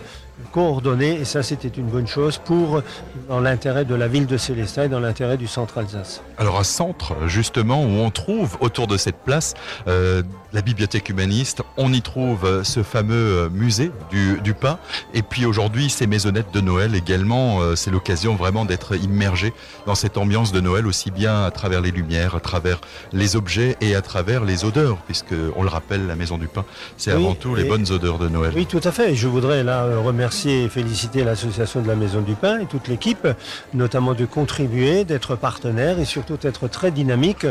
coordonnée 0.52 1.19
et 1.19 1.26
ça 1.26 1.43
c'était 1.43 1.67
une 1.67 1.88
bonne 1.88 2.08
chose 2.08 2.38
pour 2.38 2.82
dans 3.30 3.39
l'intérêt 3.39 3.86
de 3.86 3.96
la 3.96 4.08
ville 4.08 4.26
de 4.26 4.38
Célestat 4.38 4.86
et 4.86 4.89
dans 4.89 5.00
l'intérêt 5.00 5.38
du 5.38 5.48
centre 5.48 5.78
Alsace. 5.78 6.22
Alors 6.38 6.60
un 6.60 6.63
centre 6.63 7.15
justement 7.28 7.84
où 7.84 7.88
on 7.88 8.10
trouve 8.10 8.58
autour 8.60 8.88
de 8.88 8.98
cette 8.98 9.17
place 9.17 9.54
euh, 9.88 10.24
la 10.52 10.62
bibliothèque 10.62 11.10
humaniste, 11.10 11.62
on 11.78 11.91
y 11.91 12.02
trouve 12.02 12.46
euh, 12.46 12.63
ce 12.63 12.84
fameux 12.84 13.13
euh, 13.15 13.50
musée 13.50 13.91
du, 14.12 14.39
du 14.41 14.54
pain 14.54 14.80
et 15.13 15.22
puis 15.22 15.46
aujourd'hui 15.46 15.89
ces 15.89 16.08
maisonnettes 16.08 16.54
de 16.54 16.62
Noël 16.62 16.96
également, 16.96 17.62
euh, 17.62 17.76
c'est 17.76 17.91
l'occasion 17.91 18.36
vraiment 18.36 18.65
d'être 18.65 18.96
immergé 18.96 19.54
dans 19.86 19.96
cette 19.96 20.17
ambiance 20.17 20.52
de 20.52 20.62
Noël 20.62 20.88
aussi 20.88 21.12
bien 21.12 21.43
à 21.43 21.52
travers 21.52 21.82
les 21.82 21.91
lumières, 21.91 22.36
à 22.36 22.39
travers 22.39 22.82
les 23.12 23.36
objets 23.36 23.78
et 23.82 23.96
à 23.96 24.02
travers 24.02 24.43
les 24.43 24.65
odeurs 24.65 24.98
puisque 25.06 25.34
on 25.56 25.63
le 25.63 25.69
rappelle 25.69 26.08
la 26.08 26.15
maison 26.15 26.38
du 26.38 26.48
pain 26.48 26.65
c'est 26.98 27.13
Oui, 27.13 27.24
avant 27.24 27.36
tout 27.36 27.56
les 27.56 27.63
bonnes 27.63 27.89
odeurs 27.91 28.19
de 28.19 28.30
Noël. 28.30 28.54
Oui, 28.56 28.65
tout 28.65 28.82
à 28.84 28.91
fait. 28.91 29.12
Et 29.12 29.15
Je 29.15 29.28
voudrais 29.28 29.63
là 29.63 29.84
euh, 29.84 29.98
remercier 30.24 30.64
et 30.64 30.70
féliciter 30.70 31.26
l'association 31.26 31.82
de 31.82 31.88
la 31.90 31.98
Maison 31.98 32.22
du 32.22 32.36
Pain 32.36 32.60
et 32.60 32.66
toute 32.66 32.88
l'équipe, 32.88 33.28
notamment 33.74 34.14
de 34.14 34.26
contribuer, 34.26 35.04
d'être 35.04 35.36
partenaire 35.36 36.00
et 36.00 36.06
surtout 36.06 36.38
d'être 36.38 36.70
très 36.70 36.92
dynamique 36.92 37.44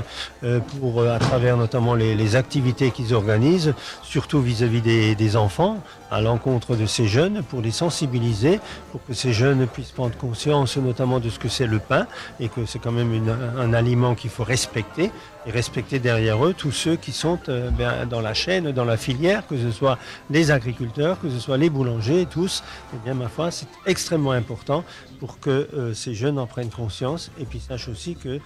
euh, 0.42 0.58
euh, 0.82 1.14
à 1.14 1.18
travers 1.18 1.58
notamment 1.58 1.94
les, 1.94 2.34
activités 2.34 2.90
qu'ils 2.90 3.12
organisent, 3.12 3.74
surtout 4.02 4.40
vis-à-vis 4.40 4.80
des, 4.80 5.36
enfants, 5.36 5.82
à 6.10 6.22
l'encontre 6.22 6.76
de 6.76 6.86
ces 6.86 7.06
jeunes, 7.06 7.42
pour 7.42 7.60
les 7.60 7.72
sensibiliser, 7.72 8.58
pour 8.90 9.04
que 9.04 9.12
ces 9.12 9.34
jeunes 9.34 9.66
puissent 9.66 9.90
prendre 9.90 10.16
conscience 10.16 10.78
notamment 10.78 11.20
de 11.20 11.28
ce 11.28 11.38
que 11.38 11.48
c'est 11.48 11.66
le 11.66 11.78
pain 11.78 12.06
et 12.40 12.48
que 12.48 12.64
c'est 12.64 12.78
quand 12.78 12.92
même 12.92 13.12
un 13.58 13.74
aliment 13.74 14.14
qu'il 14.14 14.30
faut 14.30 14.44
respecter 14.44 15.10
et 15.46 15.50
respecter 15.50 15.98
derrière 15.98 16.44
eux 16.44 16.54
tous 16.54 16.72
ceux 16.72 16.96
qui 16.96 17.12
sont 17.12 17.38
euh, 17.48 17.70
ben, 17.70 18.06
dans 18.06 18.20
la 18.20 18.34
chaîne, 18.34 18.72
dans 18.72 18.84
la 18.84 18.96
filière, 18.96 19.46
que 19.46 19.56
ce 19.56 19.70
soit 19.70 19.98
les 20.30 20.50
agriculteurs, 20.50 21.20
que 21.20 21.30
ce 21.30 21.38
soit 21.38 21.56
les 21.56 21.70
boulangers, 21.70 22.26
tous. 22.30 22.62
Eh 22.94 22.98
bien, 23.04 23.14
ma 23.14 23.28
foi, 23.28 23.50
c'est 23.50 23.68
extrêmement 23.86 24.32
important 24.32 24.84
pour 25.20 25.40
que 25.40 25.68
euh, 25.74 25.94
ces 25.94 26.14
jeunes 26.14 26.38
en 26.38 26.46
prennent 26.46 26.70
conscience 26.70 27.30
et 27.38 27.44
puis 27.44 27.60
sachent 27.60 27.88
aussi 27.88 28.14
que 28.16 28.40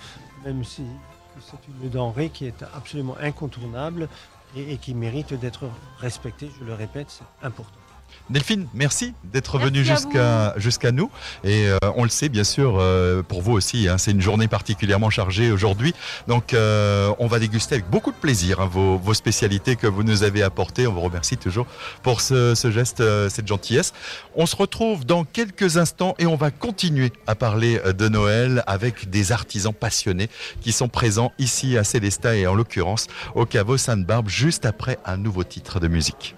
même 0.44 0.64
si 0.64 0.82
c'est 1.40 1.58
une 1.82 1.90
denrée 1.90 2.30
qui 2.30 2.46
est 2.46 2.64
absolument 2.74 3.16
incontournable 3.20 4.08
et 4.56 4.78
qui 4.78 4.94
mérite 4.94 5.34
d'être 5.34 5.68
respectée, 5.98 6.48
je 6.58 6.64
le 6.64 6.72
répète, 6.72 7.08
c'est 7.10 7.46
important. 7.46 7.85
Delphine, 8.28 8.66
merci 8.74 9.14
d'être 9.32 9.58
venue 9.58 9.84
jusqu'à 9.84 10.52
jusqu'à 10.56 10.90
nous. 10.90 11.10
Et 11.44 11.68
euh, 11.68 11.78
on 11.94 12.02
le 12.02 12.08
sait, 12.08 12.28
bien 12.28 12.42
sûr, 12.42 12.76
euh, 12.78 13.22
pour 13.22 13.40
vous 13.40 13.52
aussi, 13.52 13.88
hein, 13.88 13.98
c'est 13.98 14.10
une 14.10 14.20
journée 14.20 14.48
particulièrement 14.48 15.10
chargée 15.10 15.52
aujourd'hui. 15.52 15.94
Donc, 16.26 16.52
euh, 16.52 17.12
on 17.18 17.28
va 17.28 17.38
déguster 17.38 17.76
avec 17.76 17.88
beaucoup 17.88 18.10
de 18.10 18.16
plaisir 18.16 18.60
hein, 18.60 18.68
vos, 18.70 18.98
vos 18.98 19.14
spécialités 19.14 19.76
que 19.76 19.86
vous 19.86 20.02
nous 20.02 20.24
avez 20.24 20.42
apportées. 20.42 20.86
On 20.86 20.92
vous 20.92 21.02
remercie 21.02 21.36
toujours 21.36 21.66
pour 22.02 22.20
ce, 22.20 22.54
ce 22.54 22.70
geste, 22.70 23.00
euh, 23.00 23.28
cette 23.28 23.46
gentillesse. 23.46 23.92
On 24.34 24.46
se 24.46 24.56
retrouve 24.56 25.04
dans 25.04 25.24
quelques 25.24 25.76
instants 25.76 26.14
et 26.18 26.26
on 26.26 26.36
va 26.36 26.50
continuer 26.50 27.12
à 27.26 27.34
parler 27.34 27.80
euh, 27.84 27.92
de 27.92 28.08
Noël 28.08 28.64
avec 28.66 29.08
des 29.08 29.30
artisans 29.32 29.72
passionnés 29.72 30.28
qui 30.60 30.72
sont 30.72 30.88
présents 30.88 31.32
ici 31.38 31.78
à 31.78 31.84
Célestat 31.84 32.36
et 32.36 32.46
en 32.46 32.54
l'occurrence 32.54 33.06
au 33.34 33.46
caveau 33.46 33.76
Sainte-Barbe 33.76 34.28
juste 34.28 34.66
après 34.66 34.98
un 35.04 35.16
nouveau 35.16 35.44
titre 35.44 35.78
de 35.78 35.88
musique. 35.88 36.34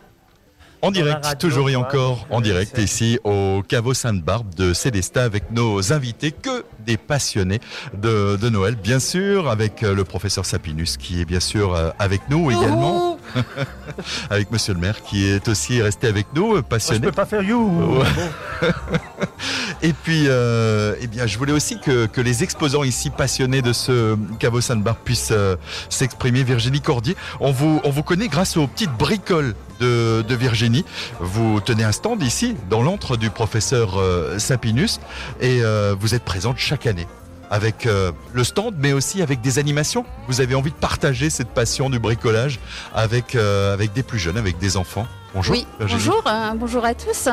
En 0.80 0.92
direct, 0.92 1.24
radio, 1.24 1.48
toujours 1.48 1.70
et 1.70 1.76
encore 1.76 2.26
en 2.30 2.40
direct 2.40 2.78
ici 2.78 3.18
au 3.24 3.62
caveau 3.66 3.94
Sainte-Barbe 3.94 4.54
de 4.54 4.72
Célestat 4.72 5.24
avec 5.24 5.50
nos 5.50 5.92
invités, 5.92 6.30
que 6.30 6.64
des 6.86 6.96
passionnés 6.96 7.60
de, 7.94 8.36
de 8.36 8.48
Noël, 8.48 8.76
bien 8.76 9.00
sûr, 9.00 9.48
avec 9.50 9.82
euh, 9.82 9.92
le 9.94 10.04
professeur 10.04 10.46
Sapinus 10.46 10.96
qui 10.96 11.20
est 11.20 11.24
bien 11.24 11.40
sûr 11.40 11.74
euh, 11.74 11.90
avec 11.98 12.20
nous 12.30 12.50
également, 12.52 13.18
avec 14.30 14.52
monsieur 14.52 14.72
le 14.74 14.80
maire 14.80 15.02
qui 15.02 15.26
est 15.26 15.48
aussi 15.48 15.82
resté 15.82 16.06
avec 16.06 16.26
nous, 16.34 16.50
euh, 16.50 16.52
Moi, 16.52 16.58
je 16.62 16.68
passionné. 16.68 17.06
peux 17.06 17.12
pas 17.12 17.26
faire 17.26 17.42
you. 17.42 17.98
Ouais. 18.00 18.68
Et 19.82 19.92
puis, 19.92 20.24
euh, 20.26 20.94
eh 21.00 21.06
bien, 21.06 21.26
je 21.26 21.38
voulais 21.38 21.52
aussi 21.52 21.78
que, 21.80 22.08
les 22.18 22.42
exposants 22.42 22.82
ici 22.82 23.10
passionnés 23.10 23.62
de 23.62 23.72
ce 23.72 24.16
caveau 24.38 24.60
Sainte-Barbe 24.60 24.98
puissent 25.04 25.30
euh, 25.30 25.56
s'exprimer. 25.88 26.42
Virginie 26.42 26.80
Cordier, 26.80 27.16
on 27.40 27.52
vous, 27.52 27.80
on 27.84 27.90
vous 27.90 28.02
connaît 28.02 28.28
grâce 28.28 28.56
aux 28.56 28.66
petites 28.66 28.92
bricoles 28.92 29.54
de, 29.80 30.22
de 30.26 30.34
Virginie. 30.34 30.84
Vous 31.20 31.60
tenez 31.60 31.84
un 31.84 31.92
stand 31.92 32.22
ici, 32.22 32.56
dans 32.70 32.82
l'antre 32.82 33.16
du 33.16 33.30
professeur 33.30 33.98
euh, 33.98 34.38
Sapinus, 34.38 35.00
et 35.40 35.60
euh, 35.62 35.94
vous 35.98 36.14
êtes 36.14 36.24
présente 36.24 36.58
chaque 36.58 36.86
année 36.86 37.06
avec 37.50 37.86
euh, 37.86 38.12
le 38.32 38.44
stand, 38.44 38.74
mais 38.78 38.92
aussi 38.92 39.22
avec 39.22 39.40
des 39.40 39.58
animations. 39.58 40.04
Vous 40.26 40.40
avez 40.40 40.54
envie 40.54 40.70
de 40.70 40.76
partager 40.76 41.30
cette 41.30 41.48
passion 41.48 41.90
du 41.90 41.98
bricolage 41.98 42.58
avec, 42.94 43.34
euh, 43.34 43.72
avec 43.72 43.92
des 43.92 44.02
plus 44.02 44.18
jeunes, 44.18 44.36
avec 44.36 44.58
des 44.58 44.76
enfants. 44.76 45.06
Bonjour. 45.34 45.54
Oui, 45.54 45.66
bonjour, 45.78 46.22
euh, 46.26 46.52
bonjour 46.54 46.84
à 46.84 46.94
tous. 46.94 47.28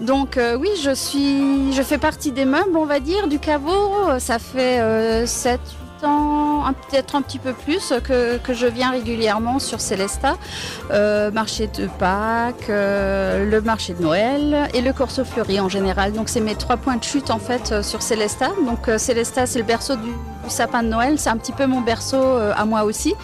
Donc 0.00 0.38
oui, 0.58 0.68
je 0.82 0.94
suis, 0.94 1.72
je 1.72 1.82
fais 1.82 1.98
partie 1.98 2.30
des 2.30 2.44
meubles, 2.44 2.76
on 2.76 2.84
va 2.84 3.00
dire, 3.00 3.26
du 3.26 3.38
caveau. 3.38 4.18
Ça 4.18 4.38
fait 4.38 4.80
euh, 4.80 5.26
7, 5.26 5.60
8 5.60 5.87
peut-être 5.98 7.14
un 7.14 7.22
petit 7.22 7.38
peu 7.38 7.52
plus, 7.52 7.92
que, 8.04 8.38
que 8.38 8.54
je 8.54 8.66
viens 8.66 8.90
régulièrement 8.90 9.58
sur 9.58 9.80
Célestat. 9.80 10.36
Euh, 10.90 11.30
marché 11.30 11.66
de 11.66 11.86
Pâques, 11.86 12.70
euh, 12.70 13.44
le 13.44 13.60
marché 13.60 13.94
de 13.94 14.02
Noël 14.02 14.68
et 14.74 14.80
le 14.80 14.92
Corso 14.92 15.24
Fleuri 15.24 15.60
en 15.60 15.68
général. 15.68 16.12
Donc 16.12 16.28
c'est 16.28 16.40
mes 16.40 16.54
trois 16.54 16.76
points 16.76 16.96
de 16.96 17.04
chute 17.04 17.30
en 17.30 17.38
fait 17.38 17.72
euh, 17.72 17.82
sur 17.82 18.02
Célestat. 18.02 18.50
Donc 18.66 18.90
Célestat, 18.98 19.46
c'est 19.46 19.58
le 19.58 19.64
berceau 19.64 19.96
du, 19.96 20.10
sapin 20.48 20.82
de 20.82 20.88
Noël. 20.88 21.18
C'est 21.18 21.30
un 21.30 21.36
petit 21.36 21.52
peu 21.52 21.66
mon 21.66 21.80
berceau 21.80 22.22
à 22.56 22.64
moi 22.64 22.84
aussi. 22.84 23.14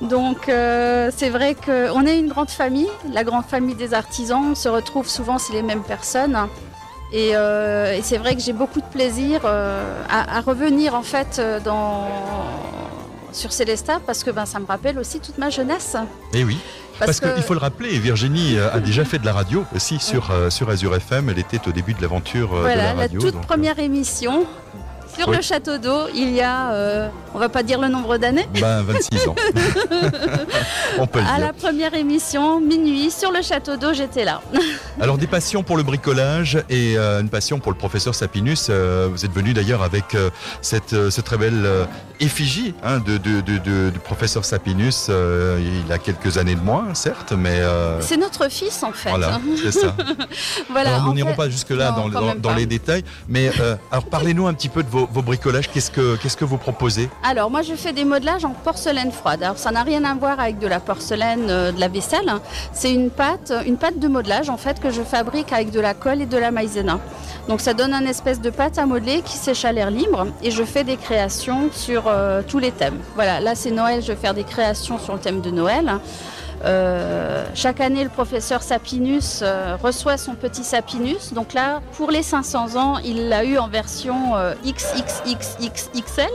Donc 0.00 0.44
c'est 0.46 1.30
vrai 1.30 1.54
qu'on 1.54 2.06
est 2.06 2.18
une 2.18 2.28
grande 2.28 2.50
famille, 2.50 2.88
la 3.12 3.24
grande 3.24 3.44
famille 3.44 3.74
des 3.74 3.94
artisans. 3.94 4.50
On 4.50 4.54
se 4.54 4.68
retrouve 4.68 5.08
souvent, 5.08 5.38
c'est 5.38 5.52
les 5.52 5.62
mêmes 5.62 5.82
personnes. 5.82 6.36
Et, 7.12 7.32
euh, 7.34 7.94
et 7.94 8.02
c'est 8.02 8.16
vrai 8.18 8.34
que 8.34 8.40
j'ai 8.40 8.54
beaucoup 8.54 8.80
de 8.80 8.86
plaisir 8.86 9.42
euh, 9.44 10.02
à, 10.08 10.38
à 10.38 10.40
revenir 10.40 10.94
en 10.94 11.02
fait 11.02 11.36
euh, 11.38 11.60
dans, 11.60 12.08
sur 13.32 13.52
Célestat 13.52 14.00
parce 14.06 14.24
que 14.24 14.30
ben, 14.30 14.46
ça 14.46 14.58
me 14.58 14.66
rappelle 14.66 14.98
aussi 14.98 15.20
toute 15.20 15.38
ma 15.38 15.50
jeunesse. 15.50 15.96
Eh 16.32 16.44
oui. 16.44 16.58
Parce, 16.98 17.18
Parce, 17.18 17.32
que, 17.32 17.34
qu'il 17.34 17.42
faut 17.42 17.54
le 17.54 17.60
rappeler, 17.60 17.98
Virginie 17.98 18.58
a 18.58 18.78
déjà 18.78 19.04
fait 19.04 19.18
de 19.18 19.24
la 19.24 19.32
radio 19.32 19.64
aussi 19.74 19.98
sur, 19.98 20.30
euh, 20.30 20.50
sur 20.50 20.68
Azure 20.68 20.94
FM. 20.94 21.30
Elle 21.30 21.38
était 21.38 21.60
au 21.66 21.72
début 21.72 21.94
de 21.94 22.02
l'aventure 22.02 22.52
euh, 22.52 22.58
de 22.58 22.62
voilà, 22.62 22.76
la 22.76 22.94
la, 22.94 23.00
radio. 23.00 23.20
toute 23.20 23.32
donc, 23.34 23.42
euh, 23.42 23.46
première 23.46 23.78
émission 23.78 24.46
sur 25.16 25.28
Oui. 25.28 25.36
le 25.36 25.42
château 25.42 25.78
d'eau, 25.78 26.08
il 26.14 26.30
y 26.32 26.40
a, 26.40 26.72
euh, 26.72 27.08
on 27.34 27.38
va 27.38 27.48
pas 27.48 27.62
dire 27.62 27.80
le 27.80 27.88
nombre 27.88 28.16
d'années, 28.18 28.46
ben, 28.60 28.82
26 28.82 29.28
ans. 29.28 29.34
On 30.98 31.06
peut 31.06 31.20
le 31.20 31.26
à 31.26 31.36
dire. 31.36 31.46
la 31.46 31.52
première 31.52 31.94
émission, 31.94 32.60
minuit, 32.60 33.10
sur 33.10 33.30
le 33.32 33.42
château 33.42 33.76
d'eau, 33.76 33.92
j'étais 33.92 34.24
là. 34.24 34.40
Alors 35.00 35.18
des 35.18 35.26
passions 35.26 35.62
pour 35.62 35.76
le 35.76 35.82
bricolage 35.82 36.58
et 36.68 36.96
euh, 36.96 37.20
une 37.20 37.28
passion 37.30 37.58
pour 37.58 37.72
le 37.72 37.78
professeur 37.78 38.14
Sapinus. 38.14 38.66
Euh, 38.70 39.08
vous 39.10 39.24
êtes 39.24 39.32
venu 39.32 39.52
d'ailleurs 39.54 39.82
avec 39.82 40.14
euh, 40.14 40.30
cette, 40.60 41.10
cette 41.10 41.24
très 41.24 41.38
belle 41.38 41.66
effigie 42.20 42.74
hein, 42.84 42.98
de, 42.98 43.16
de- 43.16 43.40
de- 43.40 43.58
de- 43.58 43.90
du 43.90 43.98
professeur 43.98 44.44
Sapinus. 44.44 45.08
Il 45.08 45.92
a 45.92 45.98
quelques 45.98 46.38
années 46.38 46.54
de 46.54 46.60
moins, 46.60 46.94
certes, 46.94 47.32
mais 47.32 47.60
C'est 48.00 48.16
notre 48.16 48.48
fils 48.50 48.82
en 48.82 48.92
fait. 48.92 49.10
voilà, 49.10 49.40
c'est 49.62 49.72
ça. 49.72 49.94
Voilà, 50.70 50.94
alors 50.96 51.06
nous 51.08 51.14
n'irons 51.14 51.30
fait- 51.30 51.36
pas 51.36 51.50
jusque-là 51.50 51.94
dans, 52.38 52.54
les 52.54 52.66
détails, 52.66 53.04
mais 53.28 53.50
alors 53.90 54.04
parlez-nous 54.04 54.46
un 54.46 54.54
petit 54.54 54.68
peu 54.68 54.82
de 54.82 54.88
vos, 54.88 55.01
vos 55.10 55.22
bricolages. 55.22 55.68
Qu'est-ce 55.70 55.90
que, 55.90 56.16
qu'est-ce 56.16 56.36
que 56.36 56.44
vous 56.44 56.58
proposez 56.58 57.08
Alors 57.22 57.50
moi 57.50 57.62
je 57.62 57.74
fais 57.74 57.92
des 57.92 58.04
modelages 58.04 58.44
en 58.44 58.50
porcelaine 58.50 59.12
froide. 59.12 59.42
Alors 59.42 59.58
ça 59.58 59.70
n'a 59.70 59.82
rien 59.82 60.04
à 60.04 60.14
voir 60.14 60.38
avec 60.40 60.58
de 60.58 60.66
la 60.66 60.80
porcelaine 60.80 61.46
euh, 61.48 61.72
de 61.72 61.80
la 61.80 61.88
vaisselle. 61.88 62.28
hein. 62.28 62.40
C'est 62.72 62.92
une 62.92 63.10
pâte, 63.10 63.52
une 63.66 63.76
pâte 63.76 63.98
de 63.98 64.08
modelage 64.08 64.50
en 64.50 64.56
fait 64.56 64.80
que 64.80 64.90
je 64.90 65.02
fabrique 65.02 65.52
avec 65.52 65.70
de 65.70 65.80
la 65.80 65.94
colle 65.94 66.22
et 66.22 66.26
de 66.26 66.36
la 66.36 66.50
maïzena. 66.50 66.98
Donc 67.48 67.60
ça 67.60 67.74
donne 67.74 67.92
un 67.92 68.06
espèce 68.06 68.40
de 68.40 68.50
pâte 68.50 68.78
à 68.78 68.86
modeler 68.86 69.22
qui 69.22 69.36
sèche 69.36 69.64
à 69.64 69.72
l'air 69.72 69.90
libre 69.90 70.26
et 70.42 70.50
je 70.50 70.62
fais 70.62 70.84
des 70.84 70.96
créations 70.96 71.70
sur 71.72 72.04
euh, 72.06 72.42
tous 72.46 72.58
les 72.58 72.70
thèmes. 72.70 72.98
Voilà, 73.14 73.40
là 73.40 73.54
c'est 73.54 73.70
Noël, 73.70 74.02
je 74.02 74.08
vais 74.08 74.16
faire 74.16 74.34
des 74.34 74.44
créations 74.44 74.98
sur 74.98 75.14
le 75.14 75.18
thème 75.20 75.40
de 75.40 75.50
Noël. 75.50 75.98
Euh, 76.64 77.44
chaque 77.54 77.80
année, 77.80 78.04
le 78.04 78.10
professeur 78.10 78.62
Sapinus 78.62 79.40
euh, 79.42 79.76
reçoit 79.82 80.16
son 80.16 80.34
petit 80.34 80.64
Sapinus. 80.64 81.32
Donc 81.32 81.54
là, 81.54 81.80
pour 81.96 82.10
les 82.10 82.22
500 82.22 82.76
ans, 82.76 82.98
il 82.98 83.28
l'a 83.28 83.44
eu 83.44 83.58
en 83.58 83.68
version 83.68 84.36
euh, 84.36 84.54
XXXXXL. 84.64 86.30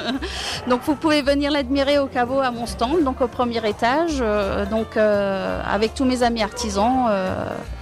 donc 0.68 0.82
vous 0.84 0.94
pouvez 0.94 1.22
venir 1.22 1.50
l'admirer 1.50 1.98
au 1.98 2.06
caveau 2.06 2.40
à 2.40 2.50
mon 2.50 2.66
stand, 2.66 3.02
donc 3.02 3.20
au 3.20 3.28
premier 3.28 3.66
étage, 3.68 4.18
euh, 4.20 4.64
donc 4.66 4.96
avec 4.96 5.94
tous 5.94 6.04
mes 6.04 6.22
amis 6.22 6.42
artisans, 6.42 7.06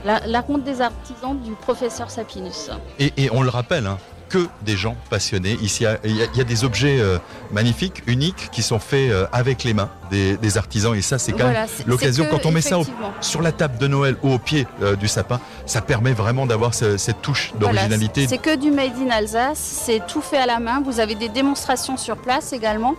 la, 0.05 0.21
la 0.27 0.41
ronde 0.41 0.65
des 0.65 0.81
artisans 0.81 1.39
du 1.39 1.53
professeur 1.53 2.11
Sapinus. 2.11 2.71
et, 2.99 3.13
et 3.17 3.31
on 3.31 3.43
le 3.43 3.51
rappelle, 3.51 3.87
hein, 3.87 3.99
que 4.35 4.49
des 4.63 4.77
gens 4.77 4.97
passionnés. 5.11 5.57
Ici, 5.63 5.85
il 6.05 6.17
y 6.17 6.23
a, 6.23 6.27
il 6.33 6.37
y 6.37 6.41
a 6.41 6.45
des 6.45 6.65
objets 6.65 6.99
euh, 7.01 7.19
magnifiques, 7.53 8.03
uniques, 8.07 8.49
qui 8.51 8.63
sont 8.63 8.79
faits 8.81 9.11
euh, 9.13 9.27
avec 9.33 9.63
les 9.65 9.75
mains 9.75 9.91
des, 10.11 10.37
des 10.37 10.59
artisans. 10.59 10.95
Et 10.95 11.03
ça, 11.03 11.19
c'est 11.19 11.33
quand 11.33 11.45
même 11.45 11.53
Voilà, 11.53 11.67
l'occasion, 11.87 12.27
quand 12.31 12.45
on 12.45 12.51
met 12.51 12.61
ça 12.61 12.79
au- 12.81 12.87
sur 13.21 13.43
la 13.43 13.53
table 13.53 13.79
de 13.79 13.87
Noël 13.87 14.17
ou 14.23 14.33
au 14.33 14.39
pied 14.39 14.67
euh, 14.83 14.97
du 14.97 15.07
sapin, 15.09 15.39
ça 15.67 15.81
permet 15.83 16.13
vraiment 16.13 16.47
d'avoir 16.47 16.75
ce- 16.75 16.97
cette 16.97 17.23
touche 17.23 17.53
d'originalité. 17.61 18.23
c'est- 18.23 18.29
c'est 18.31 18.39
que 18.39 18.57
du 18.57 18.71
made 18.73 18.93
in 19.07 19.11
Alsace, 19.11 19.59
c'est 19.59 20.03
tout 20.09 20.21
fait 20.21 20.39
à 20.39 20.47
la 20.47 20.59
main. 20.59 20.83
Vous 20.85 20.99
avez 21.01 21.15
des 21.15 21.29
démonstrations 21.29 21.97
sur 21.97 22.17
place 22.17 22.53
également. 22.53 22.95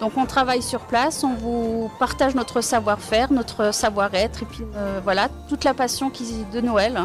Donc 0.00 0.12
on 0.16 0.26
travaille 0.26 0.60
sur 0.62 0.80
place, 0.80 1.22
on 1.24 1.34
vous 1.34 1.90
partage 1.98 2.34
notre 2.34 2.60
savoir-faire, 2.60 3.32
notre 3.32 3.72
savoir-être 3.72 4.42
et 4.42 4.46
puis 4.46 4.64
voilà, 5.04 5.28
toute 5.48 5.62
la 5.64 5.72
passion 5.72 6.10
qui 6.10 6.24
de 6.52 6.60
Noël. 6.60 6.98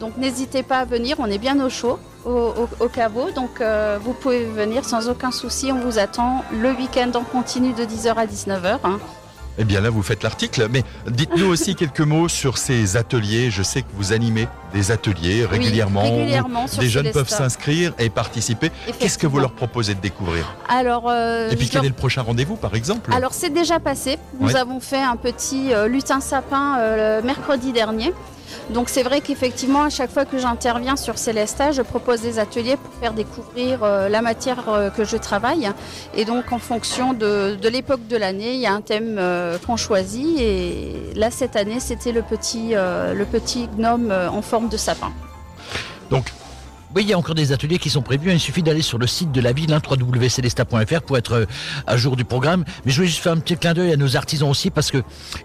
Donc 0.00 0.16
n'hésitez 0.16 0.62
pas 0.62 0.78
à 0.78 0.84
venir, 0.84 1.16
on 1.18 1.26
est 1.26 1.38
bien 1.38 1.60
au 1.64 1.68
chaud 1.68 1.98
au, 2.24 2.30
au- 2.80 3.30
donc 3.34 3.60
euh, 3.60 3.98
vous 4.02 4.12
pouvez 4.12 4.44
venir 4.44 4.84
sans 4.84 5.08
aucun 5.08 5.30
souci, 5.30 5.72
on 5.72 5.78
vous 5.80 5.98
attend 5.98 6.44
le 6.52 6.70
week-end 6.72 7.10
en 7.14 7.22
continu 7.22 7.72
de 7.72 7.82
10h 7.84 8.14
à 8.14 8.26
19h. 8.26 8.78
hein. 8.84 8.98
Eh 9.58 9.64
bien 9.64 9.80
là, 9.80 9.90
vous 9.90 10.02
faites 10.02 10.22
l'article, 10.22 10.68
mais 10.70 10.84
dites-nous 11.06 11.46
aussi 11.46 11.74
quelques 11.82 12.00
mots 12.00 12.28
sur 12.28 12.56
ces 12.56 12.96
ateliers. 12.96 13.50
Je 13.50 13.62
sais 13.62 13.82
que 13.82 13.88
vous 13.94 14.12
animez 14.12 14.48
des 14.72 14.90
ateliers 14.90 15.42
Oui, 15.50 15.58
régulièrement. 15.58 16.02
où 16.08 16.16
régulièrement 16.18 16.66
des 16.78 16.88
jeunes 16.88 17.10
peuvent 17.10 17.28
s'inscrire 17.28 17.92
et 17.98 18.08
participer. 18.10 18.70
Qu'est-ce 18.98 19.18
que 19.18 19.26
vous 19.26 19.38
leur 19.38 19.52
proposez 19.52 19.94
de 19.94 20.00
découvrir? 20.00 20.44
Alors, 20.68 21.10
euh, 21.10 21.50
Et 21.50 21.56
puis 21.56 21.68
quel 21.68 21.78
leur- 21.78 21.84
est 21.86 21.88
le 21.88 21.94
prochain 21.94 22.22
rendez-vous, 22.22 22.56
par 22.56 22.74
exemple? 22.74 23.12
Alors 23.12 23.34
c'est 23.34 23.50
déjà 23.50 23.80
passé. 23.80 24.18
Nous 24.38 24.48
Ouais. 24.48 24.56
avons 24.56 24.80
fait 24.80 25.02
un 25.02 25.16
petit 25.16 25.74
euh, 25.74 25.88
lutin 25.88 26.20
sapin 26.20 26.78
euh, 26.78 27.20
le 27.20 27.26
mercredi 27.26 27.72
dernier. 27.72 28.14
Donc 28.70 28.88
c'est 28.88 29.02
vrai 29.02 29.20
qu'effectivement 29.20 29.82
à 29.82 29.90
chaque 29.90 30.10
fois 30.10 30.24
que 30.24 30.38
j'interviens 30.38 30.96
sur 30.96 31.18
Célesta, 31.18 31.72
je 31.72 31.82
propose 31.82 32.20
des 32.20 32.38
ateliers 32.38 32.76
pour 32.76 32.92
faire 32.94 33.12
découvrir 33.12 33.82
euh, 33.82 34.08
la 34.08 34.22
matière 34.22 34.68
euh, 34.68 34.90
que 34.90 35.04
je 35.04 35.16
travaille. 35.16 35.70
Et 36.14 36.24
donc 36.24 36.52
en 36.52 36.58
fonction 36.58 37.12
de, 37.12 37.56
l'époque 37.68 38.06
de 38.08 38.16
l'année, 38.16 38.54
il 38.54 38.60
y 38.60 38.66
a 38.66 38.72
un 38.72 38.80
thème 38.80 39.16
euh, 39.18 39.58
qu'on 39.66 39.76
choisit. 39.76 40.38
Et 40.38 41.12
là 41.14 41.30
cette 41.30 41.56
année 41.56 41.80
c'était 41.80 42.12
le 42.12 42.22
petit, 42.22 42.74
gnome 43.76 44.12
en 44.12 44.42
forme 44.42 44.68
de 44.68 44.76
sapin. 44.76 45.12
Oui, 46.94 47.02
il 47.02 47.08
y 47.08 47.12
a 47.12 47.18
encore 47.18 47.36
des 47.36 47.52
ateliers 47.52 47.78
qui 47.78 47.88
sont 47.88 48.02
prévus. 48.02 48.32
Il 48.32 48.40
suffit 48.40 48.64
d'aller 48.64 48.82
sur 48.82 48.98
le 48.98 49.06
site 49.06 49.30
de 49.30 49.40
la 49.40 49.52
ville, 49.52 49.72
hein, 49.72 49.80
pour 49.80 51.16
être 51.16 51.32
euh, 51.32 51.46
à 51.86 51.96
jour 51.96 52.16
du 52.16 52.24
programme. 52.24 52.64
Mais 52.84 52.90
je 52.90 52.96
voulais 52.96 53.06
juste 53.06 53.22
faire 53.22 53.32
un 53.32 53.38
petit 53.38 53.56
clin 53.56 53.74
d'œil 53.74 53.92
à 53.92 53.96
nos 53.96 54.16
artisans 54.16 54.48
aussi, 54.50 54.70
parce 54.70 54.90
que 54.90 54.98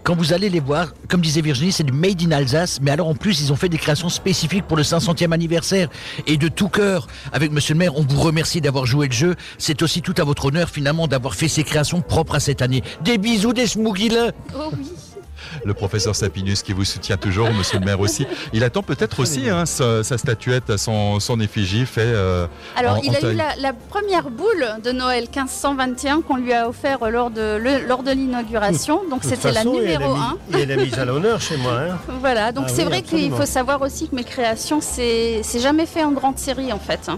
quand 0.04 0.16
vous 0.16 0.34
allez 0.34 0.50
les 0.50 0.60
voir, 0.60 0.94
comme 1.08 1.22
disait 1.22 1.42
Virginie, 1.42 1.72
c'est 1.72 1.84
du 1.84 1.92
Made 1.92 2.20
in 2.24 2.32
Alsace. 2.32 2.80
Mais 2.82 2.90
alors 2.90 3.08
en 3.10 3.14
plus, 3.14 3.42
ils 3.42 3.54
ont 3.54 3.56
fait 3.56 3.70
des 3.70 3.78
créations 3.78 4.10
spécifiques 4.10 4.66
pour 4.66 4.76
le 4.76 4.84
500e 4.84 5.32
anniversaire. 5.32 5.90
Et 6.26 6.38
de 6.38 6.48
tout 6.48 6.70
cœur, 6.70 7.06
avec 7.32 7.52
Monsieur 7.52 7.76
le 7.76 7.80
maire, 7.80 7.96
on 7.96 8.02
vous 8.02 8.20
remercie 8.20 8.60
d'avoir 8.60 8.88
joué 8.88 9.06
le 9.06 9.14
jeu. 9.14 9.36
C'est 9.60 9.84
aussi 9.84 10.02
tout 10.02 10.16
à 10.18 10.24
votre 10.24 10.46
honneur, 10.46 10.70
finalement, 10.70 11.08
d'avoir 11.08 11.36
fait 11.36 11.48
ces 11.48 11.64
créations 11.64 12.02
propres 12.02 12.36
à 12.36 12.40
cette 12.40 12.64
année. 12.64 12.82
Des 13.04 13.20
bisous, 13.20 13.54
des 13.54 13.68
smoogiles 13.68 14.34
Oh 14.56 14.72
oui. 14.74 15.05
Le 15.64 15.74
professeur 15.74 16.16
Sapinus 16.16 16.64
qui 16.64 16.74
vous 16.74 16.86
soutient 16.86 17.18
toujours, 17.18 17.52
monsieur 17.52 17.80
le 17.80 17.86
maire 17.86 18.00
aussi. 18.00 18.26
Il 18.54 18.64
attend 18.64 18.84
peut-être 18.84 19.20
aussi 19.20 19.50
hein, 19.50 19.66
sa, 19.66 20.04
sa 20.04 20.18
statuette, 20.18 20.78
son, 20.78 21.20
son 21.20 21.40
effigie 21.40 21.86
fait. 21.86 22.02
euh, 22.04 22.48
Alors, 22.76 22.96
en- 22.98 23.02
il 23.02 23.10
en 23.12 23.14
a 23.14 23.18
taille. 23.18 23.34
eu 23.34 23.38
la, 23.38 23.56
la 23.60 23.74
première 23.74 24.30
boule 24.30 24.66
de 24.84 24.92
Noël 24.92 25.24
1521 25.24 26.22
qu'on 26.22 26.38
lui 26.38 26.54
a 26.54 26.68
offert 26.70 27.00
lors 27.10 27.30
de, 27.32 27.58
le- 27.58 27.86
lors 27.88 28.04
de 28.04 28.12
l'inauguration. 28.12 29.02
Donc, 29.10 29.24
c'était 29.24 29.52
la 29.52 29.64
numéro 29.64 30.14
mis- 30.16 30.20
1. 30.54 30.58
Et 30.58 30.62
elle 30.64 30.72
est 30.72 30.78
mise 30.78 30.98
à 31.00 31.06
l'honneur 31.06 31.42
chez 31.42 31.58
moi. 31.58 31.74
hein. 31.80 31.98
Voilà, 32.20 32.52
donc 32.52 32.66
Ah 32.68 32.72
c'est 32.74 32.84
oui, 32.84 32.90
vrai 32.90 33.02
qu'il 33.02 33.32
faut 33.32 33.46
savoir 33.46 33.82
aussi 33.82 34.08
que 34.10 34.16
mes 34.16 34.24
créations, 34.24 34.80
c'est 34.82 35.42
c'est 35.44 35.60
jamais 35.60 35.86
fait 35.86 36.04
en 36.04 36.12
grande 36.12 36.38
série 36.38 36.72
en 36.74 36.80
fait. 36.80 37.10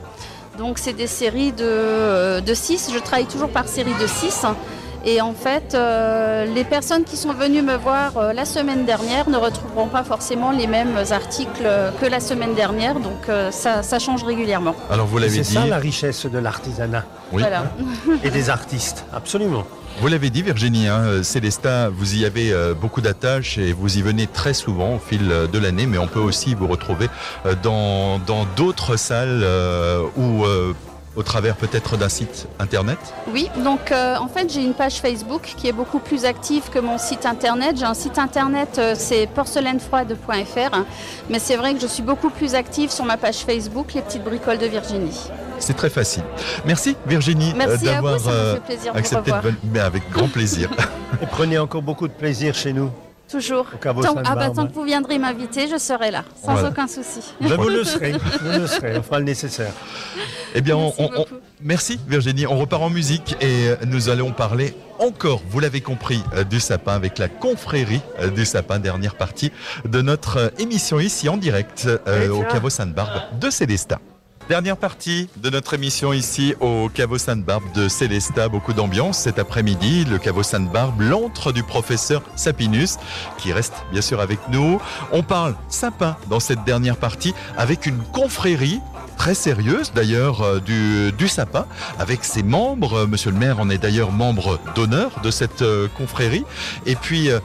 Donc, 0.57 0.79
c'est 0.79 0.93
des 0.93 1.07
séries 1.07 1.51
de, 1.51 2.39
de 2.39 2.53
6. 2.53 2.89
Je 2.93 2.99
travaille 2.99 3.25
toujours 3.27 3.49
par 3.49 3.67
série 3.67 3.93
de 4.01 4.07
6. 4.07 4.45
Et 5.05 5.21
en 5.21 5.33
fait, 5.33 5.73
euh, 5.73 6.45
les 6.45 6.63
personnes 6.63 7.03
qui 7.03 7.17
sont 7.17 7.33
venues 7.33 7.61
me 7.61 7.75
voir 7.75 8.17
euh, 8.17 8.33
la 8.33 8.45
semaine 8.45 8.85
dernière 8.85 9.29
ne 9.29 9.37
retrouveront 9.37 9.87
pas 9.87 10.03
forcément 10.03 10.51
les 10.51 10.67
mêmes 10.67 10.97
articles 11.11 11.63
euh, 11.63 11.91
que 12.01 12.05
la 12.05 12.19
semaine 12.19 12.55
dernière. 12.55 12.95
Donc, 12.95 13.29
euh, 13.29 13.51
ça, 13.51 13.83
ça 13.83 13.99
change 13.99 14.23
régulièrement. 14.23 14.75
Alors 14.89 15.07
vous 15.07 15.17
l'avez 15.17 15.43
C'est 15.43 15.49
dit, 15.49 15.53
ça 15.53 15.65
la 15.65 15.77
richesse 15.77 16.25
de 16.25 16.37
l'artisanat 16.39 17.05
oui. 17.31 17.41
Voilà. 17.41 17.63
et 18.23 18.29
des 18.29 18.49
artistes. 18.49 19.05
Absolument. 19.13 19.65
vous 20.01 20.07
l'avez 20.07 20.29
dit 20.29 20.41
Virginie, 20.41 20.87
hein, 20.87 21.23
Célestat, 21.23 21.89
vous 21.89 22.15
y 22.15 22.25
avez 22.25 22.51
euh, 22.51 22.73
beaucoup 22.73 23.01
d'attaches 23.01 23.57
et 23.57 23.73
vous 23.73 23.97
y 23.97 24.01
venez 24.01 24.27
très 24.27 24.53
souvent 24.53 24.95
au 24.95 24.99
fil 24.99 25.27
de 25.27 25.59
l'année, 25.59 25.85
mais 25.87 25.97
on 25.97 26.07
peut 26.07 26.19
aussi 26.19 26.55
vous 26.55 26.67
retrouver 26.67 27.09
euh, 27.45 27.55
dans 27.61 28.19
dans 28.19 28.45
d'autres 28.55 28.95
salles 28.95 29.41
euh, 29.43 30.03
ou 30.15 30.45
euh, 30.45 30.73
au 31.17 31.23
travers 31.23 31.55
peut-être 31.57 31.97
d'un 31.97 32.07
site 32.07 32.47
internet. 32.59 32.99
Oui, 33.33 33.49
donc 33.63 33.91
euh, 33.91 34.15
en 34.17 34.27
fait 34.27 34.49
j'ai 34.49 34.63
une 34.63 34.75
page 34.75 35.01
Facebook 35.01 35.53
qui 35.57 35.67
est 35.67 35.73
beaucoup 35.73 35.99
plus 35.99 36.23
active 36.23 36.69
que 36.69 36.79
mon 36.79 36.97
site 36.97 37.25
internet. 37.25 37.75
J'ai 37.77 37.85
un 37.85 37.95
site 37.95 38.19
internet, 38.19 38.77
euh, 38.77 38.93
c'est 38.95 39.27
porcelainefroide.fr, 39.27 40.73
hein. 40.73 40.85
mais 41.29 41.39
c'est 41.39 41.57
vrai 41.57 41.73
que 41.73 41.81
je 41.81 41.87
suis 41.87 42.03
beaucoup 42.03 42.29
plus 42.29 42.55
active 42.55 42.91
sur 42.91 43.03
ma 43.03 43.17
page 43.17 43.37
Facebook, 43.37 43.93
les 43.95 44.01
petites 44.01 44.23
bricoles 44.23 44.59
de 44.59 44.67
Virginie. 44.67 45.29
C'est 45.59 45.75
très 45.75 45.89
facile. 45.89 46.23
Merci 46.65 46.95
Virginie 47.07 47.51
euh, 47.51 47.57
Merci 47.57 47.89
à 47.89 47.99
vous, 47.99 48.07
d'avoir 48.07 48.19
ça 48.19 48.29
me 48.29 48.35
euh, 48.35 48.53
fait 48.55 48.59
plaisir 48.61 48.93
de 48.93 48.99
vous 48.99 48.99
accepté 48.99 49.31
de 49.31 49.53
mais 49.73 49.79
avec 49.79 50.09
grand 50.11 50.27
plaisir. 50.27 50.69
Et 51.21 51.25
prenez 51.25 51.57
encore 51.57 51.81
beaucoup 51.81 52.07
de 52.07 52.13
plaisir 52.13 52.53
chez 52.53 52.73
nous. 52.73 52.91
Toujours. 53.29 53.65
Au 53.73 53.77
Tant, 54.01 54.15
ah 54.23 54.35
bah, 54.35 54.49
tant 54.51 54.67
que 54.67 54.73
vous 54.73 54.83
viendrez 54.83 55.17
m'inviter, 55.19 55.67
je 55.67 55.77
serai 55.77 56.11
là, 56.11 56.23
sans 56.43 56.53
Voilà. 56.53 56.69
aucun 56.69 56.87
souci. 56.87 57.19
Ben, 57.41 57.55
vous 57.55 57.67
le 57.69 57.83
serez. 57.83 58.13
Vous 58.13 58.59
le 58.59 58.67
serez. 58.67 58.97
On 58.97 59.03
fera 59.03 59.19
le 59.19 59.25
nécessaire. 59.25 59.71
Eh 60.55 60.61
bien, 60.61 60.77
Merci 60.77 60.95
on- 61.01 61.05
on- 61.05 61.09
beaucoup. 61.17 61.35
merci 61.61 61.99
Virginie. 62.07 62.47
On 62.47 62.57
repart 62.57 62.81
en 62.81 62.89
musique 62.89 63.35
et 63.41 63.67
euh, 63.69 63.75
nous 63.85 64.09
allons 64.09 64.31
parler 64.31 64.73
encore, 64.99 65.41
vous 65.49 65.59
l'avez 65.59 65.81
compris, 65.81 66.23
euh, 66.35 66.43
du 66.45 66.59
sapin 66.59 66.93
avec 66.93 67.17
la 67.19 67.27
confrérie 67.27 68.01
euh, 68.19 68.29
du 68.29 68.45
sapin, 68.45 68.79
dernière 68.79 69.15
partie 69.15 69.51
de 69.85 70.01
notre 70.01 70.51
émission 70.57 70.99
ici 70.99 71.27
en 71.29 71.37
direct 71.37 71.87
euh, 72.07 72.29
au 72.29 72.43
caveau 72.43 72.69
Sainte-Barbe 72.69 73.39
de 73.39 73.49
Célestat. 73.49 73.99
Dernière 74.49 74.77
partie 74.77 75.27
de 75.35 75.49
notre 75.49 75.73
émission 75.73 76.13
ici 76.13 76.55
au 76.61 76.87
caveau 76.87 77.17
Sainte-Barbe 77.17 77.69
de 77.75 77.89
Célestat. 77.89 78.47
Beaucoup 78.47 78.71
d'ambiance 78.71 79.17
cet 79.17 79.39
après-midi. 79.39 80.05
Le 80.05 80.17
caveau 80.19 80.41
Sainte-Barbe, 80.41 81.01
l'antre 81.01 81.51
du 81.51 81.63
professeur 81.63 82.23
Sapinus, 82.37 82.95
qui 83.37 83.51
reste 83.51 83.73
bien 83.91 84.01
sûr 84.01 84.21
avec 84.21 84.39
nous. 84.47 84.79
On 85.11 85.21
parle 85.21 85.55
sapin 85.67 86.15
dans 86.29 86.39
cette 86.39 86.63
dernière 86.63 86.95
partie 86.95 87.33
avec 87.57 87.85
une 87.87 88.01
confrérie 88.13 88.79
très 89.17 89.33
sérieuse 89.33 89.91
d'ailleurs 89.93 90.41
euh, 90.41 90.59
du, 90.59 91.11
du 91.11 91.27
sapin 91.27 91.65
avec 91.99 92.23
ses 92.23 92.43
membres. 92.43 93.05
Monsieur 93.05 93.31
le 93.31 93.37
maire 93.37 93.59
en 93.59 93.69
est 93.69 93.79
d'ailleurs 93.79 94.11
membre 94.11 94.59
d'honneur 94.75 95.11
de 95.23 95.31
cette 95.31 95.63
euh, 95.63 95.87
confrérie. 95.97 96.45
Et 96.85 96.95
puis 96.95 97.29
euh, 97.29 97.39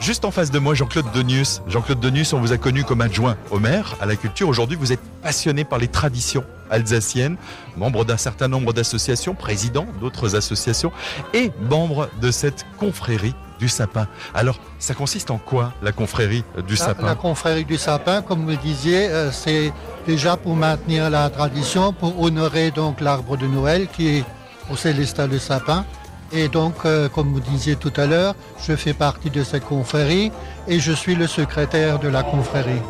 Juste 0.00 0.24
en 0.24 0.30
face 0.30 0.50
de 0.50 0.58
moi, 0.58 0.74
Jean-Claude 0.74 1.10
Denius. 1.12 1.62
Jean-Claude 1.66 2.00
Denius, 2.00 2.32
on 2.32 2.40
vous 2.40 2.52
a 2.52 2.58
connu 2.58 2.84
comme 2.84 3.00
adjoint 3.00 3.36
au 3.50 3.58
maire 3.58 3.96
à 4.00 4.06
la 4.06 4.14
culture. 4.16 4.48
Aujourd'hui, 4.48 4.76
vous 4.76 4.92
êtes 4.92 5.00
passionné 5.22 5.64
par 5.64 5.78
les 5.78 5.88
traditions 5.88 6.44
alsaciennes, 6.70 7.36
membre 7.76 8.04
d'un 8.04 8.16
certain 8.16 8.48
nombre 8.48 8.72
d'associations, 8.72 9.34
président 9.34 9.86
d'autres 10.00 10.36
associations 10.36 10.92
et 11.32 11.50
membre 11.70 12.08
de 12.20 12.30
cette 12.30 12.66
confrérie 12.78 13.34
du 13.58 13.68
sapin. 13.68 14.06
Alors, 14.34 14.60
ça 14.78 14.94
consiste 14.94 15.30
en 15.30 15.38
quoi 15.38 15.72
la 15.82 15.92
confrérie 15.92 16.44
du 16.66 16.74
La, 16.74 16.78
sapin 16.78 17.06
la 17.06 17.14
confrérie 17.14 17.64
du 17.64 17.78
sapin, 17.78 18.20
comme 18.20 18.42
vous 18.42 18.50
le 18.50 18.56
disiez, 18.56 19.08
euh, 19.08 19.32
c'est 19.32 19.72
déjà 20.06 20.36
pour 20.36 20.56
maintenir 20.56 21.08
la 21.08 21.30
tradition, 21.30 21.92
pour 21.92 22.20
honorer 22.20 22.70
donc 22.70 23.00
l'arbre 23.00 23.36
de 23.38 23.46
Noël 23.46 23.88
qui 23.88 24.18
est 24.18 24.24
au 24.70 24.76
Célestat 24.76 25.26
le 25.26 25.38
sapin. 25.38 25.86
Et 26.32 26.48
donc, 26.48 26.74
euh, 26.84 27.08
comme 27.08 27.32
vous 27.32 27.40
disiez 27.40 27.76
tout 27.76 27.92
à 27.96 28.06
l'heure, 28.06 28.34
je 28.60 28.74
fais 28.74 28.92
partie 28.94 29.30
de 29.30 29.44
cette 29.44 29.64
confrérie 29.64 30.32
et 30.66 30.80
je 30.80 30.92
suis 30.92 31.14
le 31.14 31.26
secrétaire 31.26 31.98
de 31.98 32.08
la 32.08 32.22
confrérie. 32.22 32.82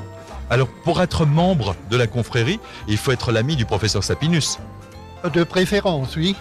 Alors, 0.49 0.69
pour 0.85 1.03
être 1.03 1.27
membre 1.27 1.75
de 1.91 1.97
la 1.97 2.07
confrérie, 2.07 2.61
il 2.89 2.97
faut 2.97 3.13
être 3.13 3.33
l'ami 3.33 3.57
du 3.57 3.65
professeur 3.67 4.03
Sapinus. 4.05 4.59
De 5.33 5.43
préférence, 5.45 6.17
oui. 6.17 6.37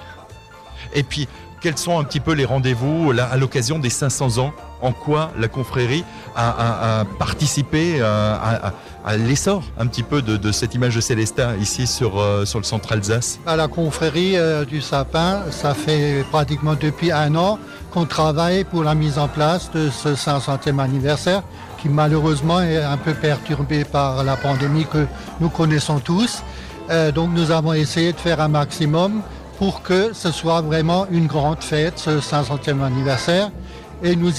Et 0.94 1.04
puis, 1.04 1.28
quels 1.60 1.78
sont 1.78 1.98
un 2.00 2.04
petit 2.04 2.20
peu 2.20 2.34
les 2.34 2.46
rendez-vous 2.46 3.12
à 3.20 3.36
l'occasion 3.38 3.80
des 3.80 3.90
500 3.90 4.38
ans? 4.38 4.54
En 4.82 4.92
quoi 4.92 5.32
la 5.40 5.48
confrérie 5.48 6.04
a, 6.36 6.50
a- 6.50 7.00
a 7.02 7.06
participé 7.06 8.00
à, 8.02 8.74
à- 9.06 9.18
l'essor 9.18 9.64
un 9.78 9.88
petit 9.88 10.04
peu 10.04 10.22
de, 10.22 10.52
cette 10.52 10.74
image 10.76 10.96
de 10.96 11.02
Célestin 11.02 11.56
ici 11.58 11.88
sur, 11.88 12.20
euh, 12.20 12.46
sur 12.46 12.60
le 12.60 12.66
centre 12.66 12.92
Alsace 12.92 13.40
À 13.46 13.56
la 13.56 13.68
confrérie 13.68 14.38
euh, 14.38 14.66
du 14.66 14.82
sapin, 14.82 15.44
ça 15.52 15.74
fait 15.74 16.26
pratiquement 16.32 16.76
depuis 16.80 17.12
un 17.12 17.36
an 17.36 17.60
qu'on 17.92 18.06
travaille 18.06 18.64
pour 18.64 18.84
la 18.84 18.96
mise 18.96 19.18
en 19.18 19.28
place 19.28 19.72
de 19.72 19.90
ce 19.90 20.10
500e 20.10 20.80
anniversaire 20.80 21.44
qui 21.82 21.90
malheureusement 21.90 22.62
est 22.62 22.84
un 22.84 22.98
peu 22.98 23.14
perturbé 23.14 23.86
par 23.86 24.24
la 24.24 24.36
pandémie 24.36 24.86
que 24.86 25.06
nous 25.40 25.50
connaissons 25.50 26.00
tous. 26.00 26.42
Euh, 26.90 27.12
donc 27.12 27.30
nous 27.34 27.52
avons 27.52 27.74
essayé 27.74 28.12
de 28.12 28.18
faire 28.18 28.42
un 28.42 28.48
maximum 28.48 29.22
pour 29.60 29.82
que 29.84 30.12
ce 30.14 30.32
soit 30.32 30.62
vraiment 30.62 31.08
une 31.12 31.28
grande 31.28 31.62
fête, 31.64 32.00
ce 32.00 32.20
500e 32.20 32.82
anniversaire. 32.84 33.52
Et 34.04 34.16
nous, 34.16 34.32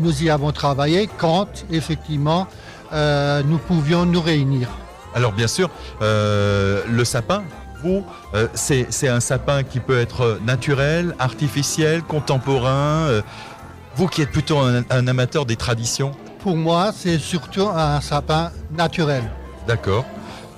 nous 0.00 0.22
y 0.22 0.30
avons 0.30 0.50
travaillé 0.52 1.08
quand 1.18 1.46
effectivement 1.70 2.48
euh, 2.92 3.42
nous 3.44 3.58
pouvions 3.58 4.04
nous 4.06 4.20
réunir. 4.20 4.68
Alors 5.14 5.32
bien 5.32 5.46
sûr, 5.48 5.70
euh, 6.02 6.82
le 6.88 7.04
sapin, 7.04 7.42
vous, 7.82 8.04
euh, 8.34 8.48
c'est 8.54 9.08
un 9.08 9.20
sapin 9.20 9.62
qui 9.62 9.80
peut 9.80 9.98
être 9.98 10.38
naturel, 10.44 11.14
artificiel, 11.18 12.02
contemporain. 12.02 13.22
vous 13.96 14.08
qui 14.08 14.22
êtes 14.22 14.30
plutôt 14.30 14.58
un, 14.58 14.82
un 14.90 15.06
amateur 15.06 15.46
des 15.46 15.56
traditions, 15.56 16.12
Pour 16.40 16.56
moi, 16.56 16.92
c'est 16.94 17.18
surtout 17.18 17.68
un 17.68 18.00
sapin 18.00 18.50
naturel. 18.76 19.24
d'accord 19.66 20.04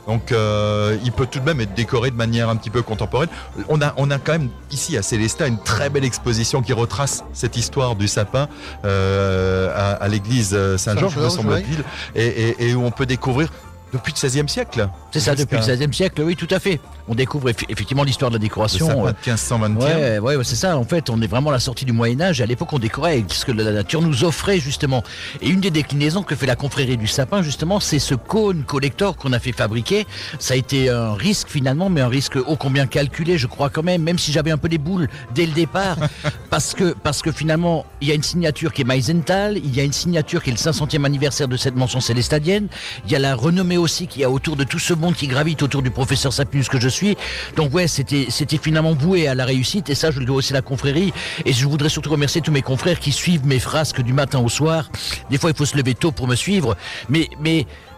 Donc 0.09 0.33
euh, 0.33 0.97
il 1.05 1.13
peut 1.13 1.27
tout 1.27 1.39
de 1.39 1.45
même 1.45 1.61
être 1.61 1.75
décoré 1.75 2.11
de 2.11 2.17
manière 2.17 2.49
un 2.49 2.57
petit 2.57 2.71
peu 2.71 2.81
contemporaine. 2.83 3.29
On 3.69 3.81
a, 3.83 3.93
on 3.99 4.11
a 4.11 4.19
quand 4.19 4.33
même 4.33 4.49
ici 4.73 4.97
à 4.97 5.03
Célestat 5.03 5.47
une 5.47 5.59
très 5.63 5.91
belle 5.91 6.05
exposition 6.05 6.63
qui 6.63 6.73
retrace 6.73 7.25
cette 7.35 7.57
histoire 7.59 7.95
du 7.95 8.09
sapin 8.09 8.49
euh, 8.87 9.71
à, 9.77 9.93
à 10.03 10.09
l'église 10.09 10.57
Saint-Georges, 10.79 11.15
me 11.17 11.29
Saint-Georges, 11.29 11.33
semble-t-il, 11.33 11.85
et, 12.21 12.27
et- 12.27 12.69
et 12.71 12.75
où 12.75 12.85
on 12.85 12.91
peut 12.91 13.05
découvrir 13.07 13.51
depuis 13.93 14.13
le 14.23 14.29
XVIe 14.29 14.49
siècle. 14.49 14.89
C'est 15.13 15.21
ça, 15.21 15.35
depuis 15.35 15.57
le 15.57 15.63
XVIe 15.63 15.93
siècle, 15.95 16.23
oui, 16.23 16.37
tout 16.37 16.49
à 16.51 16.59
fait. 16.61 16.81
On 17.09 17.15
découvre 17.15 17.49
eff- 17.49 17.65
effectivement 17.71 18.05
l'histoire 18.05 18.31
de 18.31 18.37
la 18.37 18.39
Le 18.39 18.43
décoration. 18.43 18.87
sapin 18.87 19.07
euh, 19.07 19.13
de 19.13 19.17
1521. 19.31 19.79
Ouais, 19.99 20.19
ouais, 20.19 20.37
ouais, 20.37 20.45
c'est 20.45 20.57
ça. 20.57 20.77
En 20.77 20.85
fait, 20.85 21.09
on 21.09 21.23
est 21.23 21.27
vraiment 21.27 21.49
à 21.51 21.55
la 21.55 21.59
sortie 21.59 21.85
du 21.87 21.93
Moyen 21.93 22.21
Âge. 22.21 22.41
Et 22.41 22.43
à 22.43 22.47
l'époque, 22.47 22.71
on 22.73 22.79
décorait 22.79 23.13
avec 23.15 23.33
ce 23.33 23.47
que 23.47 23.53
la 23.53 23.73
nature 23.73 24.03
nous 24.03 24.25
offrait 24.25 24.61
justement. 24.61 25.03
Et 25.41 25.49
une 25.49 25.61
des 25.61 25.71
déclinaisons 25.71 26.23
que 26.23 26.35
fait 26.37 26.45
la 26.45 26.57
confrérie 26.57 26.99
du 26.99 27.07
sapin, 27.07 27.41
justement, 27.43 27.81
c'est 27.81 27.99
ce 27.99 28.15
cône 28.15 28.65
collector 28.65 29.17
qu'on 29.17 29.33
a 29.33 29.39
fait 29.39 29.53
fabriquer. 29.53 30.07
Ça 30.39 30.53
a 30.53 30.57
été 30.59 30.91
un 30.91 31.15
risque 31.15 31.49
finalement, 31.49 31.89
mais 31.89 32.03
un 32.03 32.09
risque 32.09 32.37
ô 32.37 32.57
combien 32.57 32.87
calculé, 32.87 33.39
je 33.39 33.47
crois 33.47 33.71
quand 33.71 33.83
même. 33.83 34.03
Même 34.03 34.19
si 34.19 34.31
j'avais 34.33 34.51
un 34.51 34.59
peu 34.59 34.69
des 34.69 34.79
boules 34.79 35.09
dès 35.35 35.47
le 35.47 35.53
départ, 35.53 35.97
parce 36.51 36.75
que 36.75 36.95
parce 37.03 37.23
que 37.23 37.33
finalement, 37.33 37.87
il 38.03 38.09
y 38.09 38.13
a 38.13 38.15
une 38.15 38.23
signature 38.23 38.75
qui 38.75 38.83
est 38.83 38.85
Meisenthal, 38.85 39.57
il 39.57 39.75
y 39.75 39.81
a 39.81 39.85
une 39.85 39.95
signature 39.95 40.43
qui 40.43 40.51
est 40.51 40.53
le 40.53 40.59
500e 40.59 41.05
anniversaire 41.07 41.49
de 41.49 41.57
cette 41.57 41.75
mention 41.77 42.01
célestadienne. 42.01 42.69
Il 43.07 43.13
y 43.13 43.17
a 43.17 43.19
la 43.19 43.35
renommée 43.35 43.78
aussi 43.79 44.07
qu'il 44.07 44.23
y 44.23 44.25
a 44.25 44.31
autour 44.31 44.57
de 44.57 44.65
tout 44.65 44.79
ce 44.79 44.95
monde 44.95 45.15
qui 45.15 45.27
gravite 45.27 45.63
autour 45.63 45.83
du 45.83 45.91
professeur 45.91 46.33
Sapinus 46.33 46.69
que 46.69 46.81
je 46.81 46.89
suis. 46.89 47.17
Donc 47.57 47.75
ouais, 47.75 47.89
c'était 47.89 48.27
finalement 48.61 48.95
voué 48.95 49.29
à 49.29 49.35
la 49.35 49.45
réussite 49.45 49.91
et 49.91 49.95
ça 49.95 50.11
je 50.11 50.21
le 50.21 50.27
dois 50.27 50.37
aussi 50.37 50.53
à 50.53 50.57
la 50.57 50.63
confrérie 50.63 51.13
et 51.45 51.53
je 51.53 51.67
voudrais 51.67 51.89
surtout 51.89 52.11
remercier 52.11 52.41
tous 52.41 52.53
mes 52.53 52.63
confrères 52.63 52.99
qui 52.99 53.13
suivent 53.13 53.47
mes 53.47 53.59
frasques 53.59 54.03
du 54.03 54.13
matin 54.13 54.41
au 54.41 54.49
soir. 54.49 54.91
Des 55.31 55.39
fois 55.39 55.51
il 55.51 55.57
faut 55.57 55.67
se 55.67 55.77
lever 55.77 55.95
tôt 55.95 56.13
pour 56.13 56.29
me 56.29 56.35
suivre, 56.35 56.77
mais 57.09 57.29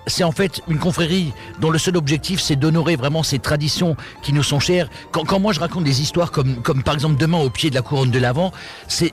c'est 0.06 0.24
en 0.24 0.32
fait 0.32 0.60
une 0.68 0.78
confrérie 0.78 1.32
dont 1.60 1.70
le 1.70 1.78
seul 1.78 1.96
objectif 1.96 2.40
c'est 2.40 2.56
d'honorer 2.56 2.96
vraiment 2.96 3.22
ces 3.22 3.38
traditions 3.38 3.96
qui 4.22 4.32
nous 4.32 4.42
sont 4.42 4.60
chères. 4.60 4.88
Quand, 5.12 5.38
moi 5.38 5.52
je 5.52 5.60
raconte 5.60 5.84
des 5.84 6.02
histoires 6.02 6.30
comme, 6.30 6.56
comme 6.62 6.82
par 6.82 6.94
exemple 6.94 7.16
demain 7.18 7.38
au 7.38 7.50
pied 7.50 7.70
de 7.70 7.74
la 7.74 7.82
couronne 7.82 8.10
de 8.10 8.18
l'Avent, 8.18 8.52
c'est 8.88 9.12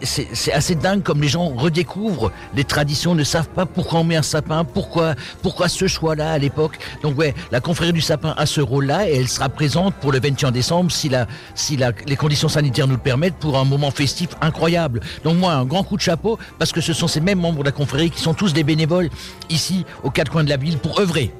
assez 0.53 0.75
dingue 0.75 1.03
comme 1.03 1.21
les 1.21 1.27
gens 1.27 1.49
redécouvrent 1.49 2.31
les 2.55 2.63
traditions, 2.63 3.15
ne 3.15 3.23
savent 3.23 3.49
pas 3.49 3.65
pourquoi 3.65 3.99
on 3.99 4.03
met 4.03 4.15
un 4.15 4.21
sapin, 4.21 4.63
pourquoi, 4.63 5.15
pourquoi 5.41 5.67
ce 5.67 5.87
choix-là 5.87 6.31
à 6.31 6.37
l'époque. 6.37 6.79
Donc 7.03 7.17
ouais, 7.17 7.33
la 7.51 7.59
confrérie 7.59 7.93
du 7.93 8.01
sapin 8.01 8.33
a 8.37 8.45
ce 8.45 8.61
rôle-là 8.61 9.09
et 9.09 9.15
elle 9.15 9.27
sera 9.27 9.49
présente 9.49 9.95
pour 9.95 10.11
le 10.11 10.19
21 10.19 10.51
décembre 10.51 10.91
si, 10.91 11.09
la, 11.09 11.27
si 11.55 11.77
la, 11.77 11.91
les 12.05 12.15
conditions 12.15 12.49
sanitaires 12.49 12.87
nous 12.87 12.95
le 12.95 13.01
permettent 13.01 13.35
pour 13.35 13.57
un 13.57 13.65
moment 13.65 13.91
festif 13.91 14.29
incroyable. 14.41 15.01
Donc 15.23 15.37
moi 15.37 15.53
un 15.53 15.65
grand 15.65 15.83
coup 15.83 15.97
de 15.97 16.01
chapeau 16.01 16.39
parce 16.59 16.71
que 16.71 16.81
ce 16.81 16.93
sont 16.93 17.07
ces 17.07 17.21
mêmes 17.21 17.39
membres 17.39 17.59
de 17.59 17.65
la 17.65 17.71
confrérie 17.71 18.09
qui 18.09 18.21
sont 18.21 18.33
tous 18.33 18.53
des 18.53 18.63
bénévoles 18.63 19.09
ici 19.49 19.85
aux 20.03 20.09
quatre 20.09 20.31
coins 20.31 20.43
de 20.43 20.49
la 20.49 20.57
ville 20.57 20.76
pour 20.77 20.99
œuvrer. 20.99 21.33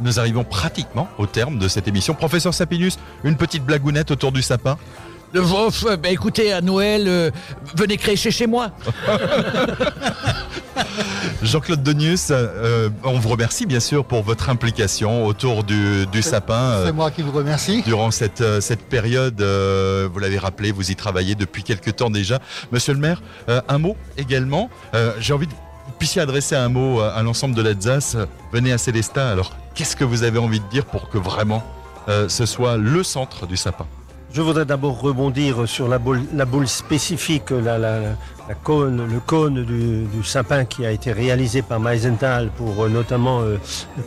Nous 0.00 0.18
arrivons 0.18 0.44
pratiquement 0.44 1.08
au 1.18 1.26
terme 1.26 1.58
de 1.58 1.68
cette 1.68 1.86
émission. 1.88 2.14
Professeur 2.14 2.54
Sapinus, 2.54 2.98
une 3.24 3.36
petite 3.36 3.64
blagounette 3.64 4.10
autour 4.10 4.32
du 4.32 4.42
sapin. 4.42 4.76
Le 5.34 5.40
Vof, 5.40 5.86
euh, 5.88 5.96
bah, 5.96 6.10
écoutez, 6.10 6.52
à 6.52 6.60
Noël, 6.60 7.04
euh, 7.08 7.30
venez 7.74 7.96
crécher 7.96 8.30
chez 8.30 8.46
moi. 8.46 8.70
Jean-Claude 11.42 11.82
Denius, 11.82 12.28
euh, 12.30 12.88
on 13.04 13.18
vous 13.18 13.28
remercie 13.30 13.66
bien 13.66 13.80
sûr 13.80 14.04
pour 14.04 14.22
votre 14.22 14.48
implication 14.50 15.24
autour 15.26 15.64
du, 15.64 16.06
du 16.06 16.22
sapin. 16.22 16.54
euh, 16.72 16.86
C'est 16.86 16.92
moi 16.92 17.10
qui 17.10 17.22
vous 17.22 17.32
remercie. 17.32 17.82
Durant 17.82 18.10
cette, 18.10 18.40
euh, 18.40 18.60
cette 18.60 18.82
période, 18.88 19.40
euh, 19.40 20.08
vous 20.12 20.18
l'avez 20.18 20.38
rappelé, 20.38 20.70
vous 20.72 20.90
y 20.90 20.96
travaillez 20.96 21.34
depuis 21.34 21.62
quelques 21.62 21.96
temps 21.96 22.10
déjà. 22.10 22.38
Monsieur 22.70 22.92
le 22.94 23.00
maire, 23.00 23.22
euh, 23.48 23.60
un 23.68 23.78
mot 23.78 23.96
également. 24.18 24.70
Euh, 24.94 25.12
J'ai 25.18 25.32
envie 25.32 25.46
de 25.46 25.52
puissiez 26.02 26.20
adresser 26.20 26.56
un 26.56 26.68
mot 26.68 26.98
à, 26.98 27.10
à 27.10 27.22
l'ensemble 27.22 27.54
de 27.54 27.62
l'Alsace. 27.62 28.16
Venez 28.52 28.72
à 28.72 28.78
Célestat. 28.78 29.30
Alors, 29.30 29.52
qu'est-ce 29.72 29.94
que 29.94 30.02
vous 30.02 30.24
avez 30.24 30.40
envie 30.40 30.58
de 30.58 30.66
dire 30.66 30.84
pour 30.84 31.08
que 31.08 31.16
vraiment 31.16 31.62
euh, 32.08 32.28
ce 32.28 32.44
soit 32.44 32.76
le 32.76 33.04
centre 33.04 33.46
du 33.46 33.56
sapin? 33.56 33.86
Je 34.32 34.40
voudrais 34.40 34.64
d'abord 34.64 35.00
rebondir 35.00 35.68
sur 35.68 35.86
la 35.86 35.98
boule, 35.98 36.66
spécifique, 36.66 37.50
le 37.50 38.16
cône 38.64 39.64
du, 39.64 40.24
sapin 40.24 40.64
qui 40.64 40.84
a 40.84 40.90
été 40.90 41.12
réalisé 41.12 41.62
par 41.62 41.78
Meisenthal 41.78 42.48
pour 42.56 42.82
euh, 42.82 42.88
notamment 42.88 43.42
euh, 43.42 43.58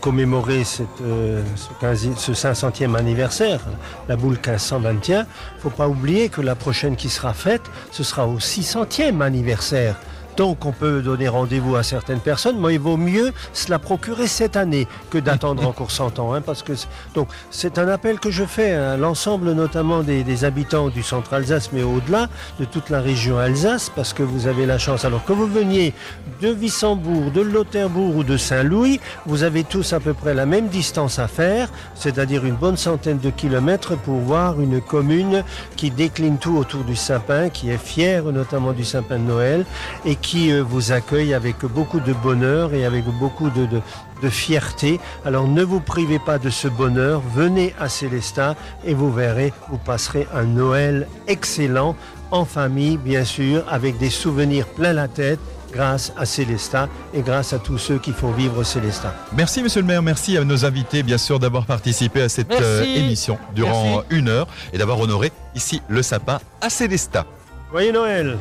commémorer 0.02 0.64
euh, 1.02 1.44
ce, 1.56 1.70
15 1.80 2.10
ce 2.18 2.32
500e 2.34 2.96
anniversaire, 2.96 3.62
la 4.10 4.18
boule 4.18 4.38
1521. 4.46 5.20
Il 5.20 5.20
ne 5.20 5.26
faut 5.62 5.70
pas 5.70 5.88
oublier 5.88 6.28
que 6.28 6.42
la 6.42 6.56
prochaine 6.56 6.98
qui 6.98 7.08
sera 7.08 7.34
faite, 7.34 7.64
ce 7.92 8.04
sera 8.04 8.28
au 8.28 8.40
600e 8.40 9.22
anniversaire. 9.22 9.96
Donc 10.38 10.66
on 10.66 10.72
peut 10.72 11.02
donner 11.02 11.28
rendez-vous 11.28 11.76
à 11.76 11.84
certaines 11.84 12.20
personnes, 12.20 12.58
mais 12.60 12.74
il 12.74 12.80
vaut 12.80 12.98
mieux 12.98 13.32
se 13.54 13.70
la 13.72 13.80
procurer 13.80 14.28
cette 14.28 14.58
année 14.58 14.88
que 15.10 15.18
d'attendre 15.18 15.66
encore 15.68 15.92
100 15.92 16.20
ans. 16.20 16.34
hein, 16.34 16.42
parce 16.42 16.62
que 16.64 16.76
c'est- 16.76 16.88
donc 17.14 17.30
c'est 17.52 17.78
un 17.78 17.88
appel 17.88 18.20
que 18.20 18.32
je 18.32 18.44
fais 18.44 18.74
à 18.74 18.98
l'ensemble 18.98 19.54
notamment 19.54 20.04
des, 20.04 20.24
des 20.24 20.44
habitants 20.44 20.90
du 20.90 21.04
centre 21.04 21.34
Alsace, 21.34 21.70
mais 21.72 21.84
au-delà 21.84 22.28
de 22.60 22.66
toute 22.66 22.90
la 22.90 23.00
région 23.02 23.38
Alsace, 23.38 23.92
parce 23.96 24.12
que 24.14 24.24
vous 24.24 24.48
avez 24.48 24.66
la 24.66 24.78
chance. 24.78 25.06
Alors 25.06 25.24
que 25.24 25.34
vous 25.34 25.48
veniez 25.48 25.94
de 26.42 26.50
Wissembourg, 26.52 27.32
de 27.32 27.42
Lauterbourg 27.42 28.16
ou 28.18 28.24
de 28.24 28.36
Saint-Louis, 28.38 29.00
vous 29.26 29.44
avez 29.44 29.64
tous 29.64 29.94
à 29.94 30.00
peu 30.00 30.14
près 30.14 30.34
la 30.34 30.46
même 30.46 30.68
distance 30.68 31.18
à 31.20 31.28
faire, 31.28 31.70
c'est-à-dire 31.96 32.46
une 32.46 32.56
bonne 32.56 32.78
centaine 32.78 33.20
de 33.20 33.30
kilomètres 33.30 33.96
pour 33.98 34.16
voir 34.20 34.60
une 34.60 34.82
commune 34.82 35.44
qui 35.78 35.92
décline 35.92 36.38
tout 36.38 36.58
autour 36.58 36.84
du 36.84 36.96
sapin, 36.96 37.50
qui 37.50 37.70
est 37.70 37.78
fière 37.78 38.26
notamment 38.26 38.74
du 38.74 38.84
sapin 38.84 39.16
de 39.18 39.24
Noël 39.24 39.66
et 40.06 40.16
qui 40.16 40.25
euh, 40.34 40.62
vous 40.62 40.92
accueille 40.92 41.34
avec 41.34 41.58
beaucoup 41.66 42.00
de 42.00 42.14
bonheur 42.14 42.74
et 42.74 42.86
avec 42.86 43.06
beaucoup 43.06 43.50
de, 43.50 43.66
de- 43.66 43.82
de 44.22 44.30
fierté. 44.30 45.00
Alors 45.26 45.48
ne 45.48 45.64
vous 45.64 45.80
privez 45.80 46.20
pas 46.20 46.38
de 46.40 46.50
ce 46.50 46.68
bonheur, 46.68 47.22
venez 47.36 47.74
à 47.80 47.90
Célestat 47.90 48.56
et 48.86 48.94
vous 48.94 49.12
verrez, 49.12 49.54
vous 49.70 49.78
passerez 49.78 50.28
un 50.34 50.44
Noël 50.44 51.08
excellent 51.28 51.96
en 52.32 52.46
famille, 52.46 52.98
bien 52.98 53.24
sûr, 53.26 53.64
avec 53.70 53.98
des 53.98 54.10
souvenirs 54.10 54.66
plein 54.68 54.94
la 54.94 55.08
tête 55.08 55.40
grâce 55.72 56.14
à 56.18 56.26
Célestat 56.26 56.88
et 57.14 57.22
grâce 57.22 57.52
à 57.52 57.60
tous 57.60 57.78
ceux 57.78 57.98
qui 58.00 58.14
font 58.14 58.32
vivre 58.32 58.64
Célestat. 58.64 59.14
Merci 59.36 59.62
Monsieur 59.62 59.82
le 59.82 59.88
maire, 59.88 60.02
merci 60.02 60.38
à 60.38 60.44
nos 60.46 60.64
invités 60.66 61.04
bien 61.04 61.18
sûr 61.18 61.38
d'avoir 61.38 61.66
participé 61.66 62.22
à 62.22 62.30
cette 62.30 62.52
euh, 62.54 62.84
émission 62.84 63.38
durant 63.54 63.84
Merci. 63.98 64.06
une 64.12 64.30
heure 64.30 64.48
et 64.72 64.78
d'avoir 64.78 65.00
honoré 65.02 65.32
ici 65.54 65.82
le 65.90 66.02
sapin 66.02 66.40
à 66.62 66.70
Célestat. 66.70 67.26
Joyeux 67.72 67.92
Noël 67.92 68.38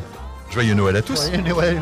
Joyeux 0.51 0.75
Noël 0.75 0.97
à 0.97 1.03
tous. 1.03 1.17
Joyeux 1.17 1.43
Noël. 1.43 1.79